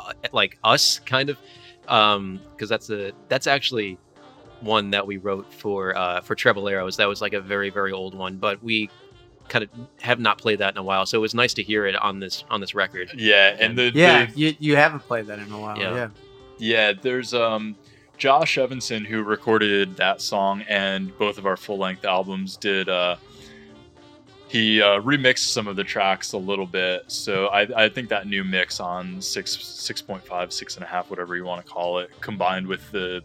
uh, 0.00 0.12
like 0.32 0.58
us 0.64 0.98
kind 1.06 1.30
of 1.30 1.38
um 1.88 2.40
because 2.52 2.68
that's 2.68 2.90
a 2.90 3.12
that's 3.28 3.46
actually 3.46 3.96
one 4.60 4.90
that 4.90 5.06
we 5.06 5.18
wrote 5.18 5.52
for 5.54 5.96
uh 5.96 6.20
for 6.20 6.34
Treboleros 6.34 6.96
that 6.96 7.06
was 7.06 7.20
like 7.20 7.32
a 7.32 7.40
very 7.40 7.70
very 7.70 7.92
old 7.92 8.14
one 8.16 8.36
but 8.36 8.62
we 8.62 8.90
kind 9.48 9.62
of 9.64 9.70
have 10.00 10.18
not 10.20 10.38
played 10.38 10.58
that 10.58 10.72
in 10.74 10.78
a 10.78 10.82
while 10.82 11.06
so 11.06 11.18
it 11.18 11.20
was 11.20 11.34
nice 11.34 11.54
to 11.54 11.62
hear 11.62 11.86
it 11.86 11.94
on 11.96 12.18
this 12.20 12.42
on 12.50 12.60
this 12.60 12.74
record 12.74 13.10
yeah 13.16 13.56
and 13.60 13.76
the, 13.78 13.90
yeah. 13.94 14.26
the 14.26 14.32
You 14.40 14.54
you 14.58 14.76
haven't 14.76 15.00
played 15.00 15.26
that 15.26 15.38
in 15.38 15.50
a 15.52 15.58
while. 15.60 15.78
Yeah. 15.78 15.94
yeah. 15.94 16.08
Yeah, 16.58 16.92
there's 17.00 17.34
um 17.34 17.74
Josh 18.22 18.56
Evanson 18.56 19.04
who 19.04 19.24
recorded 19.24 19.96
that 19.96 20.20
song 20.20 20.62
and 20.68 21.16
both 21.18 21.38
of 21.38 21.44
our 21.44 21.56
full 21.56 21.76
length 21.76 22.04
albums 22.04 22.56
did 22.56 22.88
uh 22.88 23.16
he 24.46 24.80
uh, 24.80 25.00
remixed 25.00 25.50
some 25.50 25.66
of 25.66 25.74
the 25.74 25.82
tracks 25.82 26.32
a 26.32 26.38
little 26.38 26.66
bit. 26.66 27.02
So 27.10 27.48
I, 27.48 27.62
I 27.84 27.88
think 27.88 28.08
that 28.10 28.28
new 28.28 28.44
mix 28.44 28.78
on 28.78 29.20
six 29.20 29.60
six 29.60 30.00
point 30.00 30.24
five, 30.24 30.52
six 30.52 30.76
and 30.76 30.84
a 30.84 30.86
half, 30.86 31.10
whatever 31.10 31.34
you 31.34 31.44
want 31.44 31.66
to 31.66 31.72
call 31.72 31.98
it, 31.98 32.12
combined 32.20 32.64
with 32.64 32.88
the 32.92 33.24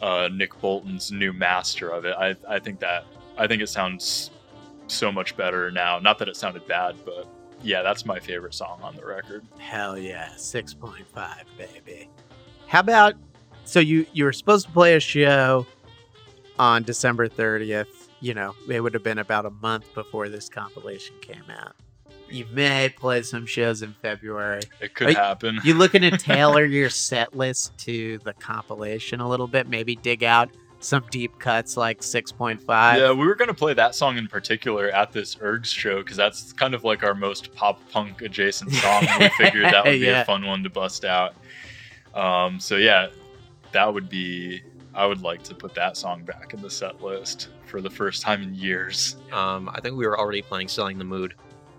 uh, 0.00 0.28
Nick 0.32 0.60
Bolton's 0.60 1.10
new 1.10 1.32
master 1.32 1.90
of 1.90 2.04
it, 2.04 2.14
I 2.16 2.36
I 2.48 2.60
think 2.60 2.78
that 2.78 3.06
I 3.36 3.48
think 3.48 3.62
it 3.62 3.68
sounds 3.68 4.30
so 4.86 5.10
much 5.10 5.36
better 5.36 5.72
now. 5.72 5.98
Not 5.98 6.20
that 6.20 6.28
it 6.28 6.36
sounded 6.36 6.68
bad, 6.68 6.94
but 7.04 7.26
yeah, 7.64 7.82
that's 7.82 8.06
my 8.06 8.20
favorite 8.20 8.54
song 8.54 8.78
on 8.80 8.94
the 8.94 9.04
record. 9.04 9.44
Hell 9.58 9.98
yeah, 9.98 10.36
six 10.36 10.72
point 10.72 11.08
five, 11.08 11.46
baby. 11.58 12.08
How 12.68 12.78
about 12.78 13.14
so 13.70 13.80
you 13.80 14.06
you 14.12 14.24
were 14.24 14.32
supposed 14.32 14.66
to 14.66 14.72
play 14.72 14.94
a 14.96 15.00
show 15.00 15.66
on 16.58 16.82
December 16.82 17.28
thirtieth. 17.28 18.08
You 18.20 18.34
know, 18.34 18.54
it 18.68 18.80
would 18.80 18.92
have 18.94 19.02
been 19.02 19.18
about 19.18 19.46
a 19.46 19.50
month 19.50 19.94
before 19.94 20.28
this 20.28 20.48
compilation 20.48 21.14
came 21.22 21.44
out. 21.50 21.74
You 22.28 22.46
may 22.52 22.88
play 22.90 23.22
some 23.22 23.46
shows 23.46 23.82
in 23.82 23.94
February. 24.02 24.60
It 24.80 24.94
could 24.94 25.08
Are 25.08 25.10
you- 25.10 25.16
happen. 25.16 25.58
You 25.64 25.74
looking 25.74 26.02
to 26.02 26.10
tailor 26.16 26.64
your 26.78 26.90
set 26.90 27.34
list 27.36 27.76
to 27.78 28.18
the 28.24 28.32
compilation 28.34 29.20
a 29.20 29.28
little 29.28 29.46
bit? 29.48 29.68
Maybe 29.68 29.96
dig 29.96 30.22
out 30.22 30.50
some 30.80 31.04
deep 31.10 31.38
cuts 31.38 31.76
like 31.76 32.02
six 32.02 32.30
point 32.32 32.60
five. 32.62 32.98
Yeah, 32.98 33.12
we 33.12 33.26
were 33.26 33.34
gonna 33.34 33.54
play 33.54 33.74
that 33.74 33.94
song 33.94 34.16
in 34.18 34.26
particular 34.28 34.88
at 34.90 35.12
this 35.12 35.34
Ergs 35.36 35.66
show 35.66 35.98
because 36.02 36.16
that's 36.16 36.52
kind 36.52 36.74
of 36.74 36.84
like 36.84 37.02
our 37.02 37.14
most 37.14 37.54
pop 37.54 37.80
punk 37.90 38.20
adjacent 38.22 38.70
song. 38.72 39.06
and 39.08 39.20
we 39.22 39.28
figured 39.30 39.64
that 39.66 39.84
would 39.84 39.92
be 39.92 39.98
Yeah. 40.06 40.20
a 40.22 40.24
fun 40.24 40.44
one 40.46 40.62
to 40.62 40.70
bust 40.70 41.04
out. 41.04 41.34
Um, 42.14 42.60
so 42.60 42.76
yeah, 42.76 43.08
that 43.72 43.92
would 43.92 44.08
be 44.08 44.62
I 44.94 45.06
would 45.06 45.22
like 45.22 45.42
to 45.44 45.54
put 45.54 45.74
that 45.74 45.96
song 45.96 46.24
back 46.24 46.52
in 46.52 46.60
the 46.60 46.70
set 46.70 47.00
list 47.02 47.48
for 47.66 47.80
the 47.80 47.90
first 47.90 48.22
time 48.22 48.42
in 48.42 48.54
years. 48.54 49.16
Um, 49.32 49.68
I 49.72 49.80
think 49.80 49.96
we 49.96 50.06
were 50.06 50.18
already 50.18 50.42
playing 50.42 50.68
"Selling 50.68 50.98
the 50.98 51.04
Mood" 51.04 51.34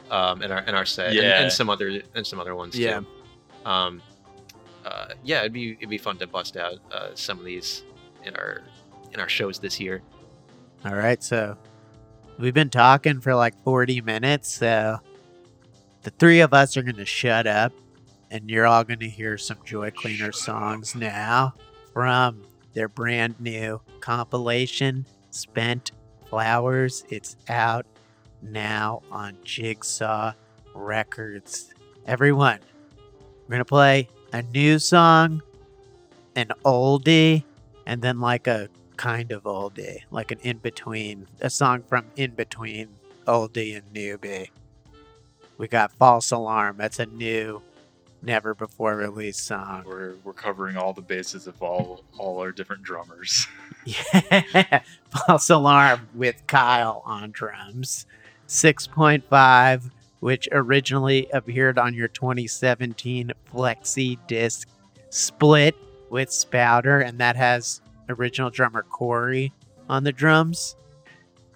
um, 0.10 0.42
in 0.42 0.52
our 0.52 0.60
in 0.64 0.76
our 0.76 0.86
set, 0.86 1.14
yeah. 1.14 1.22
and, 1.22 1.44
and, 1.46 1.52
some 1.52 1.70
other 1.70 2.02
and 2.16 2.26
some 2.26 2.40
other 2.40 2.56
ones 2.56 2.78
yeah. 2.78 3.00
too. 3.00 3.70
Um, 3.70 4.02
uh, 4.86 5.10
yeah, 5.24 5.40
it'd 5.42 5.54
be 5.54 5.74
it'd 5.74 5.90
be 5.90 5.98
fun 5.98 6.18
to 6.18 6.28
bust 6.28 6.58
out 6.58 6.80
uh, 6.92 7.10
some 7.16 7.38
of 7.38 7.46
these 7.46 7.84
in 8.24 8.36
our 8.36 8.62
in 9.14 9.20
our 9.20 9.30
shows 9.30 9.60
this 9.60 9.80
year. 9.80 10.02
All 10.86 10.96
right, 10.96 11.22
so 11.22 11.58
we've 12.40 12.54
been 12.54 12.70
talking 12.70 13.20
for 13.20 13.36
like 13.36 13.62
forty 13.64 14.00
minutes, 14.00 14.54
so 14.54 15.00
the 16.04 16.12
three 16.12 16.40
of 16.40 16.54
us 16.54 16.78
are 16.78 16.82
going 16.82 16.96
to 16.96 17.06
shut 17.06 17.46
up, 17.46 17.74
and 18.32 18.50
you're 18.50 18.66
all 18.66 18.84
going 18.86 19.00
to 19.00 19.10
hear 19.10 19.38
some 19.38 19.58
Joy 19.66 19.92
Cleaner 19.92 20.32
songs 20.32 20.96
now 20.96 21.54
from 21.94 22.44
their 22.74 22.88
brand 22.88 23.40
new 23.40 23.82
compilation, 24.00 25.06
Spent 25.30 25.92
Flowers. 26.30 27.04
It's 27.10 27.36
out 27.50 27.86
now 28.42 29.02
on 29.12 29.38
Jigsaw 29.44 30.34
Records. 30.74 31.74
Everyone, 32.06 32.60
we're 33.48 33.52
going 33.56 33.60
to 33.60 33.66
play 33.66 34.10
a 34.34 34.42
new 34.42 34.80
song, 34.80 35.42
an 36.36 36.52
oldie, 36.64 37.44
and 37.86 38.02
then 38.02 38.20
like 38.20 38.48
a 38.48 38.70
kind 38.96 39.32
of 39.32 39.44
oldie, 39.44 40.02
like 40.12 40.32
an 40.32 40.40
in 40.42 40.58
between, 40.60 41.28
a 41.42 41.50
song 41.50 41.84
from 41.84 42.06
in 42.16 42.32
between 42.32 42.90
oldie 43.28 43.76
and 43.76 43.94
newbie. 43.94 44.50
We 45.58 45.68
got 45.68 45.92
False 45.94 46.32
Alarm. 46.32 46.78
That's 46.78 47.00
a 47.00 47.06
new 47.06 47.62
never 48.22 48.54
before 48.54 48.96
released 48.96 49.46
song. 49.46 49.84
We're, 49.86 50.16
we're 50.24 50.34
covering 50.34 50.78
all 50.78 50.94
the 50.94 51.02
bases 51.02 51.48
of 51.48 51.62
all 51.62 52.04
all 52.18 52.40
our 52.40 52.52
different 52.52 52.84
drummers. 52.84 53.48
yeah, 53.86 54.82
false 55.10 55.50
alarm 55.50 56.08
with 56.14 56.46
Kyle 56.48 57.02
on 57.06 57.32
drums. 57.32 58.06
6.5, 58.48 59.92
which 60.20 60.48
originally 60.52 61.28
appeared 61.32 61.80
on 61.80 61.94
your 61.94 62.10
2017 62.10 63.32
flexi 63.52 64.18
disc 64.28 64.68
split 65.10 65.76
with 66.10 66.32
Spouter, 66.32 67.00
and 67.00 67.18
that 67.20 67.38
has 67.38 67.82
original 68.10 68.50
drummer 68.50 68.84
Corey 68.84 69.54
on 69.90 70.04
the 70.04 70.12
drums. 70.12 70.76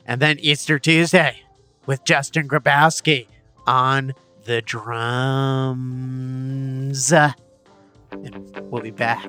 And 0.06 0.22
then 0.22 0.40
Easter 0.40 0.80
Tuesday 0.80 1.42
with 1.86 2.04
Justin 2.06 2.48
Grabowski 2.48 3.28
on 3.68 4.14
the 4.46 4.62
drums. 4.62 5.76
And 7.12 8.62
we'll 8.72 8.82
be 8.82 8.92
back. 8.92 9.28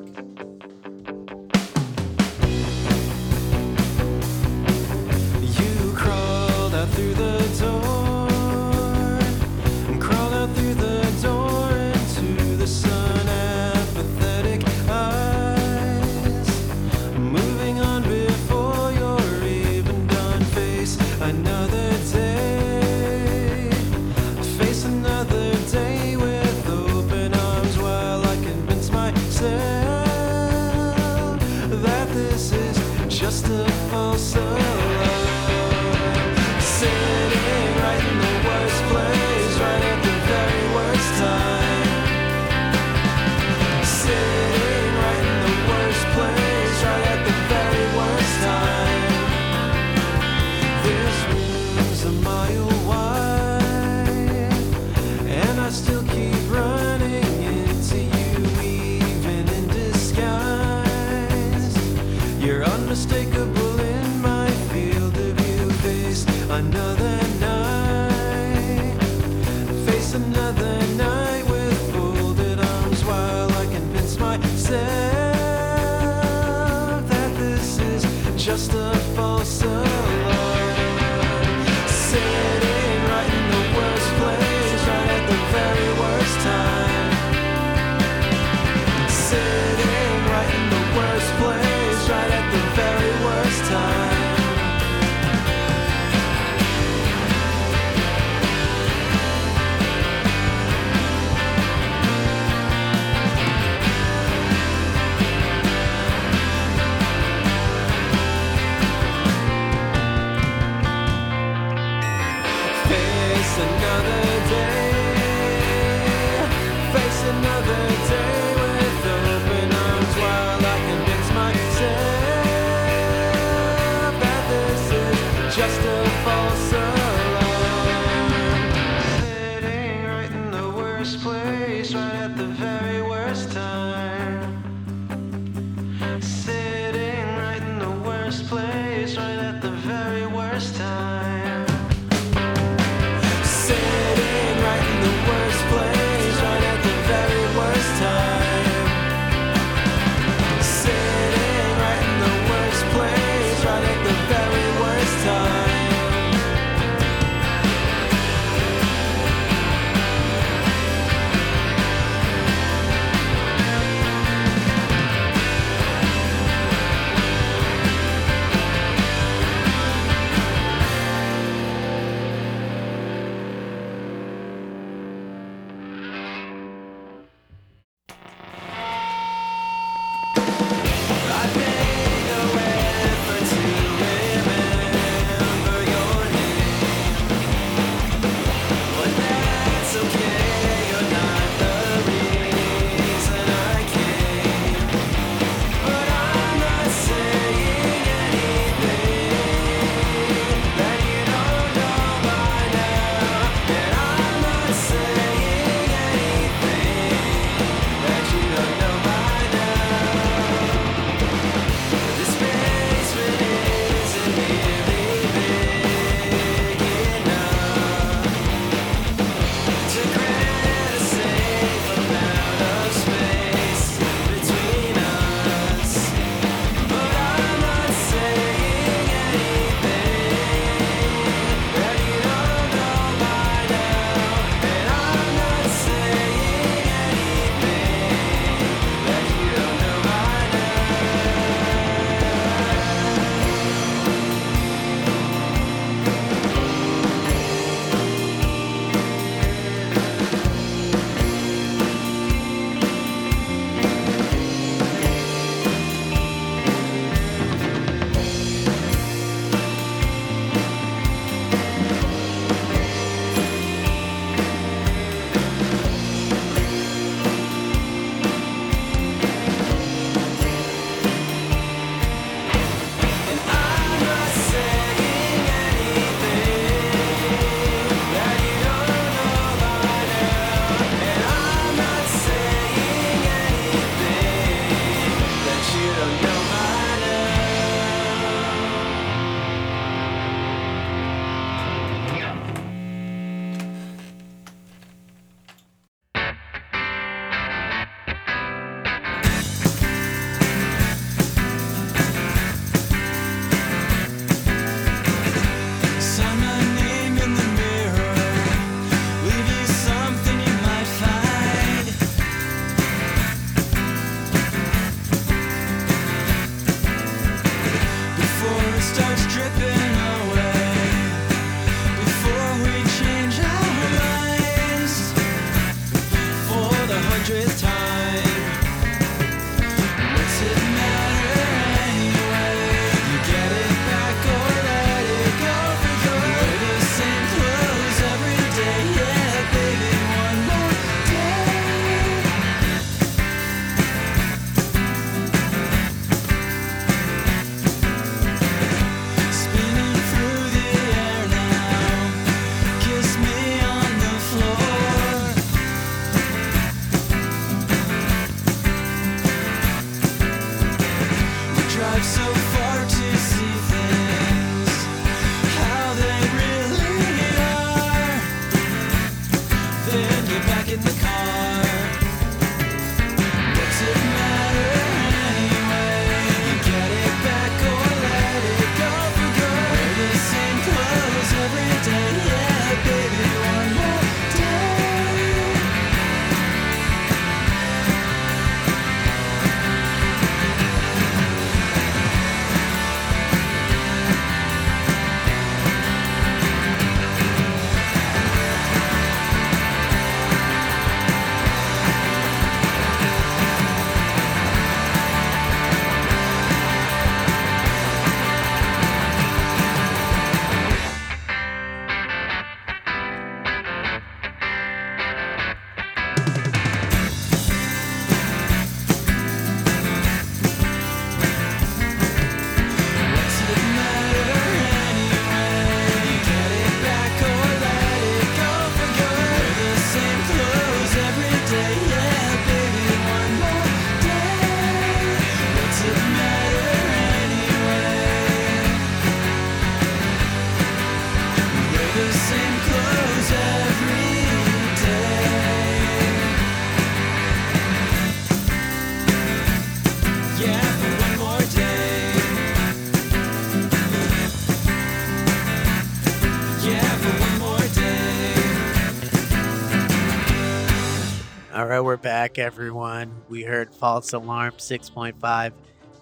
We're 461.66 461.96
back, 461.96 462.38
everyone. 462.38 463.12
We 463.28 463.42
heard 463.42 463.74
False 463.74 464.12
Alarm 464.12 464.52
6.5 464.52 465.52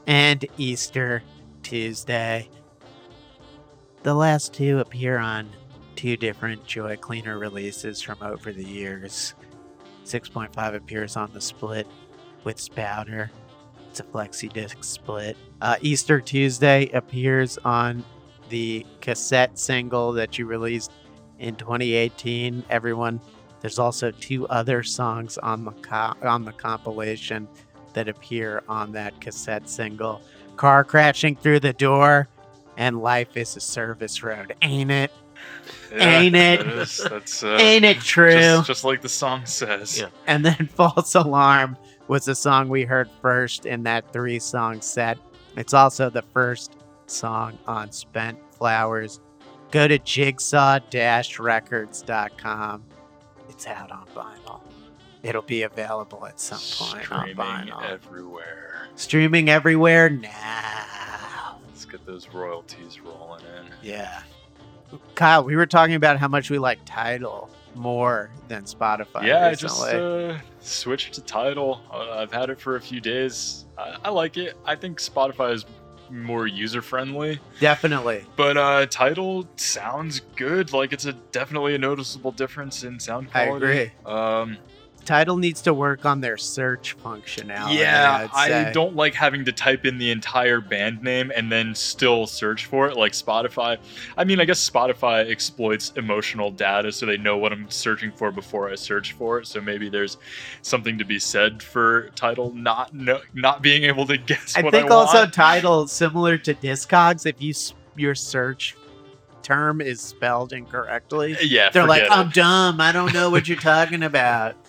and 0.07 0.47
Easter 0.59 1.23
Tuesday. 1.63 2.51
The 4.03 4.15
last 4.15 4.53
two 4.53 4.79
appear 4.81 5.17
on 5.17 5.49
two 5.97 6.19
different 6.19 6.67
Joy 6.67 6.97
Cleaner 6.97 7.39
releases 7.39 8.03
from 8.03 8.19
over 8.21 8.53
the 8.53 8.63
years. 8.63 9.35
6.5 10.05 10.75
appears 10.75 11.17
on 11.17 11.33
the 11.33 11.41
split 11.41 11.87
with 12.45 12.61
Spouter. 12.61 13.31
It's 13.89 14.01
a 14.01 14.05
flexi 14.05 14.53
disc 14.53 14.85
split. 14.85 15.37
Uh, 15.63 15.77
Easter 15.81 16.21
Tuesday 16.21 16.91
appears 16.91 17.57
on 17.65 18.05
the 18.51 18.85
cassette 19.01 19.59
single 19.59 20.13
that 20.13 20.39
you 20.39 20.45
released 20.45 20.93
in 21.39 21.57
2018. 21.57 22.65
Everyone 22.69 23.19
there's 23.65 23.79
also 23.79 24.11
two 24.11 24.47
other 24.49 24.83
songs 24.83 25.39
on 25.39 25.65
the 25.65 25.71
co- 25.71 26.13
on 26.23 26.45
the 26.45 26.53
compilation 26.53 27.49
that 27.95 28.09
appear 28.11 28.63
on 28.69 28.93
that 28.93 29.19
cassette 29.23 29.71
single. 29.71 30.21
Car 30.57 30.85
crashing 30.85 31.35
through 31.35 31.61
the 31.61 31.73
door 31.73 32.29
and 32.77 33.01
life 33.01 33.39
is 33.39 33.57
a 33.57 33.61
service 33.61 34.23
road. 34.23 34.55
Ain't 34.61 34.91
it? 34.91 35.11
Ain't 35.93 36.37
it? 36.37 36.59
that 36.63 36.67
is- 36.67 37.07
that's 37.09 37.43
uh, 37.43 37.57
Ain't 37.59 37.87
it 37.87 38.01
true? 38.01 38.33
Just, 38.33 38.67
just 38.67 38.85
like 38.85 39.01
the 39.01 39.09
song 39.09 39.47
says. 39.47 39.99
Yeah. 39.99 40.09
And 40.27 40.45
then 40.45 40.69
False 40.75 41.15
Alarm 41.15 41.79
was 42.07 42.27
the 42.27 42.35
song 42.35 42.69
we 42.69 42.83
heard 42.85 43.09
first 43.23 43.65
in 43.65 43.83
that 43.85 44.13
three 44.13 44.41
song 44.41 44.83
set. 44.83 45.17
It's 45.57 45.73
also 45.73 46.11
the 46.11 46.25
first 46.35 46.77
song 47.07 47.59
on 47.67 47.93
Spent 47.93 48.39
Flowers. 48.59 49.21
Go 49.71 49.89
to 49.89 49.99
jigsaw 50.01 50.81
records.com. 50.93 52.85
It's 53.49 53.67
out 53.67 53.91
on 53.91 54.07
vinyl. 54.15 54.61
It'll 55.23 55.43
be 55.43 55.63
available 55.63 56.27
at 56.27 56.39
some 56.39 56.59
point 56.87 57.11
on 57.11 57.23
Streaming 57.23 57.37
vinyl. 57.37 57.83
everywhere. 57.83 58.89
Streaming 58.97 59.49
everywhere 59.49 60.11
now. 60.11 61.59
Let's 61.67 61.85
get 61.87 62.05
those 62.07 62.29
royalties 62.29 63.01
rolling 63.01 63.43
in. 63.59 63.67
Yeah. 63.83 64.23
Kyle, 65.15 65.43
we 65.43 65.57
were 65.57 65.67
talking 65.67 65.95
about 65.95 66.19
how 66.19 66.29
much 66.29 66.51
we 66.51 66.59
like 66.59 66.79
Tidal 66.85 67.49
more 67.75 68.31
than 68.49 68.65
Spotify. 68.65 69.25
yeah, 69.27 69.47
I 69.49 69.55
just 69.55 69.83
uh, 69.83 70.39
switched 70.61 71.15
to 71.15 71.21
Tidal. 71.23 71.81
Uh, 71.91 72.11
I've 72.19 72.33
had 72.33 72.51
it 72.51 72.61
for 72.61 72.77
a 72.77 72.81
few 72.81 73.01
days. 73.01 73.65
I, 73.77 73.97
I 74.05 74.11
like 74.11 74.37
it. 74.37 74.57
I 74.65 74.77
think 74.77 75.01
Spotify 75.01 75.53
is 75.55 75.65
more 76.23 76.47
user 76.47 76.81
friendly, 76.81 77.41
Definitely. 77.61 78.25
but 78.37 78.57
uh, 78.57 78.87
Tidal 78.87 79.47
sounds 79.57 80.21
good. 80.37 80.73
Like 80.73 80.93
it's 80.93 81.05
a 81.07 81.15
definitely 81.33 81.75
a 81.75 81.79
noticeable 81.79 82.33
difference 82.33 82.83
in 82.85 83.01
sound 83.01 83.31
quality. 83.31 83.67
I 83.67 83.71
agree. 83.71 83.93
Um, 84.07 84.59
Tidal 85.05 85.37
needs 85.37 85.63
to 85.63 85.75
work 85.75 86.05
on 86.05 86.21
their 86.21 86.37
search 86.37 86.97
functionality. 86.99 87.79
yeah, 87.79 88.29
I 88.33 88.71
don't 88.73 88.97
like 88.97 89.15
having 89.15 89.45
to 89.45 89.53
type 89.53 89.85
in 89.85 89.99
the 89.99 90.11
entire 90.11 90.61
band 90.61 91.03
name 91.03 91.33
and 91.35 91.51
then 91.51 91.75
still 91.75 92.27
search 92.27 92.67
for 92.67 92.89
it 92.89 92.97
like 92.97 93.13
Spotify. 93.13 93.79
I 94.17 94.25
mean, 94.25 94.41
I 94.41 94.45
guess 94.45 94.69
Spotify 94.69 95.31
exploits 95.31 95.93
emotional 95.97 96.51
data 96.51 96.93
so 96.93 97.07
they 97.07 97.17
know 97.17 97.37
what 97.37 97.53
I'm 97.53 97.71
searching 97.71 98.13
for 98.13 98.31
before 98.31 98.71
I 98.71 98.75
search 98.75 99.13
for 99.13 99.39
it. 99.39 99.47
So 99.47 99.61
maybe 99.61 99.89
there's 99.89 100.17
something 100.63 100.99
to 100.99 101.05
be 101.05 101.19
said 101.19 101.63
for 101.63 102.11
Tidal 102.11 102.53
not 102.53 102.95
no, 102.95 103.21
not 103.35 103.63
being 103.63 103.85
able 103.85 104.07
to 104.07 104.17
guess 104.19 104.57
what. 104.57 104.67
I 104.67 104.71
think 104.71 104.91
I 104.91 104.95
also 104.95 105.27
Tidal 105.27 105.87
similar 105.87 106.39
to 106.39 106.55
Discogs. 106.55 107.27
If 107.27 107.41
you 107.41 107.53
your 107.97 108.15
search 108.15 108.77
term 109.43 109.81
is 109.81 110.01
spelled 110.01 110.53
incorrectly, 110.53 111.37
yeah, 111.43 111.71
they're 111.71 111.87
like, 111.87 112.03
forget 112.03 112.19
"I'm 112.19 112.31
dumb. 112.31 112.81
I 112.81 112.93
don't 112.93 113.13
know 113.13 113.31
what 113.31 113.49
you're 113.49 113.59
talking 113.59 114.03
about." 114.03 114.57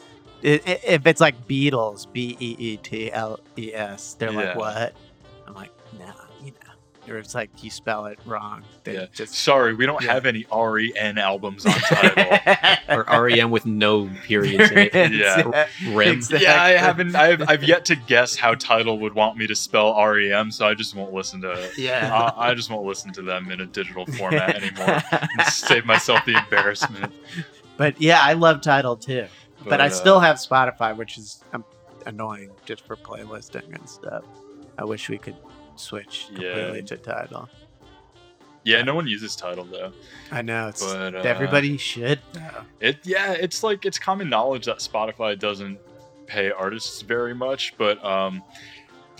I- 0.46 0.62
i- 0.66 0.80
If 0.86 1.08
it's 1.08 1.22
like 1.22 1.48
Beatles, 1.48 2.06
B 2.12 2.38
E 2.40 2.56
E 2.60 2.78
T 2.78 3.12
L 3.12 3.40
E 3.58 3.74
S, 3.74 4.14
they're 4.20 4.32
like, 4.32 4.56
"What?" 4.56 4.94
I'm 5.48 5.54
like, 5.56 5.72
"No, 5.98 6.06
you 6.44 6.52
know." 6.52 7.14
Or 7.14 7.18
it's 7.18 7.36
like 7.36 7.64
you 7.64 7.70
spell 7.70 8.08
it 8.08 8.18
wrong. 8.26 8.64
They 8.84 8.96
Yeah. 8.96 9.06
just 9.14 9.36
Sorry, 9.36 9.76
we 9.76 9.86
don't 9.86 10.04
Yeah. 10.04 10.14
have 10.14 10.26
any 10.26 10.46
REN 10.52 11.20
albums 11.20 11.64
on 11.66 11.74
Tidal. 11.74 12.40
or 12.90 13.26
REM 13.28 13.52
with 13.52 13.66
no 13.68 14.10
periods 14.24 14.72
in 14.72 14.78
it. 14.80 15.12
Yeah. 15.12 15.68
Rem. 15.94 16.10
Exactly. 16.16 16.46
Yeah, 16.48 16.64
I 16.64 16.70
haven't. 16.72 17.16
I've, 17.16 17.48
I've 17.48 17.64
yet 17.64 17.86
to 17.86 17.96
guess 17.96 18.36
how 18.36 18.56
Tidal 18.56 18.98
would 19.00 19.14
want 19.14 19.38
me 19.38 19.46
to 19.46 19.54
spell 19.56 19.94
REM, 20.04 20.50
so 20.50 20.68
I 20.68 20.74
just 20.74 20.96
won't 20.96 21.14
listen 21.14 21.42
to 21.42 21.52
it. 21.52 21.78
Yeah. 21.78 22.12
I, 22.36 22.50
I 22.50 22.54
just 22.56 22.72
won't 22.72 22.86
listen 22.88 23.14
to 23.14 23.22
them 23.22 23.52
in 23.52 23.62
a 23.62 23.68
digital 23.68 24.08
format 24.08 24.56
anymore. 24.56 25.04
and 25.12 25.48
save 25.48 25.86
myself 25.86 26.26
the 26.26 26.36
embarrassment. 26.36 27.14
But 27.78 28.02
yeah, 28.02 28.20
I 28.22 28.34
love 28.34 28.62
Tidal 28.62 28.96
too. 28.96 29.26
But, 29.70 29.82
I 29.82 29.88
uh, 29.88 29.90
still 29.90 30.20
have 30.20 30.38
Spotify, 30.38 30.96
which 30.96 31.18
is 31.18 31.44
um, 31.54 31.64
annoying 32.06 32.52
just 32.66 32.86
for 32.86 32.96
playlisting 32.96 33.74
and 33.74 33.90
stuff. 33.90 34.24
I 34.78 34.84
wish 34.84 35.10
we 35.10 35.18
could 35.18 35.36
switch 35.76 36.26
completely 36.28 36.80
Yeah. 36.80 36.86
to 36.86 36.98
Tidal. 36.98 37.50
yeah, 38.64 38.82
no 38.82 38.96
one 38.96 39.08
uses 39.08 39.36
Tidal 39.36 39.66
though. 39.66 39.92
I 40.32 40.42
know 40.42 40.68
it's 40.70 40.82
But 40.84 41.16
uh, 41.16 41.20
everybody 41.20 41.78
should. 41.78 42.20
It 42.80 42.98
yeah, 43.04 43.34
it's 43.34 43.64
like 43.64 43.86
it's 43.86 44.00
common 44.00 44.30
knowledge 44.30 44.66
that 44.66 44.78
Spotify 44.78 45.38
doesn't 45.38 45.80
pay 46.28 46.52
artists 46.52 47.02
very 47.02 47.36
much, 47.36 47.74
but 47.78 48.04
um 48.04 48.42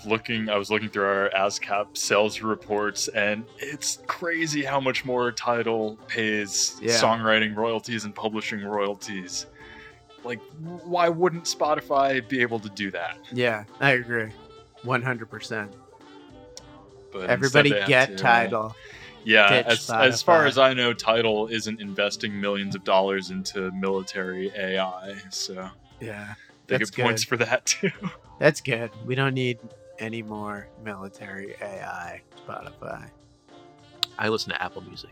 looking 0.04 0.48
I 0.48 0.56
was 0.56 0.70
looking 0.70 0.88
through 0.88 1.06
our 1.06 1.30
ASCAP 1.30 1.96
sales 1.96 2.40
reports 2.40 3.08
and 3.08 3.44
it's 3.58 3.98
crazy 4.06 4.62
how 4.64 4.78
much 4.80 5.04
more 5.04 5.32
Tidal 5.32 5.96
pays 6.06 6.76
Yeah. 6.80 6.92
songwriting 7.00 7.54
royalties 7.56 8.04
and 8.04 8.14
publishing 8.14 8.64
royalties. 8.64 9.46
Like 10.26 10.40
why 10.84 11.08
wouldn't 11.08 11.44
Spotify 11.44 12.26
be 12.28 12.42
able 12.42 12.58
to 12.60 12.68
do 12.68 12.90
that? 12.90 13.18
Yeah, 13.32 13.64
I 13.80 13.92
agree, 13.92 14.30
one 14.82 15.02
hundred 15.02 15.30
percent. 15.30 15.72
But 17.12 17.30
Everybody 17.30 17.70
get 17.70 18.08
to- 18.10 18.16
Tidal. 18.16 18.76
Yeah, 19.24 19.64
as, 19.66 19.90
as 19.90 20.22
far 20.22 20.46
as 20.46 20.56
I 20.56 20.72
know, 20.72 20.92
Tidal 20.92 21.48
isn't 21.48 21.80
investing 21.80 22.40
millions 22.40 22.76
of 22.76 22.84
dollars 22.84 23.30
into 23.30 23.72
military 23.72 24.52
AI, 24.56 25.16
so 25.30 25.68
Yeah, 26.00 26.34
they 26.68 26.78
That's 26.78 26.90
get 26.90 27.04
points 27.04 27.24
good. 27.24 27.28
for 27.30 27.36
that 27.44 27.66
too. 27.66 27.90
that's 28.38 28.60
good. 28.60 28.90
We 29.04 29.16
don't 29.16 29.34
need 29.34 29.58
any 29.98 30.22
more 30.22 30.68
military 30.84 31.56
AI. 31.60 32.22
Spotify. 32.46 33.10
I 34.16 34.28
listen 34.28 34.50
to 34.52 34.62
Apple 34.62 34.82
Music. 34.82 35.10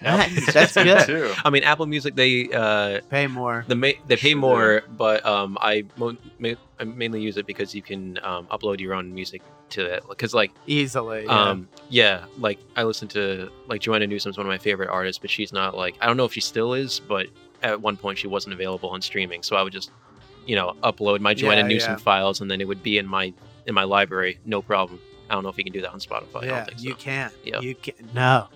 Nice, 0.00 0.52
that's 0.52 0.74
good. 0.74 1.06
too. 1.06 1.32
I 1.44 1.50
mean, 1.50 1.64
Apple 1.64 1.86
Music 1.86 2.14
they 2.14 2.48
uh, 2.52 3.00
Pay 3.10 3.26
more. 3.26 3.64
the 3.68 3.74
ma- 3.74 3.88
they 4.06 4.16
pay 4.16 4.30
Sure. 4.30 4.38
more, 4.40 4.82
but 4.96 5.24
um, 5.26 5.58
I, 5.60 5.84
mo- 5.96 6.16
ma- 6.38 6.54
I 6.80 6.84
mainly 6.84 7.20
use 7.20 7.36
it 7.36 7.46
because 7.46 7.74
you 7.74 7.82
can 7.82 8.18
um, 8.22 8.46
upload 8.46 8.80
your 8.80 8.94
own 8.94 9.14
music 9.14 9.42
to 9.70 9.84
it. 9.84 10.02
Because 10.08 10.34
like 10.34 10.50
Easily. 10.66 11.24
Yeah. 11.24 11.30
um, 11.50 11.68
yeah, 11.88 12.24
like 12.38 12.58
I 12.76 12.82
listen 12.84 13.08
to 13.08 13.50
like 13.68 13.80
Joanna 13.80 14.06
Newsom's 14.06 14.36
one 14.38 14.46
of 14.46 14.50
my 14.50 14.58
favorite 14.58 14.88
artists, 14.88 15.18
but 15.20 15.30
she's 15.30 15.52
not 15.52 15.76
like 15.76 15.96
I 16.00 16.06
don't 16.06 16.16
know 16.16 16.24
if 16.24 16.32
she 16.32 16.40
still 16.40 16.74
is, 16.74 17.00
but 17.00 17.26
at 17.62 17.80
one 17.80 17.96
point 17.96 18.18
she 18.18 18.26
wasn't 18.26 18.54
available 18.54 18.88
on 18.90 19.00
streaming, 19.02 19.42
so 19.42 19.56
I 19.56 19.62
would 19.62 19.72
just 19.72 19.90
you 20.46 20.56
know 20.56 20.74
upload 20.82 21.20
my 21.20 21.34
Joanna 21.34 21.60
Yeah, 21.62 21.66
Newsom 21.68 21.90
yeah. 21.92 21.96
files, 21.98 22.40
and 22.40 22.50
then 22.50 22.60
it 22.60 22.66
would 22.68 22.82
be 22.82 22.98
in 22.98 23.06
my 23.06 23.32
in 23.66 23.74
my 23.74 23.84
library, 23.84 24.38
no 24.44 24.60
problem. 24.62 24.98
I 25.30 25.34
don't 25.34 25.44
know 25.44 25.48
if 25.50 25.56
you 25.56 25.64
can 25.64 25.72
do 25.72 25.80
that 25.82 25.92
on 25.92 26.00
Spotify. 26.00 26.42
I 26.42 26.44
yeah, 26.46 26.56
don't 26.56 26.66
think 26.66 26.78
so. 26.80 26.84
you 26.88 26.94
can't. 26.96 27.32
Yep. 27.44 27.62
You 27.62 27.74
can. 27.76 27.94
No, 28.12 28.48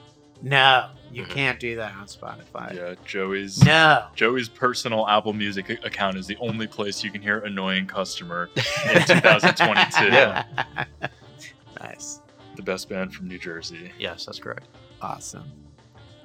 no, 0.43 0.89
you 1.13 1.25
Mhm. 1.25 1.31
can't 1.31 1.61
do 1.61 1.77
that 1.77 1.95
on 1.95 2.07
Spotify. 2.07 2.75
Yeah, 2.75 2.95
Joey's 3.07 3.63
No. 3.65 4.07
Joey's 4.15 4.49
personal 4.49 5.07
Apple 5.09 5.33
Music 5.33 5.71
account 5.85 6.17
is 6.17 6.27
the 6.27 6.37
only 6.39 6.67
place 6.67 7.03
you 7.05 7.11
can 7.11 7.23
hear 7.23 7.39
"Annoying 7.41 7.87
Customer" 7.87 8.51
in 8.57 9.03
2022. 9.05 10.05
Yeah. 10.13 10.45
nice. 11.81 12.21
the 12.57 12.63
best 12.63 12.89
band 12.89 13.15
from 13.15 13.29
New 13.29 13.39
Jersey. 13.39 13.93
Yes, 13.99 14.25
that's 14.25 14.39
correct. 14.39 14.67
Awesome. 15.03 15.45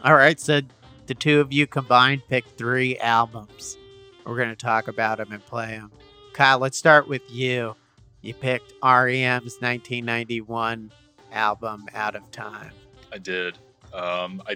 All 0.03 0.15
right, 0.15 0.39
so 0.39 0.61
the 1.07 1.13
two 1.13 1.41
of 1.41 1.51
you 1.51 1.67
combined 1.67 2.21
picked 2.29 2.57
three 2.57 2.97
albums. 2.99 3.77
We're 4.25 4.37
going 4.37 4.49
to 4.49 4.55
talk 4.55 4.87
about 4.87 5.17
them 5.17 5.31
and 5.33 5.45
play 5.45 5.71
them. 5.71 5.91
Kyle, 6.33 6.57
let's 6.59 6.77
start 6.77 7.07
with 7.09 7.23
you. 7.29 7.75
You 8.21 8.33
picked 8.33 8.71
REM's 8.81 9.57
1991 9.59 10.91
album, 11.33 11.85
Out 11.93 12.15
of 12.15 12.29
Time. 12.31 12.71
I 13.11 13.17
did. 13.17 13.57
Um, 13.93 14.41
I 14.47 14.55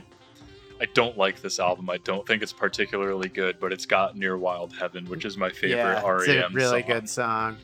I 0.81 0.85
don't 0.93 1.17
like 1.17 1.41
this 1.41 1.59
album. 1.59 1.89
I 1.89 1.97
don't 1.97 2.27
think 2.27 2.43
it's 2.43 2.51
particularly 2.53 3.29
good, 3.29 3.59
but 3.59 3.71
it's 3.71 3.85
got 3.85 4.17
"Near 4.17 4.37
Wild 4.37 4.73
Heaven," 4.75 5.05
which 5.05 5.25
is 5.25 5.37
my 5.37 5.49
favorite 5.49 5.77
yeah, 5.77 6.15
it's 6.17 6.27
REM 6.27 6.51
a 6.51 6.55
really 6.55 6.81
song. 6.81 6.89
good 6.91 7.09
song. 7.09 7.57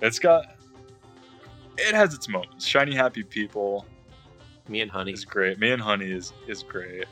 It's 0.00 0.18
got. 0.18 0.56
It 1.76 1.94
has 1.94 2.14
its 2.14 2.28
moments. 2.28 2.66
"Shiny 2.66 2.94
Happy 2.94 3.22
People" 3.22 3.86
Me 4.68 4.80
and 4.80 4.90
Honey. 4.90 5.12
is 5.12 5.24
great. 5.24 5.58
"Me 5.58 5.70
and 5.72 5.82
Honey" 5.82 6.10
is 6.10 6.32
is 6.46 6.62
great. 6.62 7.04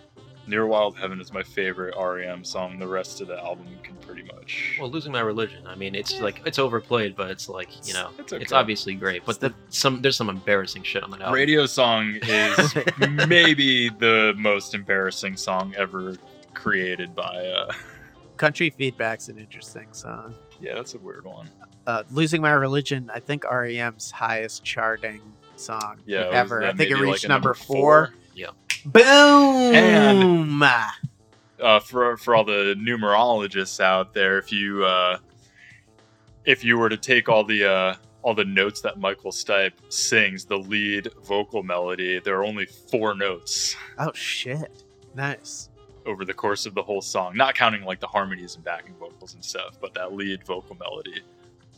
"Near 0.46 0.66
Wild 0.66 0.96
Heaven" 0.96 1.20
is 1.20 1.32
my 1.32 1.42
favorite 1.42 1.94
REM 1.98 2.44
song. 2.44 2.78
The 2.78 2.86
rest 2.86 3.20
of 3.20 3.28
the 3.28 3.38
album 3.38 3.66
can 3.82 3.96
pretty 3.96 4.22
much. 4.22 4.76
Well, 4.80 4.90
losing 4.90 5.12
my 5.12 5.20
religion. 5.20 5.66
I 5.66 5.74
mean, 5.74 5.94
it's 5.94 6.20
like 6.20 6.42
it's 6.44 6.58
overplayed, 6.58 7.16
but 7.16 7.30
it's 7.30 7.48
like 7.48 7.68
you 7.86 7.94
know, 7.94 8.10
It's 8.18 8.32
it's, 8.32 8.52
obviously 8.52 8.94
great. 8.94 9.24
But 9.24 9.40
the, 9.40 9.54
some 9.68 10.02
there's 10.02 10.16
some 10.16 10.28
embarrassing 10.28 10.82
shit 10.82 11.02
on 11.02 11.10
that 11.10 11.20
album. 11.20 11.34
Radio 11.34 11.66
song 11.66 12.18
is 12.22 12.74
maybe 13.28 13.88
the 13.88 14.34
most 14.36 14.74
embarrassing 14.74 15.36
song 15.36 15.74
ever 15.76 16.16
created 16.54 17.14
by 17.14 17.46
uh, 17.46 17.72
Country 18.36 18.70
Feedback's 18.70 19.28
an 19.28 19.38
interesting 19.38 19.88
song. 19.92 20.34
Yeah, 20.60 20.74
that's 20.74 20.94
a 20.94 20.98
weird 20.98 21.24
one. 21.24 21.50
Uh, 21.86 22.02
Losing 22.10 22.42
My 22.42 22.50
Religion, 22.52 23.10
I 23.14 23.20
think 23.20 23.44
REM's 23.44 24.10
highest 24.10 24.64
charting 24.64 25.20
song 25.56 25.98
Yeah, 26.04 26.28
ever. 26.32 26.64
I 26.64 26.72
think 26.72 26.90
it 26.90 26.94
reached 26.96 27.24
like 27.24 27.28
number, 27.28 27.50
number 27.50 27.54
four. 27.54 28.06
four. 28.06 28.14
Yeah. 28.34 28.48
Boom! 28.86 30.62
uh, 30.62 31.80
for 31.80 32.16
for 32.16 32.34
all 32.34 32.44
the 32.44 32.74
numerologists 32.78 33.80
out 33.80 34.14
there, 34.14 34.38
if 34.38 34.52
you 34.52 34.84
uh, 34.84 35.18
if 36.44 36.64
you 36.64 36.78
were 36.78 36.88
to 36.88 36.96
take 36.96 37.28
all 37.28 37.44
the 37.44 37.64
uh, 37.70 37.94
all 38.22 38.34
the 38.34 38.44
notes 38.44 38.80
that 38.82 38.98
Michael 38.98 39.32
Stipe 39.32 39.72
sings, 39.88 40.44
the 40.44 40.56
lead 40.56 41.08
vocal 41.24 41.62
melody, 41.62 42.20
there 42.20 42.36
are 42.38 42.44
only 42.44 42.66
four 42.66 43.14
notes 43.14 43.74
oh 43.98 44.12
shit! 44.14 44.84
Nice. 45.14 45.68
over 46.04 46.24
the 46.24 46.34
course 46.34 46.66
of 46.66 46.74
the 46.74 46.82
whole 46.82 47.02
song, 47.02 47.36
not 47.36 47.54
counting 47.54 47.82
like 47.84 48.00
the 48.00 48.06
harmonies 48.06 48.54
and 48.54 48.64
backing 48.64 48.94
vocals 49.00 49.34
and 49.34 49.44
stuff. 49.44 49.78
But 49.80 49.94
that 49.94 50.14
lead 50.14 50.44
vocal 50.46 50.76
melody, 50.76 51.22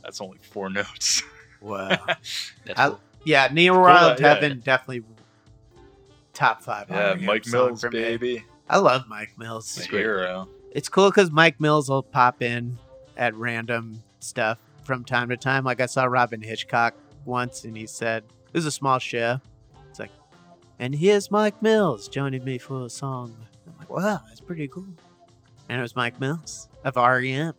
that's 0.03 0.21
only 0.21 0.39
four 0.43 0.69
notes. 0.71 1.23
Wow. 1.61 1.89
That's 2.07 2.79
I- 2.79 2.89
cool. 2.91 3.01
yeah, 3.25 3.49
Neil 3.51 3.75
Cool, 3.75 3.83
Wild 3.83 4.21
yeah. 4.21 4.35
Heaven 4.35 4.61
definitely 4.61 5.03
top 6.39 6.63
five. 6.63 6.87
yeah, 6.89 7.15
Mike 7.21 7.47
Mills, 7.49 7.83
me. 7.85 7.91
baby, 7.91 8.45
I 8.71 8.79
love 8.79 9.09
Mike 9.09 9.37
Mills. 9.37 9.75
the 9.75 9.87
great. 9.89 10.01
hero. 10.01 10.49
It's 10.71 10.89
cool 10.89 11.11
because 11.11 11.31
Mike 11.31 11.61
Mills 11.61 11.89
will 11.89 12.03
pop 12.03 12.43
in 12.43 12.79
at 13.17 13.35
random 13.35 14.03
stuff 14.21 14.59
from 14.85 15.05
time 15.05 15.29
to 15.31 15.37
time. 15.37 15.65
Like 15.65 15.81
I 15.81 15.87
saw 15.87 16.05
Robyn 16.05 16.41
Hitchcock 16.43 16.95
once, 17.25 17.65
and 17.65 17.77
he 17.77 17.87
said 17.87 18.23
it 18.47 18.55
was 18.55 18.67
a 18.67 18.71
small 18.71 18.99
show. 18.99 19.41
It's 19.91 19.99
like, 19.99 20.11
and 20.79 20.95
here's 20.95 21.31
Mike 21.31 21.61
Mills 21.61 22.09
joining 22.09 22.45
me 22.45 22.59
for 22.59 22.87
a 22.87 22.91
song. 22.91 23.35
I'm 23.67 23.77
like, 23.79 23.91
wow, 23.91 24.21
that's 24.29 24.41
pretty 24.41 24.69
cool. 24.69 24.87
And 25.69 25.79
it 25.79 25.83
was 25.83 25.97
Mike 25.97 26.21
Mills 26.21 26.69
of 26.85 26.97
REM. 26.97 27.53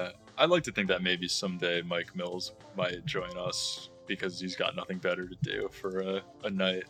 Uh, 0.00 0.10
I'd 0.36 0.50
like 0.50 0.64
to 0.64 0.72
think 0.72 0.88
that 0.88 1.02
maybe 1.02 1.28
someday 1.28 1.82
Mike 1.82 2.16
Mills 2.16 2.52
might 2.76 3.06
join 3.06 3.36
us 3.38 3.90
because 4.06 4.40
he's 4.40 4.56
got 4.56 4.74
nothing 4.74 4.98
better 4.98 5.28
to 5.28 5.36
do 5.42 5.68
for 5.70 6.00
a, 6.00 6.22
a 6.44 6.50
night. 6.50 6.84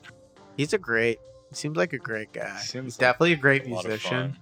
He's 0.59 0.72
a 0.72 0.78
great. 0.78 1.20
He 1.48 1.54
seems 1.54 1.76
like 1.76 1.94
a 1.94 1.98
great 1.98 2.32
guy. 2.32 2.59
Seems 2.59 2.84
He's 2.84 2.94
like 2.96 3.12
definitely 3.12 3.32
a 3.32 3.36
great 3.36 3.64
A 3.64 3.68
musician. 3.68 4.36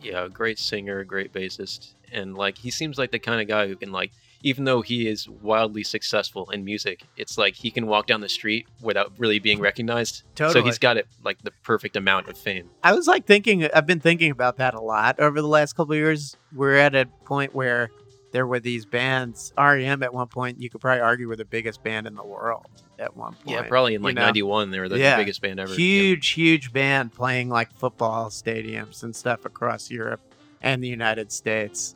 Yeah, 0.00 0.24
a 0.24 0.28
great 0.28 0.60
singer, 0.60 1.02
great 1.02 1.32
bassist, 1.32 1.94
and 2.12 2.36
like 2.36 2.56
he 2.56 2.70
seems 2.70 2.96
like 2.96 3.10
the 3.10 3.18
kind 3.18 3.42
of 3.42 3.48
guy 3.48 3.66
who 3.66 3.74
can 3.74 3.90
like, 3.90 4.12
even 4.42 4.62
though 4.62 4.80
he 4.80 5.08
is 5.08 5.28
wildly 5.28 5.82
successful 5.82 6.48
in 6.50 6.64
music, 6.64 7.02
it's 7.16 7.36
like 7.36 7.56
he 7.56 7.72
can 7.72 7.88
walk 7.88 8.06
down 8.06 8.20
the 8.20 8.28
street 8.28 8.68
without 8.80 9.10
really 9.18 9.40
being 9.40 9.58
recognized. 9.58 10.22
Totally. 10.36 10.60
So 10.60 10.64
he's 10.64 10.78
got 10.78 10.96
it 10.96 11.08
like 11.24 11.42
the 11.42 11.50
perfect 11.64 11.96
amount 11.96 12.28
of 12.28 12.38
fame. 12.38 12.70
I 12.84 12.92
was 12.92 13.08
like 13.08 13.26
thinking, 13.26 13.68
I've 13.74 13.86
been 13.86 13.98
thinking 13.98 14.30
about 14.30 14.58
that 14.58 14.74
a 14.74 14.80
lot 14.80 15.18
over 15.18 15.42
the 15.42 15.48
last 15.48 15.72
couple 15.72 15.94
of 15.94 15.98
years. 15.98 16.36
We're 16.54 16.76
at 16.76 16.94
a 16.94 17.06
point 17.24 17.52
where 17.52 17.90
there 18.32 18.46
were 18.46 18.60
these 18.60 18.84
bands. 18.86 19.52
REM 19.56 20.02
at 20.02 20.12
one 20.12 20.28
point, 20.28 20.60
you 20.60 20.68
could 20.70 20.80
probably 20.80 21.00
argue 21.00 21.28
were 21.28 21.36
the 21.36 21.44
biggest 21.44 21.82
band 21.82 22.06
in 22.06 22.14
the 22.14 22.24
world 22.24 22.66
at 22.98 23.16
one 23.16 23.34
point. 23.34 23.48
Yeah, 23.48 23.62
probably 23.62 23.94
in 23.94 24.02
like 24.02 24.14
'91 24.14 24.70
they 24.70 24.80
were 24.80 24.88
the 24.88 24.98
Yeah. 24.98 25.16
biggest 25.16 25.40
band 25.40 25.58
ever. 25.60 25.70
Yeah. 25.72 25.76
Huge, 25.78 26.28
huge 26.28 26.72
band 26.72 27.12
playing 27.14 27.48
like 27.48 27.72
football 27.78 28.28
stadiums 28.30 29.02
and 29.02 29.14
stuff 29.16 29.44
across 29.44 29.90
Europe 29.90 30.20
and 30.60 30.82
the 30.82 30.88
United 30.88 31.32
States. 31.32 31.94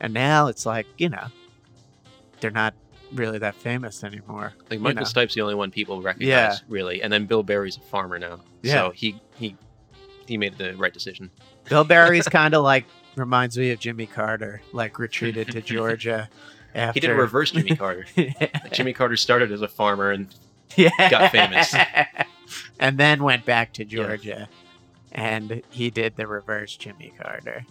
And 0.00 0.12
now 0.12 0.48
it's 0.48 0.66
like, 0.66 0.86
you 0.98 1.08
know, 1.08 1.26
they're 2.40 2.50
not 2.50 2.74
really 3.12 3.38
that 3.38 3.54
famous 3.54 4.02
anymore. 4.04 4.52
Like 4.64 4.72
you 4.72 4.78
Michael 4.80 5.00
know. 5.02 5.04
Stipe's 5.04 5.34
the 5.34 5.40
only 5.40 5.54
one 5.54 5.70
people 5.70 6.02
recognize, 6.02 6.26
Yeah. 6.28 6.56
really, 6.68 7.00
and 7.02 7.12
then 7.12 7.26
Bill 7.26 7.42
Berry's 7.42 7.76
a 7.76 7.80
farmer 7.80 8.18
now, 8.18 8.40
Yeah. 8.62 8.72
so 8.74 8.90
he 8.90 9.20
he 9.36 9.56
he 10.26 10.36
made 10.36 10.58
the 10.58 10.74
right 10.76 10.92
decision. 10.92 11.30
Bill 11.68 11.84
Berry's 11.84 12.26
kind 12.28 12.54
of 12.54 12.62
like 12.64 12.86
reminds 13.16 13.56
me 13.56 13.70
of 13.70 13.78
Jimmy 13.78 14.06
Carter, 14.06 14.62
like 14.72 14.98
retreated 14.98 15.50
to 15.52 15.60
Georgia 15.62 16.28
after 16.74 16.96
He 16.96 17.00
did 17.00 17.10
a 17.10 17.14
reverse 17.14 17.50
Jimmy 17.52 17.76
Carter. 17.76 18.06
Jimmy 18.72 18.92
Carter 18.92 19.16
started 19.16 19.52
as 19.52 19.62
a 19.62 19.68
farmer, 19.68 20.10
and 20.10 20.34
yeah. 20.76 20.90
got 21.10 21.32
famous. 21.32 21.74
and 22.78 22.98
then 22.98 23.22
went 23.22 23.44
back 23.44 23.72
to 23.74 23.84
Georgia. 23.84 24.48
And 25.12 25.62
he 25.70 25.90
did 25.90 26.16
the 26.16 26.26
reverse 26.26 26.76
Jimmy 26.76 27.12
Carter. 27.16 27.64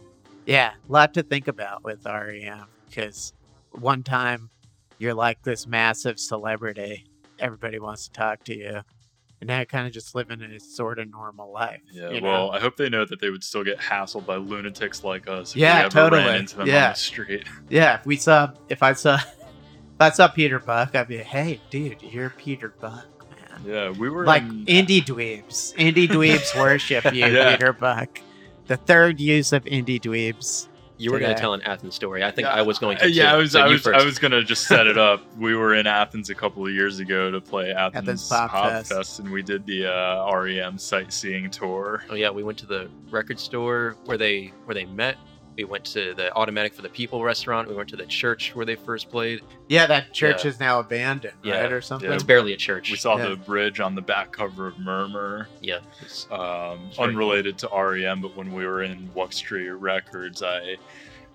Yeah, 0.45 0.71
a 0.87 0.91
lot 0.91 1.13
to 1.15 1.23
think 1.23 1.47
about 1.47 1.83
with 1.83 2.05
REM 2.05 2.65
because 2.87 3.33
one 3.71 4.03
time 4.03 4.49
you're 4.97 5.13
like 5.13 5.41
this 5.43 5.67
massive 5.67 6.19
celebrity, 6.19 7.05
everybody 7.39 7.79
wants 7.79 8.07
to 8.07 8.13
talk 8.13 8.43
to 8.45 8.55
you. 8.55 8.81
And 9.43 9.49
now 9.49 9.61
kind 9.65 9.85
of 9.85 9.91
just 9.91 10.15
living 10.15 10.41
a 10.41 10.57
sort 10.57 10.99
of 10.99 11.11
normal 11.11 11.51
life. 11.51 11.81
Yeah, 11.91 12.11
you 12.11 12.21
well. 12.21 12.51
I 12.51 12.61
hope 12.61 12.77
they 12.77 12.87
know 12.87 13.03
that 13.03 13.19
they 13.19 13.29
would 13.29 13.43
still 13.43 13.65
get 13.65 13.77
hassled 13.77 14.25
by 14.25 14.37
lunatics 14.37 15.03
like 15.03 15.27
us 15.27 15.51
if 15.51 15.57
Yeah, 15.57 15.79
we 15.79 15.85
ever 15.87 15.89
totally. 15.89 16.23
ran 16.23 16.39
into 16.39 16.55
them 16.55 16.67
Yeah. 16.67 16.85
on 16.85 16.91
the 16.91 16.95
street. 16.97 17.43
yeah. 17.69 17.99
If 17.99 18.05
we 18.05 18.15
saw, 18.15 18.53
if 18.69 18.81
I 18.81 18.93
saw, 18.93 19.15
if 19.15 19.99
I 19.99 20.11
saw 20.11 20.29
Peter 20.29 20.59
Buck, 20.59 20.95
I'd 20.95 21.09
be, 21.09 21.17
like, 21.17 21.25
hey, 21.25 21.59
dude, 21.69 22.01
you're 22.03 22.29
Peter 22.29 22.73
Buck, 22.79 23.05
man. 23.31 23.61
Yeah, 23.65 23.89
we 23.89 24.07
were 24.07 24.23
like 24.25 24.43
in, 24.43 24.65
indie 24.65 25.03
dweebs. 25.03 25.75
Indie 25.75 26.07
dweebs 26.07 26.57
worship 26.57 27.03
you, 27.13 27.25
Yeah. 27.27 27.57
Peter 27.57 27.73
Buck. 27.73 28.21
The 28.67 28.77
third 28.77 29.19
use 29.19 29.51
of 29.51 29.65
indie 29.65 29.99
dweebs. 29.99 30.69
You 31.03 31.11
were 31.11 31.19
going 31.19 31.35
to 31.35 31.39
tell 31.39 31.53
an 31.53 31.61
Athens 31.63 31.95
story. 31.95 32.23
I 32.23 32.31
think 32.31 32.45
Yeah, 32.47 32.53
I 32.53 32.61
was 32.61 32.79
going 32.79 32.97
Uh, 32.97 33.01
to. 33.01 33.11
yeah, 33.11 33.29
too. 33.31 33.35
I 33.35 33.37
was, 33.37 33.55
I 33.55 33.67
was, 33.67 33.87
I 33.87 34.03
was 34.03 34.17
gonna 34.19 34.43
just 34.43 34.67
set 34.67 34.87
it 34.87 34.97
up. 34.97 35.21
We 35.37 35.55
were 35.55 35.73
in 35.73 35.87
Athens 35.87 36.29
a 36.29 36.35
couple 36.35 36.65
of 36.65 36.71
years 36.73 36.99
ago 36.99 37.29
to 37.31 37.41
play 37.41 37.71
Athens, 37.71 38.03
Athens 38.07 38.29
Pop 38.29 38.51
Pop, 38.51 38.85
Fest. 38.85 39.19
and 39.19 39.29
we 39.31 39.41
did 39.41 39.65
the 39.65 39.87
uh, 39.91 40.31
REM 40.35 40.77
sightseeing 40.77 41.49
tour. 41.49 42.03
Oh 42.09 42.15
yeah, 42.15 42.29
we 42.29 42.43
went 42.43 42.57
to 42.59 42.65
the 42.65 42.89
record 43.09 43.39
store 43.39 43.95
where 44.05 44.17
they 44.17 44.53
where 44.65 44.75
they 44.75 44.85
met. 44.85 45.17
We 45.55 45.65
went 45.65 45.85
to 45.85 46.13
the 46.15 46.33
Automatic 46.35 46.73
for 46.73 46.81
the 46.81 46.89
People 46.89 47.23
restaurant. 47.23 47.67
We 47.67 47.75
went 47.75 47.89
to 47.89 47.95
the 47.95 48.05
church 48.05 48.55
where 48.55 48.65
they 48.65 48.75
first 48.75 49.09
played. 49.09 49.41
Yeah, 49.69 49.85
that 49.85 50.11
church 50.13 50.43
Yeah. 50.45 50.49
is 50.49 50.59
now 50.59 50.79
abandoned, 50.79 51.35
Yeah. 51.43 51.61
right, 51.61 51.71
or 51.71 51.81
something. 51.81 52.09
Yeah. 52.09 52.15
It's 52.15 52.23
barely 52.23 52.53
a 52.53 52.57
church. 52.57 52.89
We 52.89 52.97
saw 52.97 53.17
Yeah. 53.17 53.29
the 53.29 53.35
bridge 53.35 53.79
on 53.79 53.93
the 53.95 54.01
back 54.01 54.31
cover 54.31 54.67
of 54.67 54.79
Murmur. 54.79 55.47
yeah, 55.61 55.77
it's- 56.01 56.27
um, 56.31 56.89
very 56.95 57.09
unrelated 57.09 57.57
to 57.59 57.69
REM, 57.69 58.21
but 58.21 58.35
when 58.35 58.51
we 58.51 58.65
were 58.65 58.81
in 58.83 59.09
Wuxtry 59.15 59.75
Records, 59.79 60.41
I 60.41 60.77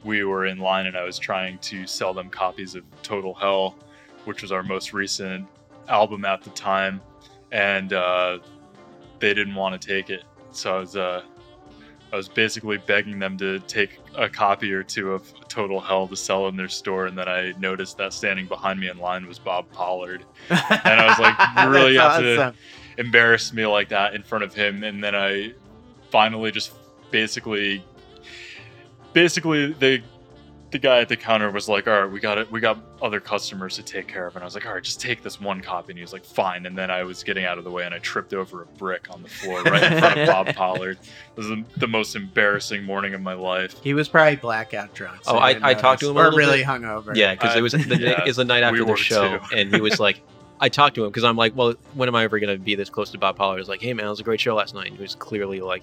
we 0.05 0.23
were 0.23 0.47
in 0.47 0.59
line 0.59 0.87
and 0.87 0.97
I 0.97 1.03
was 1.03 1.19
trying 1.19 1.59
to 1.59 1.85
sell 1.85 2.15
them 2.15 2.31
copies 2.31 2.77
of 2.77 2.85
Total 3.03 3.35
Hell, 3.35 3.77
which 4.27 4.43
was 4.43 4.53
our 4.53 4.63
most 4.63 4.93
recent 4.93 5.45
album 5.89 6.25
at 6.25 6.41
the 6.43 6.51
time, 6.51 7.01
and 7.51 7.93
uh, 7.93 8.39
they 9.19 9.35
didn't 9.35 9.57
want 9.57 9.81
to 9.81 9.89
take 9.89 10.09
it. 10.09 10.23
So 10.53 10.77
I 10.77 10.79
was 10.79 10.97
uh, 10.97 11.23
I 12.13 12.17
was 12.17 12.29
basically 12.29 12.79
begging 12.79 13.19
them 13.19 13.37
to 13.39 13.59
take 13.61 14.01
a 14.17 14.29
copy 14.29 14.73
or 14.73 14.83
two 14.83 15.13
of 15.13 15.31
Total 15.49 15.79
Hell 15.81 16.09
to 16.09 16.17
sell 16.17 16.49
in 16.49 16.57
their 16.57 16.69
store, 16.69 17.07
and 17.07 17.17
then 17.19 17.29
I 17.29 17.53
noticed 17.59 17.99
that 17.99 18.13
standing 18.13 18.47
behind 18.47 18.81
me 18.81 18.89
in 18.89 18.99
line 18.99 19.27
was 19.27 19.39
Bob 19.39 19.71
Pollard. 19.73 20.25
and 20.49 21.01
I 21.01 21.07
was 21.07 21.19
like, 21.19 21.37
you 21.65 21.71
really 21.71 21.97
have 21.97 22.21
to- 22.21 22.55
embarrass 22.99 23.53
me 23.53 23.65
like 23.65 23.91
that 23.91 24.15
in 24.15 24.25
front 24.25 24.43
of 24.43 24.53
him 24.53 24.83
and 24.83 25.05
then 25.05 25.15
i 25.15 25.53
finally 26.11 26.51
just 26.51 26.73
basically 27.13 27.81
basically 29.13 29.73
the 29.75 30.03
the 30.71 30.79
guy 30.79 30.99
at 31.01 31.09
the 31.09 31.17
counter 31.17 31.51
was 31.51 31.67
like 31.69 31.89
all 31.89 32.03
right 32.03 32.11
we 32.11 32.21
got 32.21 32.37
it 32.37 32.51
we 32.53 32.61
got 32.61 32.79
other 33.01 33.21
customers 33.21 33.77
to 33.77 33.83
take 33.83 34.07
care 34.07 34.27
of 34.27 34.37
and 34.37 34.43
i 34.43 34.45
was 34.47 34.55
like 34.55 34.67
all 34.67 34.75
right 34.75 34.83
just 34.83 35.01
take 35.01 35.23
this 35.23 35.41
one 35.41 35.63
copy 35.63 35.93
and 35.93 35.99
he 35.99 36.03
was 36.03 36.13
like 36.13 36.25
fine 36.25 36.67
and 36.67 36.77
then 36.77 36.91
i 36.91 37.03
was 37.03 37.23
getting 37.23 37.47
out 37.47 37.57
of 37.57 37.65
the 37.65 37.71
way 37.71 37.85
and 37.87 37.95
i 37.95 37.99
tripped 38.01 38.35
over 38.35 38.63
a 38.63 38.67
brick 38.77 39.07
on 39.11 39.23
the 39.23 39.29
floor 39.29 39.63
right 39.63 39.83
in 39.93 39.99
front 39.99 40.19
of 40.21 40.27
bob 40.27 40.47
pollard 40.55 40.99
it 41.01 41.37
was 41.37 41.47
the, 41.49 41.65
the 41.79 41.87
most 41.89 42.15
embarrassing 42.17 42.85
morning 42.85 43.15
of 43.15 43.21
my 43.23 43.33
life 43.33 43.77
He 43.83 43.95
was 43.95 44.09
probably 44.09 44.37
blackout 44.37 44.93
drunk. 44.95 45.25
so 45.25 45.31
Oh, 45.33 45.35
you 45.37 45.41
I- 45.63 45.71
I 45.71 45.75
talked 45.75 46.01
to 46.01 46.11
him 46.11 46.17
a 46.19 46.29
or 46.29 46.37
really 46.37 46.59
bit. 46.59 46.67
hungover. 46.67 47.17
yeah, 47.17 47.35
because 47.35 47.57
it 47.57 47.63
was 47.63 47.73
the, 47.73 47.97
yeah, 48.01 48.21
it 48.23 48.27
was 48.27 48.37
the 48.37 48.45
night 48.45 48.61
we 48.73 48.81
after 48.81 48.85
the 48.85 48.97
show, 48.97 49.41
and 49.57 49.75
he 49.75 49.81
was 49.81 49.99
like, 49.99 50.21
I 50.61 50.69
talked 50.69 50.97
to 50.97 51.05
him 51.05 51.11
because 51.11 51.25
I'm 51.25 51.37
like, 51.37 51.57
well, 51.57 51.75
when 51.95 52.09
am 52.09 52.15
I 52.15 52.25
ever 52.25 52.39
gonna 52.41 52.59
be 52.59 52.75
this 52.75 52.91
close 52.91 53.11
to 53.13 53.19
Bob 53.19 53.37
Pollard? 53.37 53.55
I 53.55 53.59
was 53.61 53.69
like, 53.69 53.81
hey 53.81 53.95
man, 53.95 54.05
it 54.07 54.11
was 54.11 54.21
a 54.21 54.25
great 54.25 54.41
show 54.41 54.55
last 54.55 54.75
night. 54.75 54.89
And 54.89 54.97
he 54.97 55.01
was 55.01 55.15
clearly 55.15 55.61
like, 55.61 55.83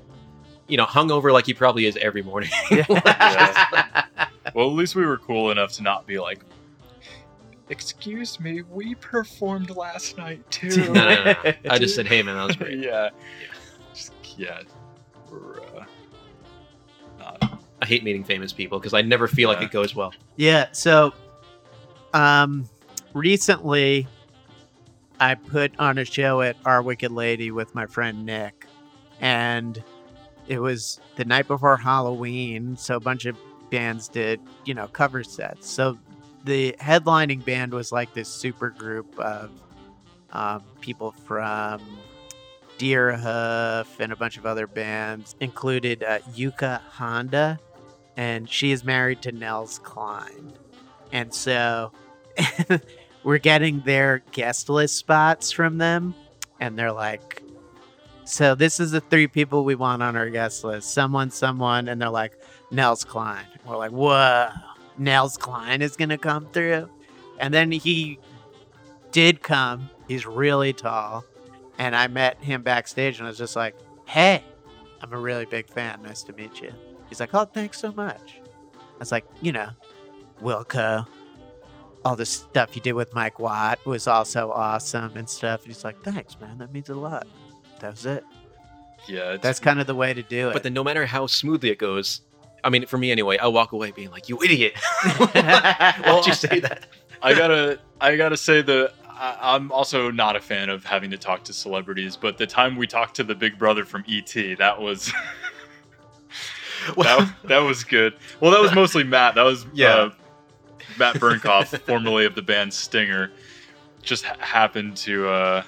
you 0.68 0.78
know, 0.78 0.86
hungover 0.86 1.32
like 1.32 1.46
he 1.46 1.54
probably 1.54 1.86
is 1.86 1.98
every 1.98 2.22
morning. 2.22 2.50
well 4.56 4.68
at 4.68 4.74
least 4.74 4.96
we 4.96 5.06
were 5.06 5.18
cool 5.20 5.52
enough 5.52 5.72
to 5.74 5.84
not 5.84 6.08
be 6.08 6.18
like 6.18 6.40
excuse 7.70 8.40
me 8.40 8.64
we 8.64 8.96
performed 8.96 9.70
last 9.76 10.18
night 10.18 10.50
too 10.50 10.70
no, 10.92 10.94
no, 10.94 11.24
no, 11.24 11.36
no. 11.44 11.54
I 11.70 11.78
just 11.78 11.94
said, 11.96 12.08
hey 12.08 12.24
man, 12.24 12.36
that 12.36 12.48
was 12.48 12.56
great. 12.56 12.80
yeah. 12.80 13.10
Just, 13.94 14.14
yeah. 14.38 14.62
We're, 15.32 15.62
uh, 15.62 15.86
not, 17.20 17.60
I 17.82 17.86
hate 17.86 18.04
meeting 18.04 18.24
famous 18.24 18.54
people 18.54 18.80
because 18.80 18.94
I 18.94 19.02
never 19.02 19.28
feel 19.28 19.50
like 19.50 19.62
it 19.62 19.72
goes 19.72 19.96
well. 19.96 20.14
Yeah. 20.36 20.68
So, 20.72 21.14
um, 22.14 22.70
recently, 23.14 24.08
I 25.20 25.36
put 25.36 25.72
on 25.80 25.98
a 25.98 26.06
show 26.06 26.42
at 26.42 26.58
Our 26.66 26.82
Wicked 26.82 27.12
Lady 27.12 27.52
with 27.52 27.74
my 27.74 27.86
friend 27.86 28.26
Nick, 28.26 28.66
and 29.22 29.82
it 30.48 30.60
was 30.60 31.00
the 31.16 31.26
night 31.26 31.48
before 31.48 31.78
Halloween. 31.78 32.78
So 32.78 32.98
a 32.98 33.00
bunch 33.00 33.26
of 33.26 33.38
bands 33.70 34.08
did, 34.08 34.40
you 34.66 34.74
know, 34.74 34.88
cover 34.88 35.24
sets. 35.24 35.70
So 35.70 35.98
the 36.44 36.76
headlining 36.80 37.44
band 37.44 37.74
was 37.74 37.92
like 37.92 38.14
this 38.14 38.30
super 38.30 38.70
group 38.70 39.18
of 39.20 39.52
um, 40.32 40.64
people 40.82 41.12
from 41.12 41.82
Deerhoof 42.78 44.00
and 44.00 44.12
a 44.12 44.16
bunch 44.16 44.38
of 44.38 44.46
other 44.46 44.68
bands, 44.68 45.36
included 45.40 46.04
uh, 46.04 46.20
Yuka 46.36 46.82
Honda 46.82 47.60
and 48.18 48.50
she 48.50 48.72
is 48.72 48.84
married 48.84 49.22
to 49.24 49.32
Nels 49.32 49.80
Cline. 49.80 50.54
And 51.12 51.34
so 51.34 51.92
we're 53.24 53.38
getting 53.38 53.82
their 53.82 54.24
guest 54.32 54.70
list 54.70 54.96
spots 54.96 55.52
from 55.52 55.78
them, 55.78 56.16
and 56.60 56.78
they're 56.78 56.92
like, 56.92 57.42
so 58.26 58.56
this 58.56 58.80
is 58.80 58.92
the 58.92 59.02
three 59.02 59.28
people 59.28 59.64
we 59.64 59.76
want 59.76 60.02
on 60.02 60.16
our 60.16 60.30
guest 60.30 60.64
list. 60.64 60.94
Someone, 60.94 61.30
someone, 61.30 61.88
and 61.88 62.02
they're 62.02 62.10
like, 62.10 62.34
Nels 62.76 63.04
Cline. 63.04 63.46
We're 63.66 63.78
like, 63.78 63.92
whoa, 63.92 64.50
Nels 64.98 65.38
Cline 65.38 65.82
is 65.82 65.96
gonna 65.96 66.18
come 66.18 66.48
through. 66.52 66.90
And 67.40 67.54
then 67.54 67.72
he 67.72 68.20
did 69.12 69.42
come. 69.42 69.90
He's 70.08 70.26
really 70.26 70.74
tall. 70.74 71.24
And 71.78 71.96
I 71.96 72.08
met 72.08 72.42
him 72.44 72.62
backstage 72.62 73.18
and 73.18 73.28
I 73.28 73.30
was 73.30 73.38
just 73.38 73.56
like, 73.56 73.76
hey, 74.06 74.44
I'm 75.02 75.12
a 75.12 75.18
really 75.18 75.46
big 75.46 75.68
fan. 75.68 76.02
Nice 76.04 76.24
to 76.24 76.34
meet 76.34 76.62
you. 76.62 76.72
He's 77.10 77.20
like, 77.20 77.34
oh, 77.34 77.46
thanks 77.46 77.80
so 77.80 77.92
much. 77.92 78.40
I 78.76 79.00
was 79.00 79.12
like, 79.12 79.26
you 79.42 79.52
know, 79.52 79.70
Wilco, 80.42 81.06
all 82.04 82.16
the 82.16 82.26
stuff 82.26 82.76
you 82.76 82.82
did 82.82 82.94
with 82.94 83.14
Mike 83.14 83.40
Watt 83.40 83.86
was 83.86 84.08
also 84.08 84.52
awesome 84.52 85.18
and 85.18 85.30
stuff. 85.30 85.64
And 85.64 85.74
he's 85.74 85.84
like, 85.84 86.02
thanks, 86.04 86.40
man. 86.40 86.58
That 86.60 86.72
means 86.72 86.90
a 86.90 86.96
lot. 86.96 87.28
That 87.80 87.92
was 87.92 88.06
it. 88.06 88.24
Yeah, 89.08 89.38
That's 89.38 89.60
kind 89.60 89.80
of 89.80 89.88
the 89.88 89.96
way 89.96 90.14
to 90.14 90.24
do 90.24 90.50
it. 90.50 90.54
But 90.54 90.64
then, 90.64 90.74
no 90.74 90.84
matter 90.84 91.06
how 91.06 91.28
smoothly 91.28 91.70
it 91.70 91.78
goes, 91.78 92.22
I 92.66 92.70
mean, 92.70 92.86
for 92.88 92.98
me 92.98 93.12
anyway, 93.12 93.38
I'll 93.38 93.54
walk 93.54 93.72
away 93.72 93.92
being 93.92 94.10
like, 94.12 94.28
"You 94.28 94.42
idiot! 94.44 94.74
Why'd 95.18 96.26
you 96.26 96.34
say 96.34 96.60
that?" 96.60 96.88
I 97.22 97.34
gotta 97.34 97.80
I 98.02 98.18
gotta 98.18 98.36
say 98.38 98.62
that 98.62 98.94
I, 99.08 99.38
I'm 99.56 99.72
also 99.72 100.12
not 100.12 100.36
a 100.36 100.42
fan 100.42 100.70
of 100.70 100.84
having 100.84 101.12
to 101.12 101.18
talk 101.18 101.44
to 101.46 101.54
celebrities. 101.54 102.18
But 102.18 102.38
the 102.38 102.48
time 102.48 102.76
we 102.76 102.88
talked 102.88 103.16
to 103.18 103.24
the 103.24 103.36
Big 103.36 103.58
Brother 103.58 103.86
from 103.86 104.04
ET, 104.10 104.34
that 104.58 104.82
was 104.82 105.14
that, 106.98 107.34
that 107.46 107.60
was 107.60 107.84
good. 107.84 108.16
Well, 108.40 108.52
that 108.52 108.62
was 108.62 108.74
mostly 108.74 109.04
Matt. 109.04 109.36
That 109.36 109.44
was 109.44 109.66
Yeah. 109.74 109.88
uh, 109.96 110.10
Matt 110.98 111.16
Burnkoff, 111.16 111.80
formerly 111.82 112.26
of 112.26 112.36
the 112.36 112.42
band 112.42 112.74
Stinger, 112.74 113.32
just 114.02 114.26
ha- 114.26 114.36
happened 114.40 114.98
to. 114.98 115.28
Uh, 115.28 115.64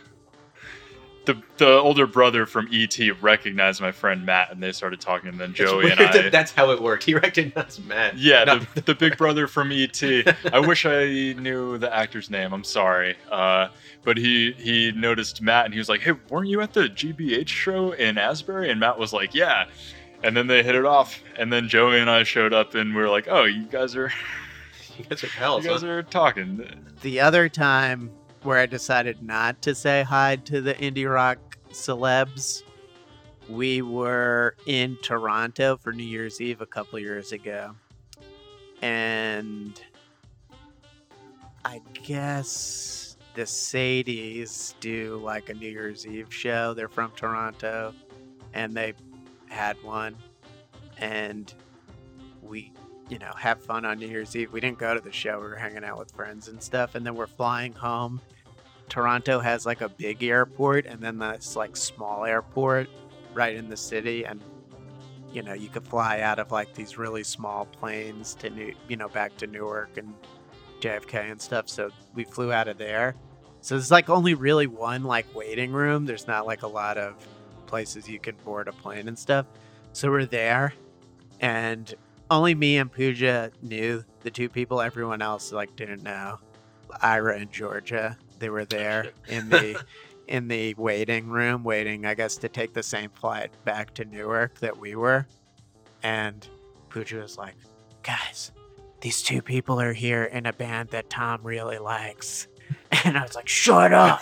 the, 1.27 1.41
the 1.57 1.69
older 1.69 2.07
brother 2.07 2.45
from 2.47 2.67
ET 2.73 2.97
recognized 3.21 3.79
my 3.81 3.91
friend 3.91 4.25
Matt, 4.25 4.51
and 4.51 4.63
they 4.63 4.71
started 4.71 4.99
talking. 4.99 5.29
And 5.29 5.39
then 5.39 5.51
It's 5.51 5.59
Joey 5.59 5.83
weird 5.85 5.99
and 5.99 6.09
I, 6.09 6.11
that 6.23 6.31
that's 6.31 6.51
how 6.51 6.71
it 6.71 6.81
worked. 6.81 7.03
He 7.03 7.13
recognized 7.13 7.85
Matt. 7.85 8.17
yeah, 8.17 8.43
Not- 8.45 8.73
the, 8.73 8.81
the 8.81 8.95
big 8.95 9.17
brother 9.19 9.45
from 9.47 9.71
ET. 9.71 10.01
I 10.51 10.59
wish 10.59 10.85
I 10.87 11.33
knew 11.33 11.77
the 11.77 11.93
actor's 11.95 12.31
name. 12.31 12.51
I'm 12.53 12.63
sorry, 12.63 13.15
uh, 13.31 13.67
but 14.03 14.17
he 14.17 14.53
he 14.53 14.91
noticed 14.93 15.41
Matt 15.41 15.65
and 15.65 15.73
he 15.73 15.79
was 15.79 15.89
like, 15.89 16.01
"Hey, 16.01 16.13
weren't 16.29 16.47
you 16.47 16.61
at 16.61 16.73
the 16.73 16.89
GBH 16.89 17.47
show 17.49 17.91
in 17.91 18.17
Asbury?" 18.17 18.71
And 18.71 18.79
Matt 18.79 18.97
was 18.97 19.13
like, 19.13 19.35
"Yeah." 19.35 19.65
And 20.23 20.35
then 20.35 20.47
they 20.47 20.63
hit 20.63 20.73
it 20.73 20.85
off. 20.85 21.21
And 21.37 21.53
then 21.53 21.69
Joey 21.69 21.99
and 21.99 22.09
I 22.09 22.23
showed 22.23 22.51
up, 22.51 22.73
and 22.73 22.95
we 22.95 23.01
were 23.01 23.09
like, 23.09 23.27
"Oh, 23.29 23.43
you 23.43 23.65
guys 23.65 23.95
are 23.95 24.11
you 24.97 25.03
guys 25.05 25.23
are 25.23 25.27
pals. 25.27 25.63
you 25.63 25.69
guys 25.69 25.81
huh? 25.81 25.87
are 25.89 26.03
talking." 26.03 26.67
the 27.01 27.19
other 27.19 27.47
time 27.49 28.09
where 28.47 28.59
I 28.59 28.65
decided 28.65 29.21
not 29.21 29.61
to 29.63 29.75
say 29.75 30.03
hi 30.03 30.37
to 30.45 30.61
the 30.61 30.73
indie 30.75 31.13
rock 31.13 31.57
celebs, 31.71 32.63
we 33.49 33.81
were 33.81 34.55
in 34.65 34.97
Toronto 35.03 35.75
for 35.75 35.91
New 35.91 36.05
Year's 36.05 36.39
Eve 36.39 36.61
a 36.61 36.65
couple 36.65 36.97
years 36.97 37.33
ago. 37.33 37.75
And 38.81 39.77
I 41.65 41.81
guess 42.05 43.17
the 43.33 43.41
Sadies 43.41 44.75
do 44.79 45.19
like 45.21 45.49
a 45.49 45.53
New 45.53 45.69
Year's 45.69 46.07
Eve 46.07 46.33
show. 46.33 46.73
They're 46.73 46.87
from 46.87 47.11
Toronto 47.17 47.93
and 48.53 48.73
they 48.73 48.93
had 49.49 49.75
one. 49.83 50.15
And 50.97 51.53
we 52.41 52.71
you 53.09 53.19
know, 53.19 53.31
have 53.37 53.61
fun 53.61 53.85
on 53.85 53.99
New 53.99 54.07
Year's 54.07 54.35
Eve. 54.35 54.51
We 54.51 54.59
didn't 54.59 54.79
go 54.79 54.93
to 54.93 54.99
the 54.99 55.11
show. 55.11 55.39
We 55.39 55.47
were 55.47 55.55
hanging 55.55 55.83
out 55.83 55.97
with 55.97 56.11
friends 56.11 56.47
and 56.47 56.61
stuff. 56.61 56.95
And 56.95 57.05
then 57.05 57.15
we're 57.15 57.27
flying 57.27 57.73
home. 57.73 58.21
Toronto 58.89 59.39
has 59.39 59.65
like 59.65 59.81
a 59.81 59.89
big 59.89 60.23
airport 60.23 60.85
and 60.85 61.01
then 61.01 61.17
this 61.19 61.55
like 61.55 61.75
small 61.75 62.25
airport 62.25 62.89
right 63.33 63.55
in 63.55 63.69
the 63.69 63.77
city. 63.77 64.25
And, 64.25 64.41
you 65.31 65.43
know, 65.43 65.53
you 65.53 65.69
could 65.69 65.87
fly 65.87 66.21
out 66.21 66.39
of 66.39 66.51
like 66.51 66.73
these 66.73 66.97
really 66.97 67.23
small 67.23 67.65
planes 67.65 68.35
to 68.35 68.49
New, 68.49 68.73
you 68.87 68.95
know, 68.95 69.09
back 69.09 69.35
to 69.37 69.47
Newark 69.47 69.97
and 69.97 70.13
JFK 70.79 71.31
and 71.31 71.41
stuff. 71.41 71.69
So 71.69 71.89
we 72.15 72.23
flew 72.23 72.51
out 72.51 72.67
of 72.67 72.77
there. 72.77 73.15
So 73.61 73.75
there's 73.75 73.91
like 73.91 74.09
only 74.09 74.33
really 74.33 74.67
one 74.67 75.03
like 75.03 75.33
waiting 75.35 75.71
room. 75.71 76.05
There's 76.05 76.27
not 76.27 76.45
like 76.45 76.63
a 76.63 76.67
lot 76.67 76.97
of 76.97 77.15
places 77.65 78.07
you 78.07 78.19
can 78.19 78.35
board 78.45 78.67
a 78.67 78.71
plane 78.71 79.07
and 79.07 79.19
stuff. 79.19 79.45
So 79.91 80.09
we're 80.09 80.25
there 80.25 80.73
and 81.41 81.93
only 82.29 82.55
me 82.55 82.77
and 82.77 82.91
Pooja 82.91 83.51
knew 83.61 84.03
the 84.21 84.31
two 84.31 84.49
people. 84.49 84.81
Everyone 84.81 85.21
else 85.21 85.51
like 85.51 85.75
didn't 85.75 86.03
know. 86.03 86.39
Ira 87.01 87.37
and 87.39 87.51
Georgia, 87.51 88.17
they 88.39 88.49
were 88.49 88.65
there 88.65 89.11
in 89.27 89.49
the 89.49 89.83
in 90.27 90.47
the 90.47 90.73
waiting 90.75 91.27
room, 91.27 91.63
waiting, 91.63 92.05
I 92.05 92.13
guess, 92.13 92.37
to 92.37 92.49
take 92.49 92.73
the 92.73 92.83
same 92.83 93.09
flight 93.09 93.51
back 93.63 93.93
to 93.95 94.05
Newark 94.05 94.59
that 94.59 94.77
we 94.77 94.95
were. 94.95 95.25
And 96.03 96.47
Pooja 96.89 97.17
was 97.17 97.37
like, 97.37 97.55
"Guys, 98.03 98.51
these 99.01 99.21
two 99.21 99.41
people 99.41 99.79
are 99.79 99.93
here 99.93 100.25
in 100.25 100.45
a 100.45 100.53
band 100.53 100.89
that 100.89 101.09
Tom 101.09 101.41
really 101.43 101.79
likes." 101.79 102.47
And 103.03 103.17
I 103.17 103.21
was 103.21 103.35
like, 103.35 103.47
"Shut 103.47 103.93
up." 103.93 104.21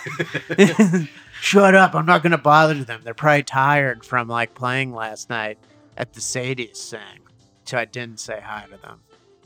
Shut 1.40 1.74
up. 1.74 1.94
I'm 1.94 2.06
not 2.06 2.22
going 2.22 2.32
to 2.32 2.38
bother 2.38 2.82
them. 2.82 3.02
They're 3.04 3.14
probably 3.14 3.42
tired 3.42 4.04
from 4.04 4.28
like 4.28 4.54
playing 4.54 4.92
last 4.92 5.30
night 5.30 5.58
at 5.96 6.12
the 6.12 6.20
Sadie's 6.20 6.90
thing. 6.90 7.20
So 7.64 7.78
I 7.78 7.84
didn't 7.84 8.20
say 8.20 8.40
hi 8.42 8.64
to 8.70 8.76
them. 8.78 9.00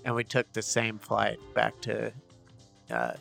And 0.05 0.15
we 0.15 0.25
took 0.25 0.53
the 0.53 0.63
same 0.63 0.99
flight 0.99 1.39
back 1.55 1.81
to 1.83 2.13
uh, 2.91 3.13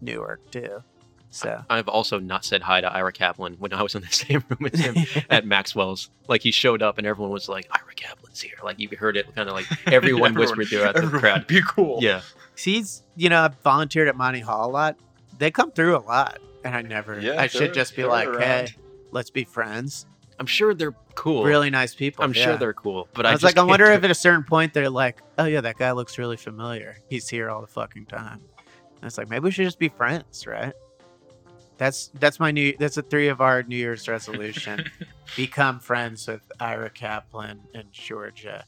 Newark 0.00 0.50
too. 0.50 0.82
So 1.30 1.62
I've 1.68 1.88
also 1.88 2.18
not 2.18 2.44
said 2.44 2.62
hi 2.62 2.80
to 2.80 2.92
Ira 2.92 3.12
Kaplan 3.12 3.54
when 3.58 3.72
I 3.72 3.82
was 3.82 3.94
in 3.94 4.02
the 4.02 4.08
same 4.10 4.42
room 4.48 4.70
as 4.72 4.80
him 4.80 4.96
at 5.30 5.46
Maxwell's. 5.46 6.10
Like 6.26 6.42
he 6.42 6.50
showed 6.50 6.82
up 6.82 6.98
and 6.98 7.06
everyone 7.06 7.32
was 7.32 7.48
like, 7.48 7.68
"Ira 7.70 7.94
Kaplan's 7.94 8.40
here." 8.40 8.54
Like 8.62 8.78
you 8.78 8.88
heard 8.96 9.16
it, 9.16 9.34
kind 9.34 9.48
of 9.48 9.54
like 9.54 9.66
everyone, 9.86 10.34
whispered 10.34 10.68
throughout 10.68 10.94
the 10.94 11.02
crowd. 11.02 11.46
Be 11.46 11.60
cool. 11.66 11.98
Yeah, 12.00 12.22
he's, 12.56 13.02
you 13.16 13.28
know, 13.28 13.42
I've 13.42 13.56
volunteered 13.60 14.08
at 14.08 14.16
Monty 14.16 14.40
Hall 14.40 14.68
a 14.68 14.72
lot. 14.72 14.96
They 15.38 15.50
come 15.50 15.70
through 15.72 15.96
a 15.96 16.00
lot. 16.00 16.38
And 16.64 16.74
I 16.74 16.82
never, 16.82 17.20
Yeah, 17.20 17.40
I 17.40 17.46
should 17.46 17.72
just 17.72 17.94
be 17.94 18.04
like, 18.04 18.26
around. 18.26 18.40
hey, 18.40 18.68
let's 19.12 19.30
be 19.30 19.44
friends. 19.44 20.06
I'm 20.40 20.46
sure 20.46 20.74
they're 20.74 20.94
cool. 21.14 21.44
Really 21.44 21.70
nice 21.70 21.94
people. 21.94 22.24
I'm 22.24 22.34
yeah. 22.34 22.44
sure 22.44 22.56
they're 22.56 22.74
cool. 22.74 23.08
But 23.14 23.26
I 23.26 23.30
I, 23.30 23.32
was 23.32 23.42
just 23.42 23.56
like, 23.56 23.62
I 23.62 23.66
wonder 23.66 23.86
if 23.86 24.02
at 24.02 24.10
a 24.10 24.14
certain 24.14 24.42
point 24.44 24.74
they're 24.74 24.90
like, 24.90 25.22
oh 25.38 25.44
yeah, 25.44 25.60
that 25.60 25.78
guy 25.78 25.92
looks 25.92 26.18
really 26.18 26.36
familiar. 26.36 26.96
He's 27.08 27.28
here 27.28 27.48
all 27.48 27.60
the 27.60 27.68
fucking 27.68 28.06
time. 28.06 28.40
And 29.00 29.04
it's 29.04 29.18
like 29.18 29.28
maybe 29.28 29.44
we 29.44 29.50
should 29.50 29.64
just 29.64 29.78
be 29.78 29.88
friends, 29.88 30.46
right? 30.46 30.72
That's 31.78 32.08
that's 32.14 32.38
my 32.40 32.50
new. 32.50 32.74
That's 32.78 32.96
a 32.96 33.02
three 33.02 33.28
of 33.28 33.40
our 33.40 33.62
New 33.62 33.76
Year's 33.76 34.08
resolution: 34.08 34.84
become 35.36 35.78
friends 35.80 36.26
with 36.26 36.42
Ira 36.60 36.90
Kaplan 36.90 37.60
and 37.74 37.90
Georgia 37.92 38.64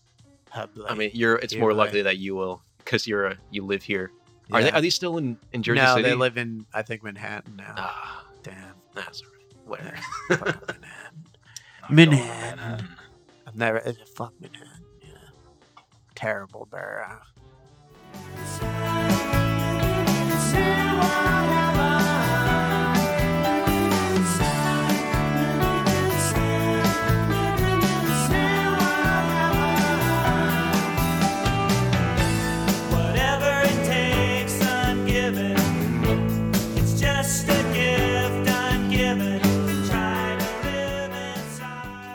Hubley. 0.55 0.87
I 0.89 0.95
mean, 0.95 1.11
you're. 1.13 1.37
It's 1.37 1.53
Yeah, 1.53 1.61
more 1.61 1.71
right. 1.71 1.77
likely 1.79 2.03
that 2.03 2.19
you 2.19 2.37
will 2.37 2.63
because 2.79 3.07
you're 3.07 3.27
a. 3.27 3.37
You 3.51 3.65
live 3.67 3.83
here. 3.83 4.13
Are 4.53 4.63
they? 4.63 4.71
Are 4.71 4.81
they 4.81 4.91
still 4.91 5.19
in 5.19 5.37
in 5.53 5.63
Jersey 5.63 5.81
no, 5.81 5.97
City? 5.97 6.09
they 6.09 6.15
live 6.15 6.37
in 6.39 6.67
I 6.73 6.83
think 6.83 7.03
Manhattan 7.03 7.57
now. 7.57 7.75
Ah, 7.77 8.25
Damn, 8.43 8.75
that's 8.95 9.23
all 9.23 9.29
right. 9.29 9.37
Whatever. 9.67 9.97
yeah, 10.31 10.37
fucking 10.37 10.77
Manhattan. 11.91 12.11
Manhattan. 12.11 12.57
Manhattan. 12.59 12.89
I've 13.47 13.57
never 13.57 13.87
uh, 13.89 13.93
fuck 14.15 14.33
Manhattan. 14.41 14.85
Yeah, 15.03 15.09
terrible 16.15 16.67
borough. 16.71 17.19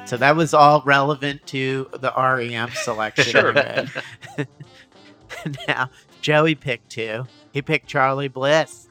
So 0.05 0.17
that 0.17 0.35
was 0.35 0.53
all 0.53 0.81
relevant 0.85 1.45
to 1.47 1.89
the 1.93 2.13
REM 2.15 2.69
selection. 2.83 3.23
Sure. 3.25 3.53
now, 5.67 5.89
Joey 6.21 6.55
picked 6.55 6.89
two. 6.91 7.25
He 7.51 7.61
picked 7.61 7.87
Charly 7.89 8.31
Bliss. 8.31 8.87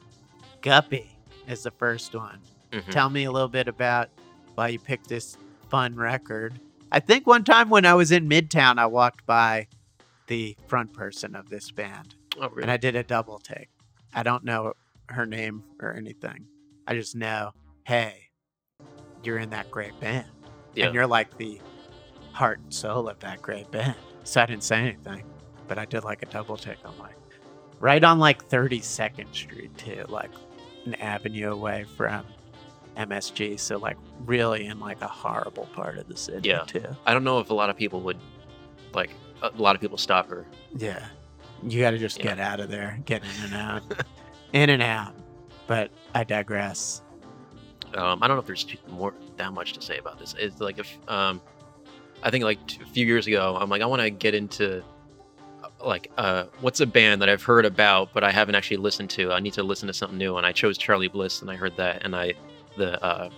Guppy 0.61 1.11
is 1.47 1.63
the 1.63 1.71
first 1.71 2.13
one. 2.15 2.39
Mhm. 2.71 2.89
Tell 2.91 3.09
me 3.09 3.25
a 3.25 3.31
little 3.31 3.47
bit 3.47 3.67
about 3.67 4.09
why 4.55 4.69
you 4.69 4.79
picked 4.79 5.07
this 5.07 5.37
fun 5.69 5.95
record. 5.95 6.59
I 6.91 6.99
think 6.99 7.27
one 7.27 7.43
time 7.43 7.69
when 7.69 7.85
I 7.85 7.93
was 7.93 8.11
in 8.11 8.27
Midtown, 8.29 8.77
I 8.77 8.85
walked 8.87 9.25
by 9.25 9.67
the 10.27 10.55
front 10.67 10.93
person 10.93 11.35
of 11.35 11.49
this 11.49 11.71
band 11.71 12.15
Oh, 12.39 12.49
really? 12.49 12.63
and 12.63 12.71
I 12.71 12.77
did 12.77 12.95
a 12.95 13.03
double 13.03 13.37
take. 13.39 13.69
I 14.13 14.23
don't 14.23 14.43
know 14.43 14.73
her 15.09 15.25
name 15.25 15.63
or 15.81 15.93
anything. 15.93 16.47
I 16.87 16.95
just 16.95 17.15
know, 17.15 17.51
hey, 17.83 18.29
you're 19.23 19.37
in 19.37 19.49
that 19.51 19.69
great 19.71 19.99
band 19.99 20.25
Yeah. 20.75 20.85
and 20.87 20.93
you're 20.95 21.07
like 21.07 21.37
the 21.37 21.59
heart 22.31 22.59
and 22.59 22.73
soul 22.73 23.07
of 23.07 23.19
that 23.19 23.41
great 23.41 23.71
band. 23.71 23.95
So 24.23 24.41
I 24.41 24.45
didn't 24.45 24.63
say 24.63 24.77
anything. 24.77 25.23
but 25.67 25.77
I 25.79 25.85
did 25.85 26.03
like 26.03 26.21
a 26.21 26.27
double 26.27 26.57
take 26.57 26.77
on 26.85 26.95
like 26.99 27.15
right 27.79 28.03
on 28.03 28.19
like 28.19 28.47
32nd 28.49 29.33
Street 29.33 29.75
too, 29.77 30.05
like 30.09 30.29
an 30.85 30.93
avenue 30.95 31.51
away 31.51 31.85
from 31.97 32.23
MSG. 32.97 33.59
So 33.59 33.77
like 33.77 33.97
really 34.25 34.65
in 34.67 34.79
like 34.79 35.01
a 35.01 35.07
horrible 35.07 35.65
part 35.73 35.97
of 35.97 36.07
the 36.07 36.15
city 36.17 36.49
Yeah. 36.49 36.59
too. 36.65 36.85
I 37.05 37.13
don't 37.13 37.23
know 37.23 37.39
if 37.39 37.49
a 37.49 37.53
lot 37.53 37.69
of 37.69 37.77
people 37.77 38.01
would, 38.01 38.17
like, 38.93 39.09
a 39.41 39.49
lot 39.61 39.75
of 39.75 39.81
people 39.81 39.97
stop 39.97 40.29
her. 40.29 40.45
Yeah. 40.75 41.05
You 41.63 41.81
got 41.81 41.91
to 41.91 41.97
just 41.97 42.17
Yeah. 42.17 42.23
get 42.23 42.39
out 42.39 42.59
of 42.59 42.69
there, 42.69 42.99
get 43.05 43.23
in 43.23 43.45
and 43.45 43.53
out, 43.55 43.83
in 44.53 44.69
and 44.69 44.81
out. 44.83 45.13
But 45.67 45.89
I 46.13 46.23
digress. 46.23 47.01
Um, 47.95 48.21
I 48.21 48.27
don't 48.27 48.37
know 48.37 48.41
if 48.41 48.47
there's 48.47 48.65
more 48.89 49.13
that 49.37 49.53
much 49.53 49.73
to 49.73 49.81
say 49.81 49.97
about 49.97 50.19
this. 50.19 50.35
It's 50.37 50.59
like 50.59 50.79
if 50.79 50.97
um, 51.07 51.41
I 52.23 52.29
think 52.29 52.43
like 52.43 52.59
a 52.81 52.85
few 52.85 53.05
years 53.05 53.27
ago, 53.27 53.57
I'm 53.59 53.69
like 53.69 53.81
I 53.81 53.85
want 53.85 54.01
to 54.01 54.09
get 54.09 54.33
into 54.33 54.83
uh, 55.63 55.67
like 55.85 56.11
uh, 56.17 56.45
what's 56.61 56.79
a 56.79 56.85
band 56.85 57.21
that 57.21 57.29
I've 57.29 57.43
heard 57.43 57.65
about 57.65 58.13
but 58.13 58.23
I 58.23 58.31
haven't 58.31 58.55
actually 58.55 58.77
listened 58.77 59.09
to. 59.11 59.31
I 59.31 59.39
need 59.39 59.53
to 59.53 59.63
listen 59.63 59.87
to 59.87 59.93
something 59.93 60.17
new, 60.17 60.37
and 60.37 60.45
I 60.45 60.51
chose 60.51 60.77
Charly 60.77 61.11
Bliss, 61.11 61.41
and 61.41 61.49
I 61.49 61.55
heard 61.55 61.75
that, 61.77 62.03
and 62.03 62.15
I 62.15 62.33
the 62.77 63.03
uh, 63.03 63.29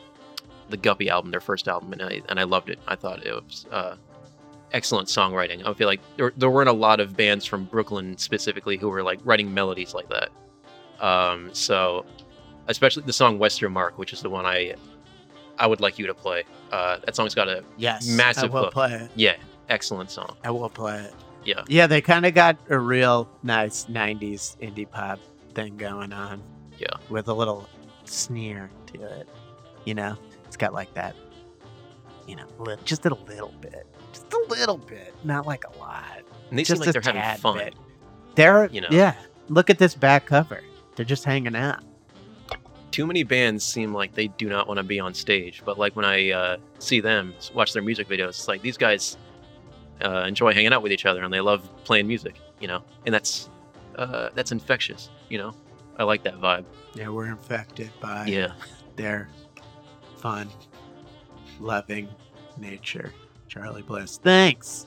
the 0.69 0.77
Guppy 0.77 1.09
album, 1.09 1.31
their 1.31 1.39
first 1.39 1.67
album, 1.67 1.93
and 1.93 2.01
I 2.01 2.21
and 2.29 2.39
I 2.39 2.43
loved 2.43 2.69
it. 2.69 2.79
I 2.87 2.95
thought 2.95 3.25
it 3.25 3.33
was 3.33 3.65
uh, 3.71 3.95
excellent 4.73 5.07
songwriting. 5.07 5.65
I 5.65 5.73
feel 5.73 5.87
like 5.87 6.01
there, 6.17 6.33
there 6.35 6.49
weren't 6.49 6.69
a 6.69 6.73
lot 6.73 6.99
of 6.99 7.15
bands 7.15 7.45
from 7.45 7.65
Brooklyn 7.65 8.17
specifically 8.17 8.77
who 8.77 8.89
were 8.89 9.03
like 9.03 9.19
writing 9.23 9.53
melodies 9.53 9.93
like 9.93 10.09
that. 10.09 10.29
Um, 10.99 11.49
so 11.53 12.05
especially 12.67 13.03
the 13.03 13.13
song 13.13 13.39
Westermarck, 13.39 13.93
which 13.97 14.13
is 14.13 14.21
the 14.21 14.29
one 14.29 14.45
I 14.45 14.75
I 15.59 15.65
would 15.67 15.81
like 15.81 15.97
you 15.97 16.05
to 16.07 16.13
play. 16.13 16.43
Uh, 16.71 16.97
that 17.05 17.15
song's 17.15 17.33
got 17.33 17.47
a 17.49 17.63
Yes. 17.77 18.07
Massive 18.07 18.51
I 18.51 18.53
will 18.53 18.63
hook. 18.65 18.73
play 18.73 18.93
it. 18.93 19.11
yeah, 19.15 19.35
excellent 19.69 20.11
song. 20.11 20.35
I 20.43 20.51
will 20.51 20.69
play 20.69 20.99
it. 21.03 21.13
Yeah. 21.45 21.63
Yeah, 21.67 21.87
they 21.87 22.01
kind 22.01 22.25
of 22.25 22.33
got 22.33 22.57
a 22.69 22.77
real 22.77 23.27
nice 23.41 23.85
90s 23.85 24.57
indie 24.59 24.89
pop 24.89 25.19
thing 25.55 25.77
going 25.77 26.11
on. 26.13 26.43
Yeah. 26.77 26.87
With 27.09 27.27
a 27.29 27.33
little 27.33 27.67
sneer 28.05 28.69
to 28.93 29.01
it. 29.19 29.27
You 29.85 29.95
know, 29.95 30.15
it's 30.45 30.57
got 30.57 30.73
like 30.73 30.93
that, 30.95 31.15
you 32.27 32.35
know, 32.35 32.45
li- 32.59 32.75
just 32.83 33.05
a 33.05 33.15
little 33.15 33.53
bit. 33.61 33.87
Just 34.11 34.31
a 34.33 34.45
little 34.49 34.77
bit. 34.77 35.15
Not 35.23 35.47
like 35.47 35.63
a 35.63 35.77
lot. 35.79 36.19
And 36.49 36.59
they 36.59 36.63
just 36.63 36.81
seem 36.83 36.91
like 36.93 37.01
they're 37.01 37.13
having 37.13 37.41
fun. 37.41 37.57
bit. 37.57 37.73
They're, 38.35 38.67
You 38.69 38.81
know. 38.81 38.87
yeah. 38.91 39.15
Look 39.49 39.69
at 39.69 39.77
this 39.79 39.95
back 39.95 40.25
cover. 40.25 40.61
They're 40.95 41.05
just 41.05 41.23
hanging 41.23 41.55
out. 41.55 41.81
Too 42.91 43.05
many 43.05 43.23
bands 43.23 43.63
seem 43.65 43.93
like 43.93 44.13
they 44.15 44.27
do 44.27 44.49
not 44.49 44.67
want 44.67 44.77
to 44.77 44.83
be 44.83 44.99
on 44.99 45.13
stage, 45.13 45.61
but 45.65 45.77
like 45.77 45.95
when 45.95 46.05
I 46.05 46.31
uh, 46.31 46.57
see 46.79 46.99
them 46.99 47.33
watch 47.53 47.73
their 47.73 47.81
music 47.83 48.07
videos, 48.07 48.29
it's 48.29 48.47
like 48.47 48.61
these 48.61 48.77
guys 48.77 49.17
uh, 50.03 50.23
enjoy 50.27 50.53
hanging 50.53 50.73
out 50.73 50.81
with 50.81 50.91
each 50.91 51.05
other 51.05 51.23
and 51.23 51.31
they 51.33 51.41
love 51.41 51.69
playing 51.83 52.07
music, 52.07 52.35
you 52.59 52.67
know, 52.67 52.83
and 53.05 53.13
that's 53.13 53.49
uh, 53.97 54.29
that's 54.35 54.51
infectious, 54.51 55.09
you 55.29 55.37
know. 55.37 55.53
I 55.97 56.03
like 56.03 56.23
that 56.23 56.39
vibe. 56.39 56.65
Yeah, 56.93 57.09
we're 57.09 57.27
infected 57.27 57.91
by 57.99 58.25
Yeah. 58.27 58.53
their 58.95 59.29
fun, 60.17 60.49
loving 61.59 62.07
nature. 62.57 63.11
Charly 63.49 63.81
Bliss. 63.85 64.17
Thanks. 64.21 64.85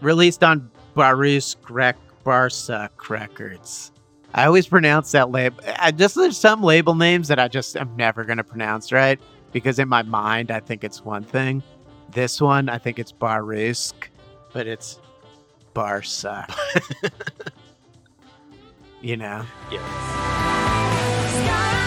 Released 0.00 0.42
on 0.44 0.70
Baruch 0.94 1.42
Rec 1.68 1.96
Barsuk 2.24 2.90
Records. 3.10 3.92
I 4.36 4.44
always 4.44 4.66
pronounce 4.66 5.12
that 5.12 5.30
label. 5.30 5.60
I 5.78 5.90
just 5.90 6.14
there's 6.14 6.36
some 6.36 6.62
label 6.62 6.94
names 6.94 7.28
that 7.28 7.38
I 7.38 7.48
just 7.48 7.74
am 7.74 7.96
never 7.96 8.22
gonna 8.22 8.44
pronounce 8.44 8.92
right 8.92 9.18
because 9.50 9.78
in 9.78 9.88
my 9.88 10.02
mind 10.02 10.50
I 10.50 10.60
think 10.60 10.84
it's 10.84 11.02
one 11.02 11.24
thing. 11.24 11.62
This 12.10 12.38
one 12.40 12.68
I 12.68 12.76
think 12.76 12.98
it's 12.98 13.12
Baruch, 13.12 14.10
but 14.52 14.66
it's 14.66 15.00
Barsuk. 15.74 16.54
you 19.00 19.16
know. 19.16 19.46
Scar 21.30 21.85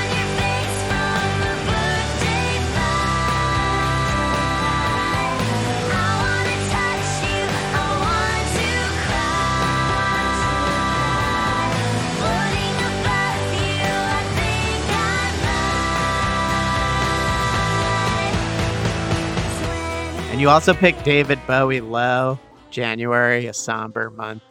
And 20.39 20.43
you 20.45 20.49
also 20.51 20.73
picked 20.73 21.03
David 21.03 21.37
Bowie 21.47 21.81
low. 21.81 22.39
January, 22.71 23.47
a 23.47 23.53
somber 23.53 24.09
month 24.09 24.41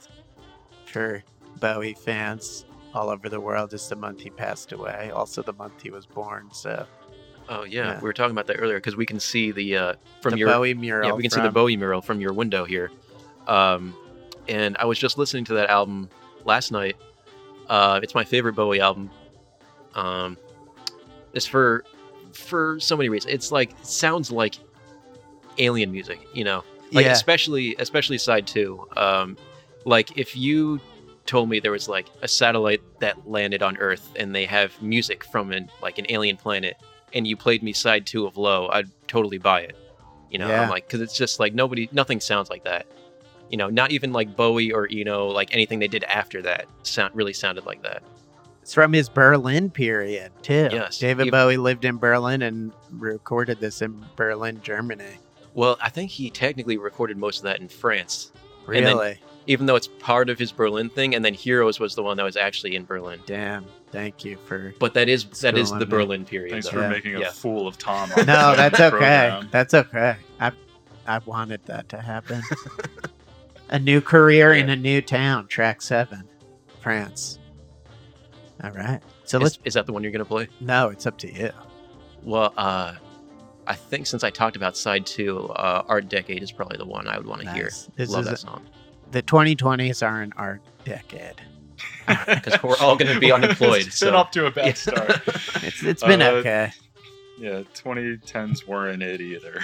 for 0.84 1.24
Bowie 1.60 1.94
fans 1.94 2.66
all 2.92 3.08
over 3.08 3.30
the 3.30 3.40
world. 3.40 3.72
Is 3.72 3.88
the 3.88 3.96
month 3.96 4.20
he 4.20 4.28
passed 4.28 4.72
away. 4.72 5.10
Also 5.14 5.40
the 5.42 5.54
month 5.54 5.80
he 5.80 5.88
was 5.88 6.04
born. 6.04 6.50
So 6.52 6.84
Oh 7.48 7.62
yeah, 7.64 7.92
Yeah. 7.92 7.96
we 8.00 8.02
were 8.02 8.12
talking 8.12 8.32
about 8.32 8.46
that 8.48 8.56
earlier 8.60 8.76
because 8.76 8.96
we 8.96 9.06
can 9.06 9.18
see 9.18 9.50
the 9.50 9.76
uh, 9.78 9.94
from 10.20 10.32
the 10.32 10.40
your 10.40 10.50
Bowie 10.50 10.74
mural. 10.74 11.08
yeah 11.08 11.14
we 11.14 11.22
can 11.22 11.30
see 11.30 11.40
the 11.40 11.50
Bowie 11.50 11.78
mural 11.78 12.02
from 12.02 12.20
your 12.20 12.34
window 12.34 12.66
here. 12.66 12.90
Um, 13.46 13.94
and 14.46 14.76
I 14.78 14.84
was 14.84 14.98
just 14.98 15.16
listening 15.16 15.46
to 15.46 15.54
that 15.54 15.70
album 15.70 16.10
last 16.44 16.70
night. 16.70 16.96
Uh, 17.66 17.98
it's 18.02 18.14
my 18.14 18.24
favorite 18.24 18.56
Bowie 18.56 18.82
album. 18.82 19.10
Um, 19.94 20.36
it's 21.32 21.46
for 21.46 21.82
for 22.34 22.78
so 22.78 22.94
many 22.94 23.08
reasons. 23.08 23.32
It's 23.32 23.50
like 23.50 23.70
it 23.70 23.86
sounds 23.86 24.30
like 24.30 24.56
alien 25.58 25.90
music, 25.92 26.20
you 26.32 26.44
know, 26.44 26.64
like 26.92 27.06
yeah, 27.06 27.12
especially 27.12 27.76
especially 27.78 28.18
side 28.18 28.46
two. 28.46 28.86
Um, 28.96 29.36
like 29.84 30.16
if 30.18 30.36
you 30.36 30.80
told 31.26 31.48
me 31.50 31.60
there 31.60 31.72
was 31.72 31.88
like 31.88 32.08
a 32.22 32.28
satellite 32.28 32.80
that 33.00 33.28
landed 33.28 33.62
on 33.62 33.76
Earth 33.76 34.10
and 34.16 34.34
they 34.34 34.46
have 34.46 34.80
music 34.82 35.24
from 35.24 35.52
an 35.52 35.70
like 35.82 35.98
an 35.98 36.06
alien 36.08 36.36
planet, 36.36 36.76
and 37.12 37.26
you 37.26 37.36
played 37.36 37.62
me 37.62 37.72
side 37.72 38.06
two 38.06 38.26
of 38.26 38.36
Low, 38.36 38.68
I'd 38.68 38.90
totally 39.08 39.38
buy 39.38 39.60
it. 39.62 39.76
You 40.30 40.38
know, 40.38 40.48
Yeah. 40.48 40.62
I'm 40.62 40.70
like 40.70 40.86
because 40.86 41.00
it's 41.00 41.16
just 41.16 41.38
like 41.40 41.54
nobody, 41.54 41.88
nothing 41.92 42.20
sounds 42.20 42.50
like 42.50 42.64
that. 42.64 42.86
You 43.50 43.56
know, 43.56 43.68
not 43.70 43.92
even 43.92 44.12
like 44.12 44.36
Bowie 44.36 44.72
or 44.72 44.86
you 44.88 45.04
know 45.04 45.28
like 45.28 45.52
anything 45.54 45.78
they 45.78 45.88
did 45.88 46.04
after 46.04 46.42
that 46.42 46.66
sound 46.82 47.14
really 47.14 47.32
sounded 47.32 47.64
like 47.66 47.82
that. 47.82 48.02
it's 48.62 48.74
from 48.74 48.92
his 48.92 49.08
Berlin 49.08 49.70
period 49.70 50.32
too. 50.42 50.68
Yes, 50.70 50.98
David 50.98 51.30
Bowie 51.30 51.56
lived 51.56 51.84
in 51.86 51.96
Berlin 51.96 52.42
and 52.42 52.72
recorded 52.90 53.58
this 53.60 53.80
in 53.80 54.04
Berlin, 54.16 54.60
Germany. 54.62 55.16
Well, 55.58 55.76
I 55.82 55.88
think 55.88 56.12
he 56.12 56.30
technically 56.30 56.76
recorded 56.78 57.16
most 57.16 57.38
of 57.38 57.42
that 57.42 57.58
in 57.60 57.66
France, 57.68 58.30
And 58.68 58.76
then- 58.86 58.96
Really? 58.96 59.18
even 59.48 59.66
though 59.66 59.74
it's 59.74 59.88
part 59.98 60.30
of 60.30 60.38
his 60.38 60.52
Berlin 60.52 60.88
thing. 60.88 61.14
And 61.16 61.24
then 61.24 61.34
Heroes 61.34 61.80
was 61.80 61.96
the 61.96 62.02
one 62.04 62.16
that 62.18 62.22
was 62.22 62.36
actually 62.36 62.76
in 62.76 62.84
Berlin. 62.84 63.18
Damn. 63.26 63.64
Thank 63.90 64.24
you 64.24 64.36
for. 64.44 64.72
But 64.78 64.94
that 64.94 65.08
is 65.08 65.24
that 65.40 65.56
is 65.58 65.70
the 65.70 65.78
me. 65.80 65.84
Berlin 65.86 66.24
period. 66.24 66.52
Thanks 66.52 66.66
though. 66.66 66.74
for 66.74 66.80
Yeah. 66.82 66.88
making 66.90 67.16
a 67.16 67.20
Yeah. 67.20 67.30
fool 67.30 67.66
of 67.66 67.76
Tom. 67.78 68.08
on 68.16 68.26
No, 68.26 68.54
that's 68.54 68.78
okay. 68.78 68.90
program. 68.90 69.48
That's 69.50 69.74
okay. 69.74 70.16
I 70.38 70.52
I 71.08 71.18
wanted 71.24 71.64
that 71.64 71.88
to 71.88 71.96
happen. 72.02 72.42
a 73.70 73.78
new 73.80 74.00
career 74.00 74.52
in 74.52 74.68
a 74.68 74.76
new 74.76 75.00
town, 75.02 75.48
track 75.48 75.80
seven, 75.82 76.22
France. 76.80 77.38
All 78.62 78.70
right. 78.70 79.00
So 79.24 79.38
Is, 79.38 79.42
let's. 79.42 79.58
is 79.64 79.74
that 79.74 79.86
the 79.86 79.92
one 79.92 80.02
you're 80.04 80.12
gonna 80.12 80.24
play? 80.26 80.46
No, 80.60 80.90
it's 80.90 81.06
up 81.06 81.16
to 81.18 81.32
you. 81.32 81.50
Well, 82.22 82.52
uh, 82.56 82.94
I 83.68 83.74
think 83.74 84.06
since 84.06 84.24
I 84.24 84.30
talked 84.30 84.56
about 84.56 84.76
side 84.76 85.06
two, 85.06 85.40
uh, 85.50 85.84
Art 85.86 86.08
Decade 86.08 86.42
is 86.42 86.50
probably 86.50 86.78
the 86.78 86.86
one 86.86 87.06
I 87.06 87.16
would 87.18 87.26
want 87.26 87.42
to 87.42 87.52
hear. 87.52 87.64
Nice. 87.64 87.88
This 87.96 88.10
Love 88.10 88.22
is 88.22 88.26
that 88.28 88.34
a- 88.34 88.38
song 88.38 88.66
the 89.10 89.22
2020s 89.22 90.06
are 90.06 90.20
an 90.20 90.32
art 90.36 90.60
decade. 90.84 91.40
because 92.26 92.62
we're 92.62 92.76
all 92.78 92.96
going 92.96 93.12
to 93.14 93.20
be 93.20 93.30
unemployed. 93.38 93.86
It's 93.86 93.96
so 93.98 94.06
been 94.08 94.14
off 94.16 94.30
to 94.32 94.40
a 94.42 94.44
Yeah. 94.44 94.50
bad 94.50 94.76
start. 94.78 95.20
It's 95.62 95.82
it's 95.82 96.02
been 96.02 96.20
Uh, 96.22 96.30
okay. 96.30 96.72
yeah, 97.38 97.62
2010s 97.74 98.66
weren't 98.66 99.02
it 99.02 99.20
either. 99.20 99.62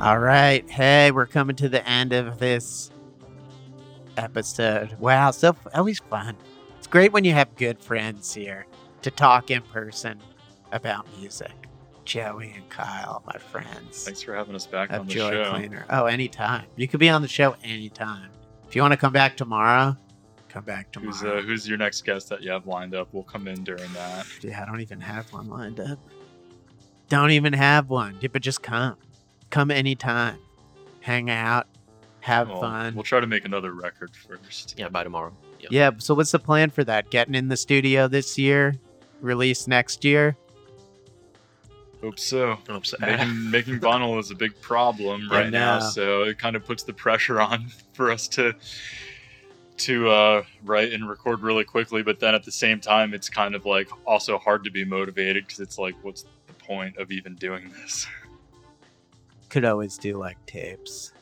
All 0.00 0.18
right. 0.18 0.68
Hey, 0.70 1.10
we're 1.10 1.26
coming 1.26 1.56
to 1.56 1.68
the 1.68 1.86
end 1.86 2.14
of 2.14 2.38
this 2.38 2.90
episode. 4.16 4.96
Wow, 4.98 5.30
so 5.30 5.54
always 5.74 5.98
fun. 5.98 6.36
It's 6.78 6.86
great 6.86 7.12
when 7.12 7.24
you 7.24 7.32
have 7.34 7.54
good 7.56 7.78
friends 7.78 8.32
here 8.32 8.66
to 9.02 9.10
talk 9.10 9.50
in 9.50 9.60
person 9.60 10.18
about 10.72 11.06
music. 11.18 11.52
Joey 12.06 12.52
and 12.56 12.66
Kyle, 12.70 13.22
my 13.26 13.38
friends 13.38 14.04
Thanks 14.04 14.22
for 14.22 14.34
having 14.34 14.54
us 14.54 14.66
back 14.66 14.90
on 14.90 15.06
the 15.06 15.12
Joy 15.12 15.32
show. 15.32 15.50
Cleaner. 15.50 15.84
Oh, 15.90 16.06
anytime. 16.06 16.64
You 16.76 16.88
could 16.88 16.98
be 16.98 17.10
on 17.10 17.20
the 17.20 17.28
show 17.28 17.54
anytime. 17.62 18.30
If 18.66 18.74
you 18.74 18.80
want 18.80 18.92
to 18.92 18.96
come 18.96 19.12
back 19.12 19.36
tomorrow, 19.36 19.96
come 20.48 20.64
back 20.64 20.92
tomorrow. 20.92 21.12
Who's 21.12 21.22
uh, 21.22 21.42
who's 21.46 21.68
your 21.68 21.76
next 21.76 22.06
guest 22.06 22.30
that 22.30 22.42
you 22.42 22.50
have 22.52 22.66
lined 22.66 22.94
up? 22.94 23.08
We'll 23.12 23.22
come 23.24 23.46
in 23.46 23.62
during 23.64 23.92
that. 23.92 24.26
Yeah, 24.40 24.62
I 24.62 24.64
don't 24.64 24.80
even 24.80 25.00
have 25.00 25.30
one 25.30 25.48
lined 25.48 25.78
up. 25.78 25.98
Don't 27.10 27.32
even 27.32 27.52
have 27.52 27.90
one. 27.90 28.16
Yeah, 28.20 28.28
but 28.32 28.40
just 28.40 28.62
come. 28.62 28.96
Come 29.50 29.70
anytime. 29.70 30.38
Hang 31.00 31.30
out. 31.30 31.66
Have 32.20 32.48
Well, 32.48 32.60
fun. 32.60 32.94
We'll 32.94 33.04
try 33.04 33.20
to 33.20 33.26
make 33.26 33.44
another 33.44 33.72
record 33.72 34.10
first. 34.14 34.74
Yeah, 34.78 34.88
by 34.88 35.04
tomorrow. 35.04 35.32
Yeah. 35.58 35.68
yeah, 35.70 35.90
so 35.98 36.14
what's 36.14 36.30
the 36.30 36.38
plan 36.38 36.70
for 36.70 36.84
that? 36.84 37.10
Getting 37.10 37.34
in 37.34 37.48
the 37.48 37.56
studio 37.56 38.08
this 38.08 38.38
year? 38.38 38.74
Release 39.20 39.66
next 39.66 40.04
year? 40.04 40.36
Hope 42.00 42.18
so. 42.18 42.56
I'm 42.68 42.82
so- 42.84 42.96
Making 43.00 43.50
making 43.50 43.80
vinyl 43.80 44.18
is 44.18 44.30
a 44.30 44.34
big 44.34 44.58
problem 44.62 45.28
right 45.30 45.50
now, 45.50 45.80
so 45.80 46.22
it 46.22 46.38
kind 46.38 46.56
of 46.56 46.64
puts 46.64 46.82
the 46.82 46.94
pressure 46.94 47.40
on 47.42 47.68
for 47.92 48.10
us 48.10 48.28
to 48.28 48.54
to 49.78 50.08
uh, 50.10 50.42
write 50.64 50.92
and 50.92 51.08
record 51.08 51.40
really 51.40 51.64
quickly. 51.64 52.02
But 52.02 52.20
then 52.20 52.34
at 52.34 52.44
the 52.44 52.52
same 52.52 52.80
time, 52.80 53.12
it's 53.12 53.28
kind 53.28 53.54
of 53.54 53.66
like 53.66 53.88
also 54.06 54.38
hard 54.38 54.64
to 54.64 54.70
be 54.70 54.84
motivated 54.84 55.46
because 55.46 55.60
it's 55.60 55.78
like, 55.78 55.94
what's 56.02 56.24
the 56.46 56.52
point 56.54 56.96
of 56.96 57.10
even 57.10 57.34
doing 57.34 57.70
this? 57.82 58.06
Could 59.50 59.64
always 59.64 59.98
do 59.98 60.16
like 60.16 60.44
tapes 60.46 61.12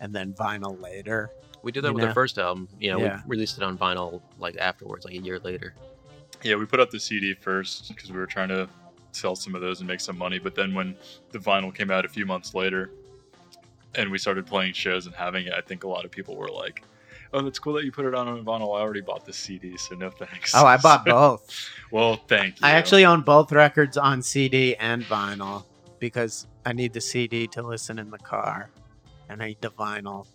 and 0.00 0.14
then 0.14 0.32
vinyl 0.34 0.80
later. 0.80 1.30
we 1.62 1.70
did 1.72 1.84
that 1.84 1.88
you 1.88 1.94
with 1.94 2.02
know? 2.02 2.08
our 2.08 2.14
first 2.14 2.38
album. 2.38 2.68
You 2.78 2.92
know, 2.92 2.98
Yeah. 3.00 3.20
we 3.26 3.36
released 3.36 3.56
it 3.58 3.62
on 3.64 3.76
vinyl 3.78 4.20
like 4.38 4.56
afterwards, 4.58 5.04
like 5.04 5.14
a 5.14 5.18
year 5.18 5.38
later. 5.40 5.74
Yeah, 6.42 6.56
we 6.56 6.64
put 6.66 6.80
out 6.80 6.90
the 6.90 6.98
CD 7.00 7.34
first 7.34 7.88
because 7.94 8.10
we 8.10 8.18
were 8.18 8.26
trying 8.26 8.48
to 8.48 8.68
sell 9.12 9.36
some 9.36 9.54
of 9.54 9.60
those 9.60 9.80
and 9.80 9.88
make 9.88 10.00
some 10.00 10.16
money. 10.16 10.38
But 10.38 10.54
then 10.54 10.74
when 10.74 10.96
the 11.32 11.38
vinyl 11.38 11.74
came 11.74 11.90
out 11.90 12.04
a 12.04 12.08
few 12.08 12.24
months 12.26 12.54
later, 12.54 12.90
and 13.94 14.10
we 14.10 14.18
started 14.18 14.46
playing 14.46 14.72
shows 14.72 15.06
and 15.06 15.14
having 15.14 15.46
it, 15.46 15.52
I 15.52 15.60
think 15.60 15.84
a 15.84 15.88
lot 15.88 16.04
of 16.04 16.10
people 16.10 16.36
were 16.36 16.48
like, 16.48 16.82
"Oh, 17.34 17.42
that's 17.42 17.58
cool 17.58 17.74
that 17.74 17.84
you 17.84 17.92
put 17.92 18.06
it 18.06 18.14
on 18.14 18.26
on 18.28 18.42
vinyl. 18.44 18.76
I 18.76 18.80
already 18.80 19.00
bought 19.02 19.26
the 19.26 19.32
CD, 19.32 19.76
so 19.76 19.94
no 19.96 20.10
thanks." 20.10 20.54
Oh, 20.54 20.64
I 20.64 20.76
bought 20.78 21.04
both. 21.18 21.68
well, 21.90 22.16
thank 22.26 22.60
you. 22.60 22.66
I 22.66 22.70
actually 22.72 23.04
own 23.04 23.20
both 23.20 23.52
records 23.52 23.96
on 23.98 24.22
CD 24.22 24.76
and 24.76 25.02
vinyl 25.04 25.64
because 26.00 26.46
I 26.66 26.72
need 26.72 26.92
the 26.92 27.00
CD 27.00 27.46
to 27.48 27.62
listen 27.62 27.98
in 27.98 28.10
the 28.10 28.18
car 28.18 28.70
and 29.28 29.40
I 29.42 29.48
need 29.48 29.60
the 29.60 29.70
vinyl 29.70 30.26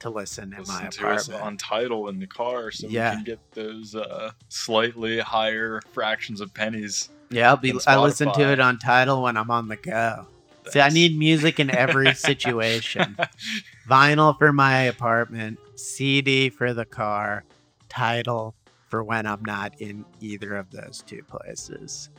to 0.00 0.10
listen 0.10 0.52
in 0.52 0.58
listen 0.58 0.74
my 0.74 0.82
apartment. 0.88 1.40
on 1.42 1.56
Tidal 1.56 2.08
in 2.08 2.18
the 2.18 2.26
car, 2.26 2.70
so 2.72 2.88
Yeah. 2.88 3.10
we 3.10 3.16
can 3.16 3.24
get 3.24 3.52
those 3.52 3.94
uh, 3.94 4.32
slightly 4.48 5.20
higher 5.20 5.80
fractions 5.92 6.40
of 6.40 6.52
pennies. 6.52 7.08
yeah, 7.30 7.48
I'll 7.48 7.56
be. 7.56 7.72
I 7.86 7.96
listen 7.98 8.30
to 8.32 8.52
it 8.52 8.60
on 8.60 8.78
Tidal 8.78 9.22
when 9.22 9.36
I'm 9.36 9.50
on 9.50 9.68
the 9.68 9.76
go. 9.76 10.26
See, 10.70 10.80
I 10.80 10.90
need 10.90 11.16
music 11.18 11.58
in 11.60 11.70
every 11.70 12.14
situation. 12.28 13.16
Vinyl 13.88 14.36
for 14.38 14.52
my 14.52 14.82
apartment, 14.82 15.58
CD 15.76 16.50
for 16.50 16.74
the 16.74 16.84
car, 16.84 17.44
Tidal 17.88 18.54
for 18.88 19.02
when 19.02 19.26
I'm 19.26 19.44
not 19.44 19.80
in 19.80 20.04
either 20.20 20.54
of 20.56 20.70
those 20.70 21.02
two 21.06 21.22
places. 21.24 22.10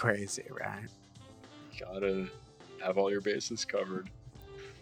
Crazy, 0.00 0.44
right? 0.50 0.86
Gotta 1.78 2.26
have 2.82 2.96
all 2.96 3.10
your 3.10 3.20
bases 3.20 3.66
covered. 3.66 4.08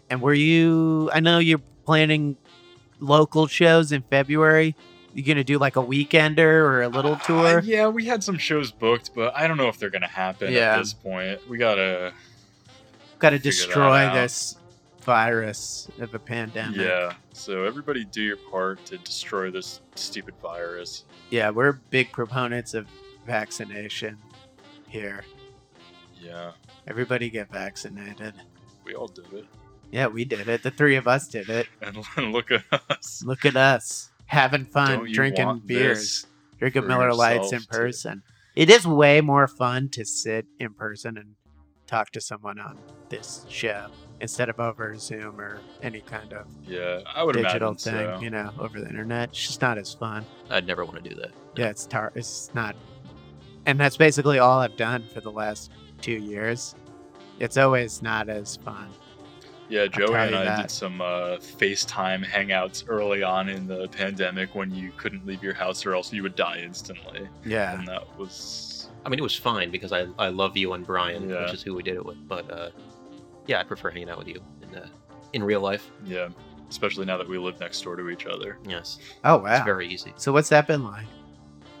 And 0.09 0.21
were 0.21 0.33
you? 0.33 1.09
I 1.13 1.19
know 1.19 1.39
you're 1.39 1.59
planning 1.85 2.37
local 3.01 3.45
shows 3.45 3.91
in 3.91 4.01
February. 4.03 4.77
You 5.13 5.23
gonna 5.23 5.43
do 5.43 5.57
like 5.57 5.75
a 5.75 5.81
weekender 5.83 6.39
or 6.39 6.83
a 6.83 6.87
little 6.87 7.15
Uh, 7.15 7.19
tour? 7.19 7.59
yeah, 7.65 7.89
we 7.89 8.05
had 8.05 8.23
some 8.23 8.37
shows 8.37 8.71
booked, 8.71 9.11
but 9.13 9.35
I 9.35 9.45
don't 9.47 9.57
know 9.57 9.67
if 9.67 9.77
they're 9.77 9.89
gonna 9.89 10.07
happen 10.07 10.53
Yeah. 10.53 10.75
at 10.75 10.77
this 10.77 10.93
point. 10.93 11.45
We 11.49 11.57
gotta, 11.57 12.13
Got 13.17 13.31
to 13.31 13.39
destroy 13.39 14.09
this 14.13 14.55
virus 15.01 15.89
of 15.99 16.13
a 16.13 16.19
pandemic. 16.19 16.77
yeah. 16.77 17.11
So 17.33 17.65
everybody 17.65 18.05
do 18.05 18.21
your 18.21 18.37
part 18.37 18.85
to 18.85 18.97
destroy 18.99 19.51
this 19.51 19.81
stupid 19.95 20.35
virus. 20.41 21.03
yeah. 21.29 21.49
We're 21.49 21.73
big 21.73 22.13
proponents 22.13 22.73
of 22.73 22.87
vaccination 23.27 24.17
here. 24.89 25.23
Yeah, 26.19 26.51
Everybody 26.87 27.29
get 27.29 27.51
vaccinated. 27.51 28.33
we 28.83 28.93
all 28.95 29.07
did 29.07 29.31
it, 29.33 29.45
Yeah, 29.91 30.07
we 30.07 30.25
did 30.25 30.47
it. 30.49 30.63
The 30.63 30.71
three 30.71 30.95
of 30.97 31.07
us 31.07 31.27
did 31.27 31.49
it. 31.49 31.67
and 31.81 32.31
look 32.33 32.51
at 32.51 32.63
us. 32.89 33.23
Look 33.25 33.45
at 33.45 33.55
us 33.55 34.09
having 34.25 34.65
fun, 34.65 34.99
Don't 34.99 35.07
you 35.09 35.15
drinking 35.15 35.45
want 35.45 35.65
beers, 35.67 35.99
this 35.99 36.25
drinking 36.59 36.81
for 36.83 36.87
Miller 36.89 37.13
Lites 37.13 37.51
in 37.51 37.59
yourself, 37.59 37.61
too? 37.71 37.77
person. 37.77 38.23
It 38.55 38.69
is 38.69 38.85
way 38.85 39.21
more 39.21 39.47
fun 39.47 39.89
to 39.89 40.03
sit 40.03 40.45
in 40.59 40.73
person 40.73 41.17
and 41.17 41.35
talk 41.87 42.11
to 42.11 42.21
someone 42.21 42.59
on 42.59 42.77
this 43.07 43.45
show 43.49 43.87
instead 44.19 44.49
of 44.49 44.59
over 44.59 44.95
Zoom 44.97 45.39
or 45.39 45.61
any 45.81 46.01
kind 46.01 46.33
of 46.33 46.45
Yeah, 46.67 46.99
I 47.07 47.23
would 47.23 47.33
digital 47.35 47.69
imagine 47.69 47.93
thing, 47.93 48.17
so. 48.17 48.19
you 48.21 48.29
know, 48.29 48.51
over 48.59 48.79
the 48.81 48.87
internet. 48.89 49.29
It's 49.29 49.47
just 49.47 49.61
not 49.61 49.77
as 49.77 49.93
fun. 49.93 50.25
I'd 50.49 50.67
never 50.67 50.83
want 50.83 51.01
to 51.03 51.09
do 51.09 51.15
that. 51.15 51.31
Yeah, 51.55 51.69
it's 51.69 51.85
tar. 51.85 52.11
It's 52.15 52.51
not, 52.53 52.75
and 53.65 53.79
that's 53.79 53.97
basically 53.97 54.39
all 54.39 54.59
I've 54.59 54.75
done 54.77 55.03
for 55.13 55.21
the 55.21 55.31
last 55.31 55.71
two 56.01 56.13
years. 56.13 56.75
It's 57.39 57.57
always 57.57 58.01
not 58.01 58.29
as 58.29 58.57
fun. 58.57 58.89
Yeah, 59.69 59.85
Joey 59.85 60.07
tell 60.07 60.15
and 60.15 60.35
I 60.35 60.45
that. 60.45 60.61
did 60.63 60.71
some 60.71 60.99
uh, 60.99 61.37
FaceTime 61.37 62.25
hangouts 62.25 62.83
early 62.87 63.21
on 63.21 63.49
in 63.49 63.67
the 63.67 63.87
pandemic 63.89 64.55
when 64.55 64.71
you 64.73 64.91
couldn't 64.97 65.25
leave 65.27 65.43
your 65.43 65.53
house 65.53 65.85
or 65.85 65.93
else 65.93 66.11
you 66.11 66.23
would 66.23 66.35
die 66.35 66.59
instantly, 66.63 67.27
Yeah, 67.45 67.77
and 67.77 67.87
that 67.87 68.17
was 68.17 68.89
I 69.05 69.09
mean, 69.09 69.19
it 69.19 69.23
was 69.23 69.35
fine 69.35 69.69
because 69.71 69.91
I, 69.93 70.07
I 70.17 70.27
love 70.29 70.57
you 70.57 70.73
and 70.73 70.85
Brian, 70.85 71.29
Yeah. 71.29 71.43
which 71.43 71.53
is 71.53 71.61
who 71.61 71.73
we 71.75 71.83
did 71.83 71.95
it 71.95 72.05
with. 72.05 72.17
But 72.27 72.49
uh, 72.51 72.69
yeah, 73.47 73.59
I 73.59 73.63
prefer 73.63 73.89
hanging 73.91 74.09
out 74.09 74.17
with 74.17 74.27
you 74.27 74.41
in, 74.63 74.75
uh, 74.77 74.87
in 75.33 75.43
real 75.43 75.61
life. 75.61 75.89
yeah. 76.05 76.29
Especially 76.69 77.03
now 77.05 77.17
that 77.17 77.27
we 77.27 77.37
live 77.39 77.59
next 77.59 77.81
door 77.81 77.95
to 77.95 78.09
each 78.09 78.25
other, 78.27 78.57
Yes, 78.67 78.99
Oh 79.23 79.37
wow, 79.37 79.45
it's 79.45 79.59
wow. 79.59 79.65
very 79.65 79.87
easy. 79.87 80.13
So 80.17 80.31
what's 80.31 80.49
that 80.49 80.67
been 80.67 80.83
like? 80.83 81.05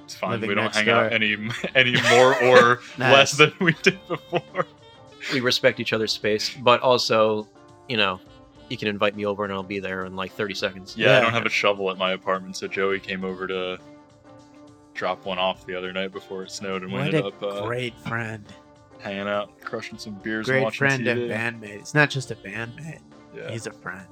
It's 0.09 0.17
fine. 0.17 0.31
Living 0.31 0.49
we 0.49 0.55
don't 0.55 0.73
hang 0.73 0.85
door. 0.85 0.95
out 1.05 1.13
any 1.13 1.37
any 1.75 1.93
more 2.09 2.41
or 2.43 2.79
Nice. 2.97 3.13
less 3.13 3.31
than 3.33 3.53
we 3.59 3.73
did 3.83 3.99
before. 4.07 4.65
We 5.33 5.39
respect 5.39 5.79
each 5.79 5.93
other's 5.93 6.11
space, 6.11 6.49
but 6.55 6.81
also, 6.81 7.47
you 7.87 7.97
know, 7.97 8.19
you 8.69 8.77
can 8.77 8.87
invite 8.87 9.15
me 9.15 9.25
over 9.25 9.43
and 9.43 9.53
I'll 9.53 9.61
be 9.63 9.79
there 9.79 10.05
in 10.05 10.15
like 10.15 10.31
30 10.31 10.53
seconds. 10.55 10.95
Yeah, 10.97 11.17
I 11.17 11.21
don't 11.21 11.33
have 11.33 11.45
a 11.45 11.49
shovel 11.49 11.91
at 11.91 11.97
my 11.97 12.13
apartment, 12.13 12.55
so 12.55 12.67
Joey 12.67 12.99
came 12.99 13.23
over 13.23 13.45
to 13.47 13.77
drop 14.95 15.25
one 15.25 15.37
off 15.37 15.65
the 15.67 15.75
other 15.75 15.93
night 15.93 16.11
before 16.11 16.43
it 16.43 16.51
snowed, 16.51 16.81
and 16.83 16.91
we 16.91 16.99
ended 16.99 17.23
a 17.23 17.27
up 17.27 17.43
uh, 17.43 17.65
great 17.65 17.97
friend, 18.01 18.43
hanging 18.99 19.27
out, 19.27 19.59
crushing 19.61 19.97
some 19.99 20.13
beers, 20.15 20.47
and 20.49 20.53
great 20.55 20.63
watching 20.63 20.77
friend 20.79 21.03
TV. 21.05 21.31
and 21.31 21.61
bandmate. 21.61 21.79
It's 21.79 21.93
not 21.93 22.09
just 22.09 22.31
a 22.31 22.35
bandmate; 22.35 22.99
Yeah, 23.35 23.51
he's 23.51 23.67
a 23.67 23.71
friend. 23.71 24.07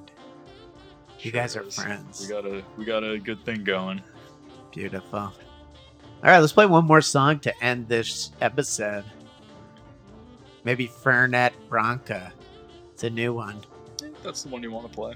You 1.20 1.30
sure 1.32 1.40
guys 1.40 1.56
are 1.56 1.62
is. 1.64 1.74
friends. 1.74 2.20
We 2.22 2.28
got 2.28 2.46
a 2.46 2.62
we 2.76 2.84
got 2.84 3.02
a 3.02 3.18
good 3.18 3.44
thing 3.44 3.64
going. 3.64 4.00
Beautiful. 4.72 5.32
All 6.24 6.30
right, 6.30 6.38
let's 6.40 6.52
play 6.52 6.66
one 6.66 6.84
more 6.84 7.00
song 7.00 7.38
to 7.40 7.64
end 7.64 7.88
this 7.88 8.32
episode. 8.40 9.04
Maybe 10.64 10.88
Fernet 10.88 11.52
Branca. 11.68 12.32
It's 12.92 13.04
a 13.04 13.10
new 13.10 13.32
one. 13.32 13.60
That's 14.24 14.42
the 14.42 14.48
one 14.48 14.62
you 14.62 14.72
want 14.72 14.90
to 14.90 14.94
play. 14.94 15.14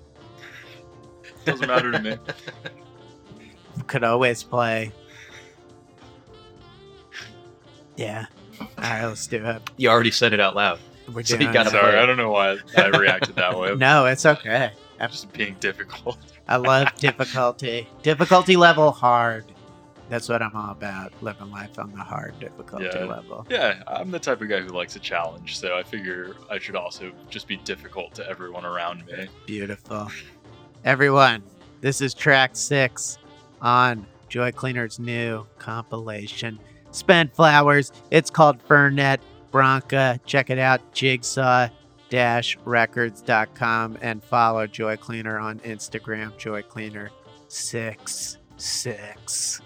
Doesn't 1.45 1.66
matter 1.66 1.91
to 1.91 1.99
me. 1.99 2.16
Could 3.89 4.05
always 4.05 4.45
play. 4.45 4.93
Yeah. 7.97 8.27
All 8.61 8.66
right, 8.79 9.05
let's 9.07 9.27
do 9.27 9.45
it. 9.45 9.70
You 9.77 9.89
already 9.89 10.12
said 10.12 10.33
it 10.33 10.39
out 10.41 10.55
loud. 10.55 10.79
We're 11.12 11.24
So 11.24 11.37
doing 11.37 11.53
gotta 11.53 11.69
it. 11.69 11.73
play 11.73 11.81
Sorry. 11.81 11.99
I 11.99 12.07
don't 12.07 12.16
know 12.16 12.31
why 12.31 12.59
I 12.77 12.87
reacted 12.89 13.35
that 13.37 13.59
way. 13.59 13.74
No, 13.77 14.07
it's 14.07 14.24
okay. 14.24 14.70
I'm 15.01 15.11
just 15.11 15.33
being 15.33 15.57
difficult. 15.59 16.16
I 16.47 16.57
love 16.57 16.95
difficulty. 16.97 17.89
difficulty 18.03 18.57
level 18.57 18.93
hard. 18.93 19.45
That's 20.12 20.28
what 20.28 20.43
I'm 20.43 20.55
all 20.55 20.72
about. 20.72 21.10
Living 21.22 21.51
life 21.51 21.78
on 21.78 21.90
the 21.90 21.97
hard 21.97 22.39
difficulty 22.39 22.84
Yeah. 22.84 23.05
level. 23.06 23.47
Yeah, 23.48 23.82
I'm 23.86 24.10
the 24.10 24.18
type 24.18 24.43
of 24.43 24.48
guy 24.51 24.60
who 24.60 24.68
likes 24.68 24.94
a 24.94 24.98
challenge, 24.98 25.56
so 25.59 25.74
I 25.74 25.82
figure 25.82 26.36
I 26.51 26.59
should 26.59 26.76
also 26.76 27.12
just 27.30 27.48
be 27.48 27.56
difficult 27.56 28.14
to 28.16 28.28
everyone 28.28 28.66
around 28.66 29.06
me. 29.06 29.26
Beautiful. 29.47 30.09
Everyone, 30.84 31.43
this 31.80 32.02
is 32.02 32.12
track 32.12 32.51
six 32.56 33.16
on 33.62 34.05
Joy 34.28 34.52
Cleaner's 34.52 34.98
new 34.98 35.47
compilation, 35.59 36.59
Spent 36.90 37.34
Flowers. 37.34 37.90
It's 38.10 38.28
called 38.28 38.62
Fernet 38.68 39.16
Branca. 39.51 40.20
Check 40.26 40.51
it 40.51 40.59
out, 40.59 40.93
jigsaw 40.93 41.68
records.com, 42.66 43.97
and 44.02 44.22
follow 44.22 44.66
Joy 44.66 44.98
Cleaner 44.98 45.39
on 45.39 45.59
Instagram, 45.60 46.36
Joy 46.36 46.60
Cleaner 46.60 47.10
six 47.48 48.36
six 48.59 49.60
six. 49.60 49.62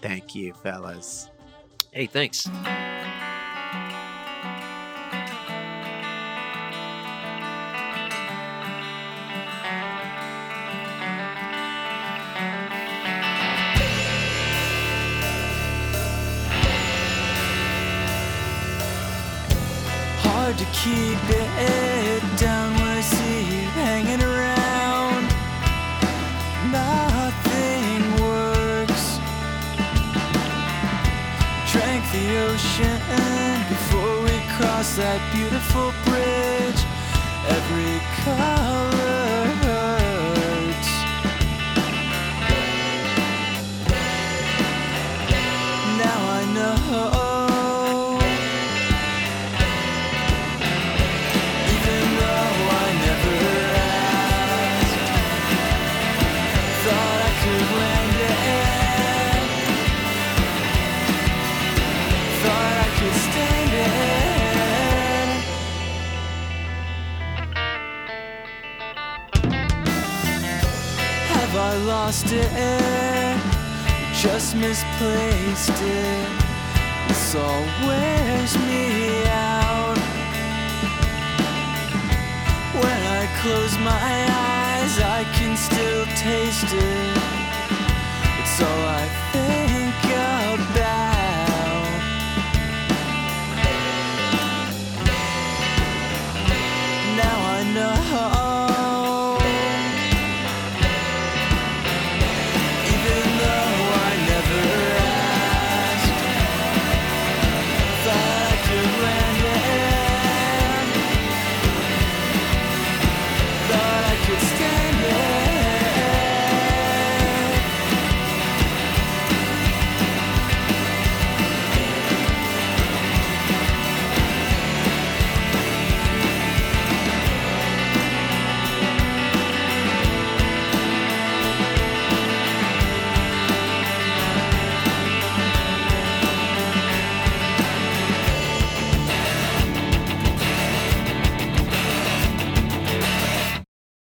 Thank 0.00 0.34
you, 0.34 0.52
fellas. 0.52 1.30
Hey, 1.90 2.06
thanks. 2.06 2.46
Hard 20.18 20.58
to 20.58 20.64
keep 20.66 21.18
your 21.30 21.44
head 21.56 21.83
beautiful 35.74 35.92
bridge. 36.04 36.84
Every 37.48 38.00
color 38.22 39.03
lost 72.14 72.32
it? 72.32 72.48
Eh? 72.52 73.38
Just 74.14 74.54
misplaced 74.54 75.70
it. 75.70 76.28
This 77.08 77.34
all 77.34 77.64
wears 77.86 78.56
me 78.58 79.26
out. 79.26 79.98
When 82.82 83.00
I 83.20 83.26
close 83.42 83.76
my 83.78 84.16
eyes, 84.30 84.94
I 85.00 85.24
can 85.36 85.56
still 85.56 86.04
taste 86.16 86.72
it. 86.72 87.18
It's 88.40 88.60
all 88.60 88.82
I 89.02 89.08
think 89.32 90.04
about. 90.70 91.13